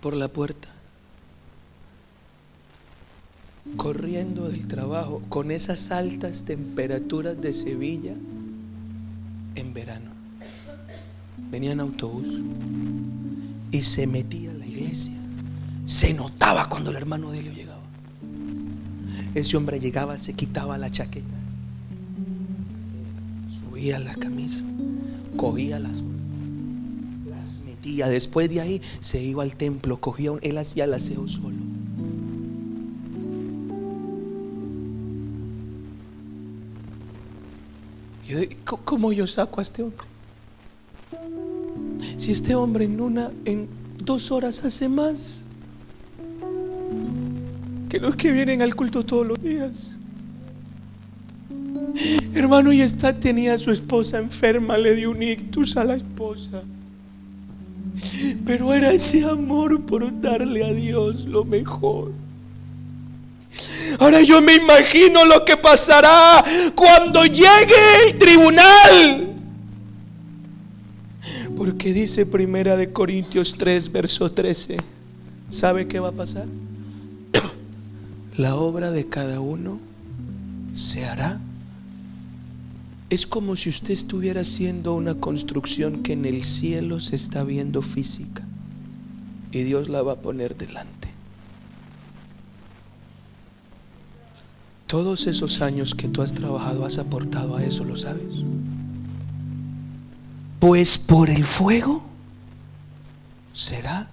por 0.00 0.14
la 0.14 0.28
puerta 0.28 0.68
corriendo 3.76 4.48
del 4.48 4.66
trabajo 4.66 5.20
con 5.28 5.50
esas 5.50 5.90
altas 5.90 6.44
temperaturas 6.44 7.38
de 7.38 7.52
Sevilla 7.52 8.14
en 9.56 9.74
verano. 9.74 10.10
Venía 11.50 11.72
en 11.72 11.80
autobús 11.80 12.40
y 13.72 13.82
se 13.82 14.06
metía 14.06 14.52
a 14.52 14.54
la 14.54 14.66
iglesia. 14.66 15.25
Se 15.86 16.12
notaba 16.12 16.68
cuando 16.68 16.90
el 16.90 16.96
hermano 16.96 17.30
de 17.30 17.38
Helio 17.38 17.52
llegaba. 17.52 17.80
Ese 19.34 19.56
hombre 19.56 19.80
llegaba, 19.80 20.18
se 20.18 20.34
quitaba 20.34 20.76
la 20.76 20.90
chaqueta, 20.90 21.26
subía 23.60 23.98
la 23.98 24.14
camisa, 24.14 24.64
cogía 25.36 25.78
las 25.78 26.02
las 27.30 27.60
metía. 27.64 28.08
Después 28.08 28.50
de 28.50 28.60
ahí 28.60 28.82
se 29.00 29.22
iba 29.22 29.42
al 29.42 29.54
templo, 29.54 30.00
cogía 30.00 30.32
un, 30.32 30.40
él 30.42 30.58
hacía 30.58 30.84
el 30.84 30.94
aseo 30.94 31.28
solo 31.28 31.56
¿cómo 38.64 39.12
yo 39.12 39.26
saco 39.26 39.60
a 39.60 39.62
este 39.62 39.82
hombre? 39.82 40.06
Si 42.16 42.32
este 42.32 42.54
hombre 42.54 42.84
en 42.84 43.00
una, 43.00 43.30
en 43.44 43.68
dos 43.98 44.30
horas 44.30 44.64
hace 44.64 44.88
más 44.88 45.45
los 48.00 48.16
que 48.16 48.32
vienen 48.32 48.62
al 48.62 48.74
culto 48.74 49.04
todos 49.04 49.26
los 49.26 49.42
días. 49.42 49.94
Hermano, 52.34 52.72
y 52.72 52.82
esta 52.82 53.18
tenía 53.18 53.54
a 53.54 53.58
su 53.58 53.70
esposa 53.70 54.18
enferma, 54.18 54.76
le 54.76 54.94
dio 54.94 55.10
un 55.10 55.22
ictus 55.22 55.76
a 55.76 55.84
la 55.84 55.96
esposa. 55.96 56.62
Pero 58.44 58.74
era 58.74 58.92
ese 58.92 59.24
amor 59.24 59.82
por 59.82 60.20
darle 60.20 60.64
a 60.64 60.72
Dios 60.72 61.24
lo 61.24 61.44
mejor. 61.44 62.12
Ahora 63.98 64.20
yo 64.20 64.42
me 64.42 64.56
imagino 64.56 65.24
lo 65.24 65.44
que 65.44 65.56
pasará 65.56 66.44
cuando 66.74 67.24
llegue 67.24 68.04
el 68.06 68.18
tribunal. 68.18 69.34
Porque 71.56 71.94
dice 71.94 72.26
Primera 72.26 72.76
de 72.76 72.92
Corintios 72.92 73.54
3, 73.56 73.90
verso 73.90 74.30
13. 74.30 74.76
¿Sabe 75.48 75.88
qué 75.88 75.98
va 75.98 76.08
a 76.08 76.12
pasar? 76.12 76.46
La 78.36 78.56
obra 78.56 78.90
de 78.90 79.08
cada 79.08 79.40
uno 79.40 79.78
se 80.72 81.06
hará. 81.06 81.40
Es 83.08 83.26
como 83.26 83.56
si 83.56 83.70
usted 83.70 83.92
estuviera 83.92 84.42
haciendo 84.42 84.94
una 84.94 85.14
construcción 85.14 86.02
que 86.02 86.12
en 86.12 86.24
el 86.24 86.44
cielo 86.44 87.00
se 87.00 87.16
está 87.16 87.44
viendo 87.44 87.80
física 87.80 88.42
y 89.52 89.62
Dios 89.62 89.88
la 89.88 90.02
va 90.02 90.12
a 90.12 90.16
poner 90.16 90.56
delante. 90.56 91.08
Todos 94.86 95.26
esos 95.26 95.62
años 95.62 95.94
que 95.94 96.08
tú 96.08 96.22
has 96.22 96.34
trabajado 96.34 96.84
has 96.84 96.98
aportado 96.98 97.56
a 97.56 97.64
eso, 97.64 97.84
¿lo 97.84 97.96
sabes? 97.96 98.44
Pues 100.60 100.98
por 100.98 101.30
el 101.30 101.44
fuego 101.44 102.02
será. 103.52 104.08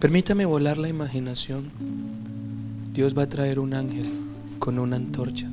Permítame 0.00 0.44
volar 0.44 0.76
la 0.76 0.90
imaginación. 0.90 1.70
Dios 2.92 3.16
va 3.16 3.22
a 3.22 3.28
traer 3.28 3.58
un 3.58 3.72
ángel 3.72 4.06
con 4.58 4.78
una 4.78 4.96
antorcha. 4.96 5.48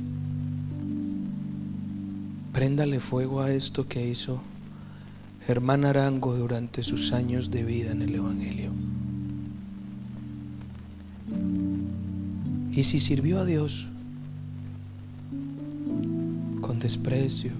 Préndale 2.52 3.00
fuego 3.00 3.40
a 3.40 3.50
esto 3.50 3.88
que 3.88 4.06
hizo 4.06 4.42
Germán 5.46 5.86
Arango 5.86 6.36
durante 6.36 6.82
sus 6.82 7.12
años 7.12 7.50
de 7.50 7.64
vida 7.64 7.92
en 7.92 8.02
el 8.02 8.14
Evangelio. 8.14 8.70
Y 12.70 12.84
si 12.84 13.00
sirvió 13.00 13.40
a 13.40 13.46
Dios 13.46 13.86
con 16.60 16.78
desprecio, 16.78 17.52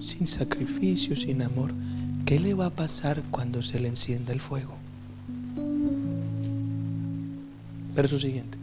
sin 0.00 0.26
sacrificio, 0.26 1.16
sin 1.16 1.40
amor, 1.40 1.72
¿qué 2.26 2.38
le 2.38 2.52
va 2.52 2.66
a 2.66 2.70
pasar 2.70 3.22
cuando 3.30 3.62
se 3.62 3.80
le 3.80 3.88
encienda 3.88 4.34
el 4.34 4.40
fuego? 4.40 4.85
Verso 7.96 8.18
siguiente. 8.18 8.58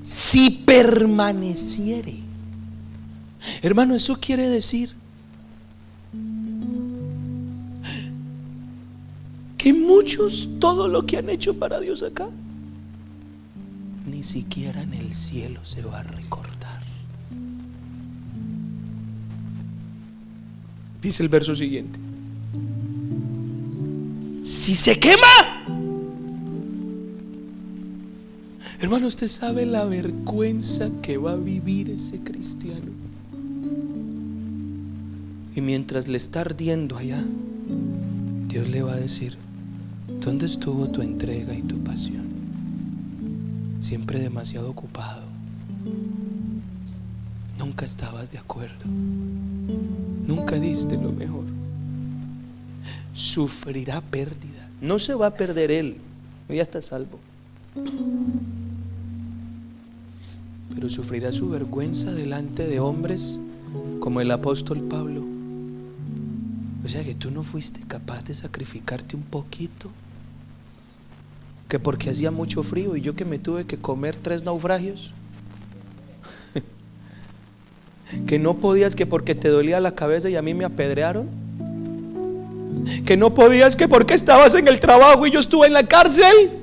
Si 0.00 0.50
permaneciere. 0.50 2.16
Hermano, 3.60 3.94
eso 3.94 4.18
quiere 4.18 4.48
decir 4.48 4.94
que 9.58 9.72
muchos 9.74 10.48
todo 10.58 10.88
lo 10.88 11.04
que 11.04 11.18
han 11.18 11.28
hecho 11.28 11.54
para 11.54 11.78
Dios 11.78 12.02
acá, 12.02 12.28
ni 14.06 14.22
siquiera 14.22 14.82
en 14.82 14.94
el 14.94 15.14
cielo 15.14 15.64
se 15.64 15.82
va 15.82 16.00
a 16.00 16.02
recordar. 16.02 16.82
Dice 21.02 21.22
el 21.22 21.28
verso 21.28 21.54
siguiente. 21.54 22.11
Si 24.42 24.74
se 24.74 24.98
quema, 24.98 25.64
hermano, 28.80 29.06
usted 29.06 29.28
sabe 29.28 29.66
la 29.66 29.84
vergüenza 29.84 30.90
que 31.02 31.16
va 31.16 31.32
a 31.32 31.36
vivir 31.36 31.90
ese 31.90 32.20
cristiano. 32.20 32.92
Y 35.54 35.60
mientras 35.60 36.08
le 36.08 36.16
está 36.16 36.40
ardiendo 36.40 36.96
allá, 36.96 37.22
Dios 38.48 38.68
le 38.68 38.82
va 38.82 38.94
a 38.94 38.96
decir, 38.96 39.36
¿Dónde 40.24 40.46
estuvo 40.46 40.88
tu 40.88 41.02
entrega 41.02 41.52
y 41.52 41.62
tu 41.62 41.82
pasión? 41.82 42.26
Siempre 43.80 44.20
demasiado 44.20 44.70
ocupado. 44.70 45.24
Nunca 47.58 47.84
estabas 47.84 48.30
de 48.30 48.38
acuerdo. 48.38 48.84
Nunca 50.24 50.60
diste 50.60 50.96
lo 50.96 51.10
mejor. 51.10 51.44
Sufrirá 53.14 54.00
pérdida. 54.00 54.68
No 54.80 54.98
se 54.98 55.14
va 55.14 55.28
a 55.28 55.34
perder 55.34 55.70
él. 55.70 55.98
Ya 56.48 56.62
está 56.62 56.80
salvo. 56.80 57.18
Pero 60.74 60.88
sufrirá 60.88 61.32
su 61.32 61.48
vergüenza 61.48 62.12
delante 62.12 62.66
de 62.66 62.80
hombres 62.80 63.38
como 64.00 64.20
el 64.20 64.30
apóstol 64.30 64.80
Pablo. 64.82 65.24
O 66.84 66.88
sea 66.88 67.04
que 67.04 67.14
tú 67.14 67.30
no 67.30 67.42
fuiste 67.42 67.80
capaz 67.86 68.24
de 68.24 68.34
sacrificarte 68.34 69.16
un 69.16 69.22
poquito 69.22 69.90
que 71.68 71.78
porque 71.78 72.10
hacía 72.10 72.30
mucho 72.30 72.62
frío 72.62 72.96
y 72.96 73.00
yo 73.00 73.14
que 73.14 73.24
me 73.24 73.38
tuve 73.38 73.64
que 73.64 73.78
comer 73.78 74.16
tres 74.16 74.44
naufragios. 74.44 75.14
que 78.26 78.38
no 78.38 78.58
podías 78.58 78.94
que 78.94 79.06
porque 79.06 79.34
te 79.34 79.48
dolía 79.48 79.80
la 79.80 79.94
cabeza 79.94 80.28
y 80.28 80.36
a 80.36 80.42
mí 80.42 80.52
me 80.52 80.64
apedrearon. 80.64 81.41
Que 83.04 83.16
no 83.16 83.34
podías 83.34 83.76
que 83.76 83.88
porque 83.88 84.14
estabas 84.14 84.54
en 84.54 84.68
el 84.68 84.80
trabajo 84.80 85.26
y 85.26 85.30
yo 85.30 85.40
estuve 85.40 85.66
en 85.66 85.72
la 85.72 85.86
cárcel. 85.86 86.62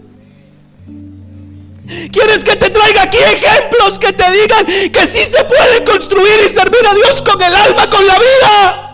¿Quieres 2.11 2.43
que 2.43 2.55
te 2.55 2.69
traiga 2.69 3.03
aquí 3.03 3.17
ejemplos 3.17 3.97
que 3.97 4.13
te 4.13 4.23
digan 4.31 4.91
que 4.91 5.07
sí 5.07 5.25
se 5.25 5.43
puede 5.43 5.83
construir 5.83 6.39
y 6.45 6.49
servir 6.49 6.85
a 6.87 6.93
Dios 6.93 7.21
con 7.21 7.41
el 7.41 7.55
alma, 7.55 7.89
con 7.89 8.05
la 8.05 8.15
vida? 8.15 8.89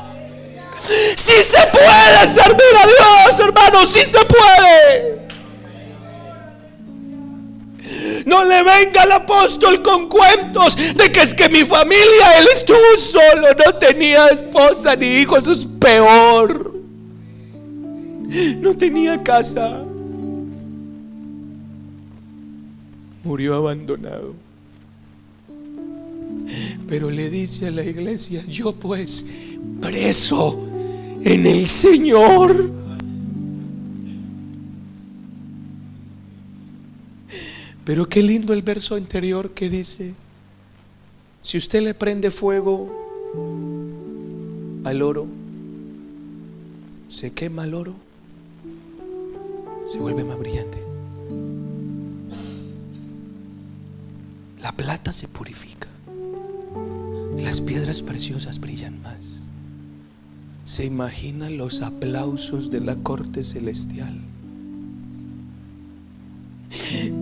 Sí 1.17 1.43
se 1.43 1.67
puede 1.67 2.27
servir 2.27 2.75
a 2.81 2.87
Dios, 2.87 3.39
hermano, 3.39 3.85
sí 3.85 4.05
se 4.05 4.19
puede. 4.25 5.25
No 8.25 8.45
le 8.45 8.63
venga 8.63 9.01
al 9.01 9.11
apóstol 9.11 9.81
con 9.81 10.07
cuentos 10.07 10.75
de 10.75 11.11
que 11.11 11.21
es 11.21 11.33
que 11.33 11.49
mi 11.49 11.63
familia, 11.65 12.37
él 12.37 12.47
estuvo 12.53 12.97
solo, 12.97 13.49
no 13.65 13.75
tenía 13.75 14.27
esposa 14.29 14.95
ni 14.95 15.17
hijos, 15.17 15.39
eso 15.39 15.51
es 15.51 15.67
peor. 15.79 16.74
No 18.59 18.75
tenía 18.75 19.21
casa. 19.23 19.83
Murió 23.23 23.55
abandonado. 23.55 24.33
Pero 26.87 27.09
le 27.09 27.29
dice 27.29 27.67
a 27.67 27.71
la 27.71 27.83
iglesia, 27.83 28.45
yo 28.47 28.75
pues 28.75 29.25
preso 29.81 30.67
en 31.23 31.45
el 31.45 31.67
Señor. 31.67 32.71
Pero 37.83 38.09
qué 38.09 38.23
lindo 38.23 38.53
el 38.53 38.63
verso 38.63 38.95
anterior 38.95 39.51
que 39.51 39.69
dice, 39.69 40.13
si 41.41 41.57
usted 41.57 41.83
le 41.83 41.93
prende 41.93 42.31
fuego 42.31 42.89
al 44.83 45.01
oro, 45.03 45.27
se 47.07 47.31
quema 47.31 47.63
el 47.63 47.75
oro, 47.75 47.93
se 49.91 49.99
vuelve 49.99 50.23
más 50.23 50.37
brillante. 50.37 50.83
La 54.59 54.71
plata 54.71 55.11
se 55.11 55.27
purifica, 55.27 55.87
las 57.37 57.61
piedras 57.61 58.01
preciosas 58.01 58.59
brillan 58.59 59.01
más. 59.01 59.45
¿Se 60.63 60.85
imaginan 60.85 61.57
los 61.57 61.81
aplausos 61.81 62.71
de 62.71 62.81
la 62.81 62.95
corte 62.95 63.43
celestial? 63.43 64.19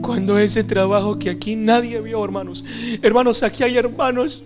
Cuando 0.01 0.37
ese 0.37 0.63
trabajo 0.63 1.19
que 1.19 1.29
aquí 1.29 1.55
nadie 1.57 1.99
vio, 1.99 2.23
hermanos, 2.23 2.63
hermanos, 3.01 3.43
aquí 3.43 3.63
hay 3.63 3.77
hermanos 3.77 4.43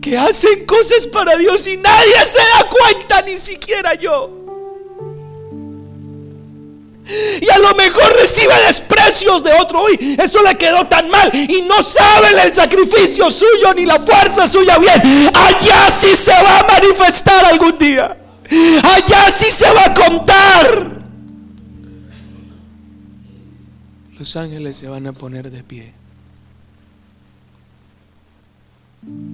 que 0.00 0.16
hacen 0.16 0.64
cosas 0.64 1.06
para 1.06 1.36
Dios 1.36 1.66
y 1.66 1.76
nadie 1.76 2.24
se 2.24 2.38
da 2.38 2.68
cuenta, 2.68 3.22
ni 3.22 3.36
siquiera 3.36 3.94
yo. 3.94 4.39
Y 7.40 7.50
a 7.50 7.58
lo 7.58 7.74
mejor 7.74 8.12
recibe 8.20 8.54
desprecios 8.66 9.42
de 9.42 9.52
otro 9.54 9.82
hoy. 9.82 10.16
Eso 10.18 10.42
le 10.42 10.56
quedó 10.56 10.86
tan 10.86 11.08
mal. 11.10 11.30
Y 11.34 11.62
no 11.62 11.82
saben 11.82 12.38
el 12.38 12.52
sacrificio 12.52 13.30
suyo 13.30 13.74
ni 13.74 13.84
la 13.84 13.98
fuerza 14.00 14.46
suya 14.46 14.78
bien. 14.78 15.30
Allá 15.34 15.90
sí 15.90 16.14
se 16.14 16.32
va 16.32 16.60
a 16.60 16.66
manifestar 16.68 17.44
algún 17.46 17.76
día. 17.78 18.16
Allá 18.82 19.30
sí 19.30 19.50
se 19.50 19.70
va 19.72 19.86
a 19.86 19.94
contar. 19.94 21.00
Los 24.18 24.36
ángeles 24.36 24.76
se 24.76 24.86
van 24.86 25.06
a 25.06 25.12
poner 25.12 25.50
de 25.50 25.64
pie. 25.64 25.92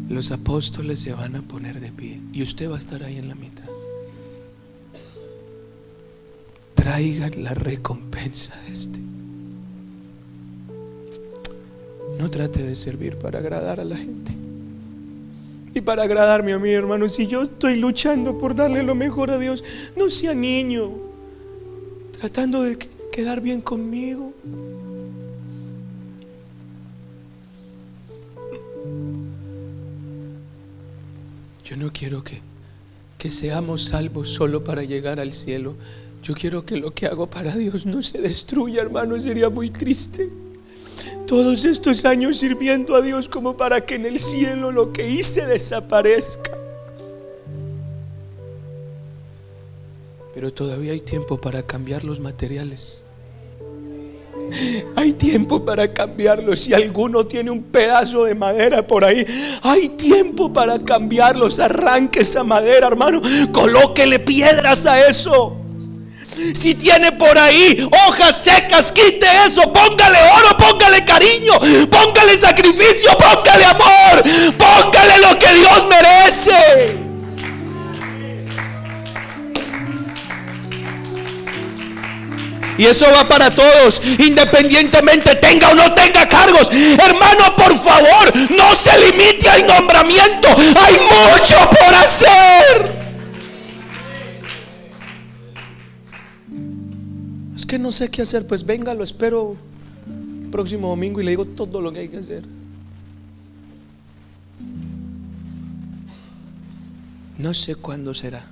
Los 0.09 0.31
apóstoles 0.31 1.01
se 1.01 1.12
van 1.12 1.37
a 1.37 1.43
poner 1.43 1.81
de 1.81 1.93
pie. 1.93 2.20
Y 2.33 2.43
usted 2.43 2.70
va 2.70 2.77
a 2.77 2.79
estar 2.79 3.03
ahí 3.03 3.18
en 3.18 3.29
la 3.29 3.35
mitad 3.35 3.76
traigan 6.87 7.43
la 7.43 7.53
recompensa 7.53 8.55
de 8.64 8.72
este. 8.72 9.01
No 12.16 12.30
trate 12.30 12.62
de 12.62 12.76
servir 12.76 13.16
para 13.16 13.41
agradar 13.41 13.80
a 13.80 13.84
la 13.84 13.97
gente. 13.97 14.32
Y 15.74 15.80
para 15.80 16.05
agradarme 16.05 16.53
a 16.53 16.61
mí, 16.61 16.70
hermano. 16.70 17.09
Si 17.09 17.26
yo 17.26 17.43
estoy 17.43 17.74
luchando 17.74 18.39
por 18.39 18.55
darle 18.55 18.84
lo 18.84 18.95
mejor 18.95 19.32
a 19.32 19.39
Dios, 19.39 19.64
no 19.97 20.09
sea 20.09 20.32
niño. 20.32 20.93
Tratando 22.20 22.62
de 22.62 22.78
quedar 23.11 23.41
bien 23.41 23.62
conmigo. 23.62 24.32
Yo 31.64 31.76
no 31.76 31.93
quiero 31.93 32.22
que, 32.22 32.41
que 33.18 33.28
seamos 33.28 33.82
salvos 33.82 34.30
solo 34.30 34.62
para 34.62 34.84
llegar 34.84 35.18
al 35.18 35.32
cielo. 35.32 35.74
Yo 36.27 36.35
quiero 36.35 36.66
que 36.66 36.77
lo 36.77 36.93
que 36.93 37.07
hago 37.07 37.31
para 37.31 37.55
Dios 37.55 37.87
no 37.87 38.03
se 38.03 38.18
destruya, 38.18 38.83
hermano, 38.83 39.16
sería 39.16 39.49
muy 39.49 39.70
triste. 39.70 40.29
Todos 41.24 41.64
estos 41.64 42.05
años 42.05 42.39
sirviendo 42.39 42.97
a 42.97 43.01
Dios 43.01 43.29
como 43.29 43.57
para 43.57 43.87
que 43.87 43.95
en 43.95 44.07
el 44.07 44.18
cielo 44.18 44.72
lo 44.72 44.93
que 44.93 45.09
hice 45.09 45.47
desaparezca. 45.47 46.51
Pero 50.35 50.53
todavía 50.53 50.95
hay 50.95 51.01
tiempo 51.01 51.39
para 51.39 51.62
cambiar 51.62 52.03
los 52.03 52.18
materiales. 52.18 53.05
Hay 54.97 55.12
tiempo 55.12 55.64
para 55.64 55.93
cambiarlos. 55.93 56.59
Si 56.59 56.74
alguno 56.74 57.24
tiene 57.27 57.53
un 57.53 57.62
pedazo 57.62 58.24
de 58.24 58.35
madera 58.35 58.85
por 58.85 59.05
ahí, 59.05 59.24
hay 59.62 59.91
tiempo 59.91 60.53
para 60.53 60.77
cambiarlos. 60.81 61.61
Arranque 61.61 62.22
esa 62.22 62.43
madera, 62.43 62.89
hermano. 62.89 63.22
Colóquele 63.53 64.18
piedras 64.18 64.87
a 64.87 65.07
eso. 65.07 65.62
Si 66.55 66.74
tiene 66.74 67.12
por 67.12 67.39
ahí 67.39 67.89
hojas 68.07 68.45
secas, 68.45 68.93
quite 68.93 69.26
eso. 69.47 69.72
Póngale 69.72 70.18
oro, 70.37 70.57
póngale 70.59 71.03
cariño, 71.03 71.55
póngale 71.91 72.37
sacrificio, 72.37 73.16
póngale 73.16 73.64
amor, 73.64 74.22
póngale 74.59 75.18
lo 75.18 75.39
que 75.39 75.55
Dios 75.55 75.87
merece. 75.89 77.07
Y 82.78 82.84
eso 82.84 83.07
va 83.11 83.26
para 83.26 83.55
todos, 83.55 84.03
independientemente 84.18 85.37
tenga 85.37 85.70
o 85.70 85.74
no 85.74 85.95
tenga 85.95 86.28
cargos. 86.28 86.68
Hermano, 86.70 87.57
por 87.57 87.82
favor, 87.82 88.51
no 88.51 88.74
se 88.74 88.99
limite 88.99 89.49
al 89.49 89.66
nombramiento. 89.66 90.49
Hay 90.49 90.99
mucho 90.99 91.70
por 91.70 91.95
hacer. 91.95 92.95
Que 97.67 97.79
no 97.79 97.93
sé 97.93 98.11
qué 98.11 98.23
hacer, 98.23 98.47
pues 98.47 98.64
venga, 98.64 98.95
lo 98.95 99.05
espero 99.05 99.57
el 100.45 100.51
próximo 100.51 100.89
domingo 100.89 101.21
y 101.21 101.25
le 101.25 101.31
digo 101.31 101.45
todo 101.45 101.81
lo 101.81 101.93
que 101.93 102.01
hay 102.01 102.09
que 102.09 102.19
hacer. 102.19 102.45
No 107.39 107.53
sé 107.53 107.75
cuándo 107.75 108.14
será, 108.14 108.45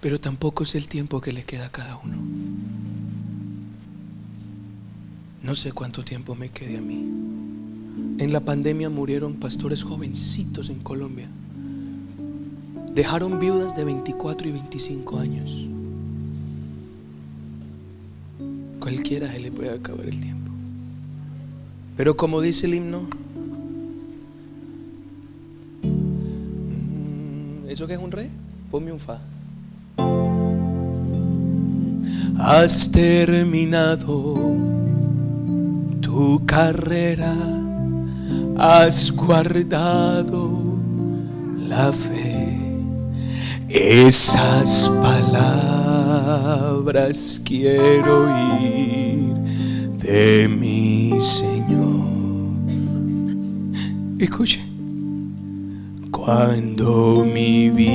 pero 0.00 0.20
tampoco 0.20 0.64
sé 0.64 0.78
el 0.78 0.88
tiempo 0.88 1.20
que 1.20 1.32
le 1.32 1.44
queda 1.44 1.66
a 1.66 1.70
cada 1.70 1.96
uno. 1.96 2.16
No 5.42 5.54
sé 5.54 5.72
cuánto 5.72 6.04
tiempo 6.04 6.34
me 6.34 6.50
quede 6.50 6.78
a 6.78 6.80
mí. 6.80 6.96
En 8.18 8.32
la 8.32 8.40
pandemia 8.40 8.90
murieron 8.90 9.36
pastores 9.36 9.84
jovencitos 9.84 10.68
en 10.70 10.80
Colombia. 10.80 11.28
Dejaron 12.92 13.38
viudas 13.38 13.76
de 13.76 13.84
24 13.84 14.48
y 14.48 14.52
25 14.52 15.18
años. 15.18 15.77
Cualquiera 18.88 19.30
se 19.30 19.38
le 19.38 19.52
puede 19.52 19.68
acabar 19.68 20.06
el 20.06 20.18
tiempo. 20.18 20.50
Pero 21.94 22.16
como 22.16 22.40
dice 22.40 22.64
el 22.64 22.72
himno, 22.72 23.02
mm, 25.82 27.68
¿eso 27.68 27.86
que 27.86 27.92
es 27.92 27.98
un 27.98 28.10
re? 28.10 28.30
Ponme 28.70 28.90
un 28.90 28.98
fa. 28.98 29.20
Has 32.38 32.90
terminado 32.90 34.56
tu 36.00 36.46
carrera, 36.46 37.36
has 38.56 39.10
guardado 39.10 40.78
la 41.58 41.92
fe. 41.92 42.47
Esas 43.68 44.90
palabras 45.02 46.18
quiero 47.44 48.24
oír 48.24 49.34
de 49.98 50.48
mi 50.48 51.20
Señor. 51.20 52.08
Escuche, 54.18 54.62
cuando 56.10 57.26
mi 57.30 57.68
vida 57.68 57.90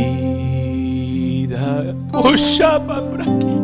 oh, 2.13 2.29
os 2.29 2.61
por 3.09 3.21
aquí. 3.21 3.57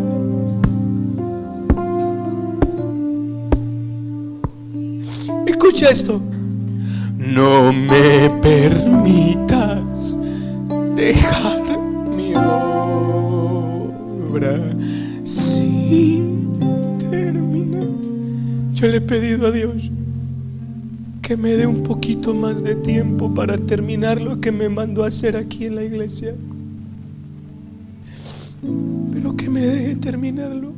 Escucha 5.45 5.91
esto. 5.91 6.19
No 7.19 7.71
me 7.71 8.31
permitas 8.41 10.17
dejar 10.95 11.68
sin 15.23 16.59
terminar. 16.99 17.87
Yo 18.73 18.87
le 18.87 18.97
he 18.97 19.01
pedido 19.01 19.47
a 19.47 19.51
Dios 19.51 19.91
que 21.21 21.37
me 21.37 21.51
dé 21.51 21.67
un 21.67 21.83
poquito 21.83 22.33
más 22.33 22.63
de 22.63 22.75
tiempo 22.75 23.31
para 23.33 23.57
terminar 23.57 24.19
lo 24.19 24.41
que 24.41 24.51
me 24.51 24.67
mandó 24.67 25.03
a 25.03 25.07
hacer 25.07 25.37
aquí 25.37 25.65
en 25.65 25.75
la 25.75 25.83
iglesia. 25.83 26.33
Pero 29.13 29.35
que 29.35 29.49
me 29.49 29.61
deje 29.61 29.95
terminarlo. 29.95 30.71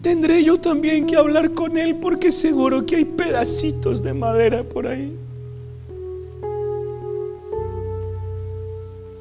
Tendré 0.00 0.44
yo 0.44 0.60
también 0.60 1.06
que 1.06 1.16
hablar 1.16 1.50
con 1.52 1.76
él 1.76 1.96
porque 1.96 2.30
seguro 2.30 2.86
que 2.86 2.96
hay 2.96 3.04
pedacitos 3.04 4.02
de 4.02 4.14
madera 4.14 4.62
por 4.62 4.86
ahí. 4.86 5.12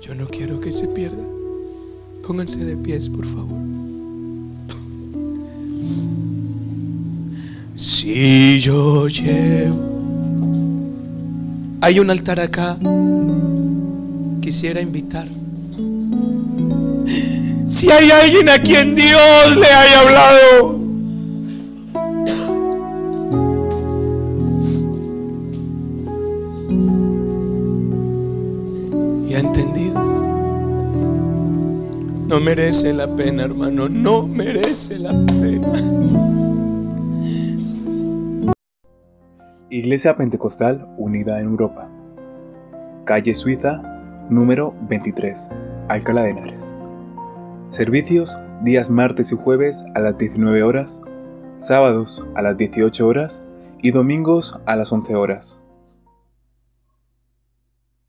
Yo 0.01 0.15
no 0.15 0.27
quiero 0.27 0.61
que 0.61 0.71
se 0.71 0.87
pierda. 0.87 1.38
Pónganse 2.29 2.63
de 2.63 2.77
pies, 2.77 3.09
por 3.09 3.25
favor. 3.25 3.57
Si 7.75 8.59
yo 8.59 9.07
llevo... 9.07 9.75
Hay 11.81 11.99
un 11.99 12.11
altar 12.11 12.39
acá. 12.39 12.77
Quisiera 14.41 14.79
invitar. 14.79 15.25
Si 17.65 17.89
hay 17.89 18.11
alguien 18.11 18.47
a 18.49 18.59
quien 18.59 18.93
Dios 18.93 19.57
le 19.57 19.65
haya 19.65 19.99
hablado. 20.01 20.78
Merece 32.49 32.93
la 32.93 33.05
pena, 33.15 33.43
hermano. 33.43 33.87
No 33.87 34.25
merece 34.25 34.97
la 34.97 35.11
pena. 35.39 35.71
Iglesia 39.69 40.15
Pentecostal 40.17 40.87
Unida 40.97 41.39
en 41.39 41.45
Europa. 41.45 41.87
Calle 43.05 43.35
Suiza, 43.35 43.83
número 44.31 44.73
23, 44.89 45.47
Alcalá 45.89 46.23
de 46.23 46.31
Henares. 46.31 46.73
Servicios 47.69 48.35
días 48.63 48.89
martes 48.89 49.31
y 49.31 49.35
jueves 49.35 49.83
a 49.93 49.99
las 49.99 50.17
19 50.17 50.63
horas, 50.63 50.99
sábados 51.59 52.25
a 52.33 52.41
las 52.41 52.57
18 52.57 53.05
horas 53.05 53.43
y 53.83 53.91
domingos 53.91 54.57
a 54.65 54.75
las 54.75 54.91
11 54.91 55.15
horas. 55.15 55.58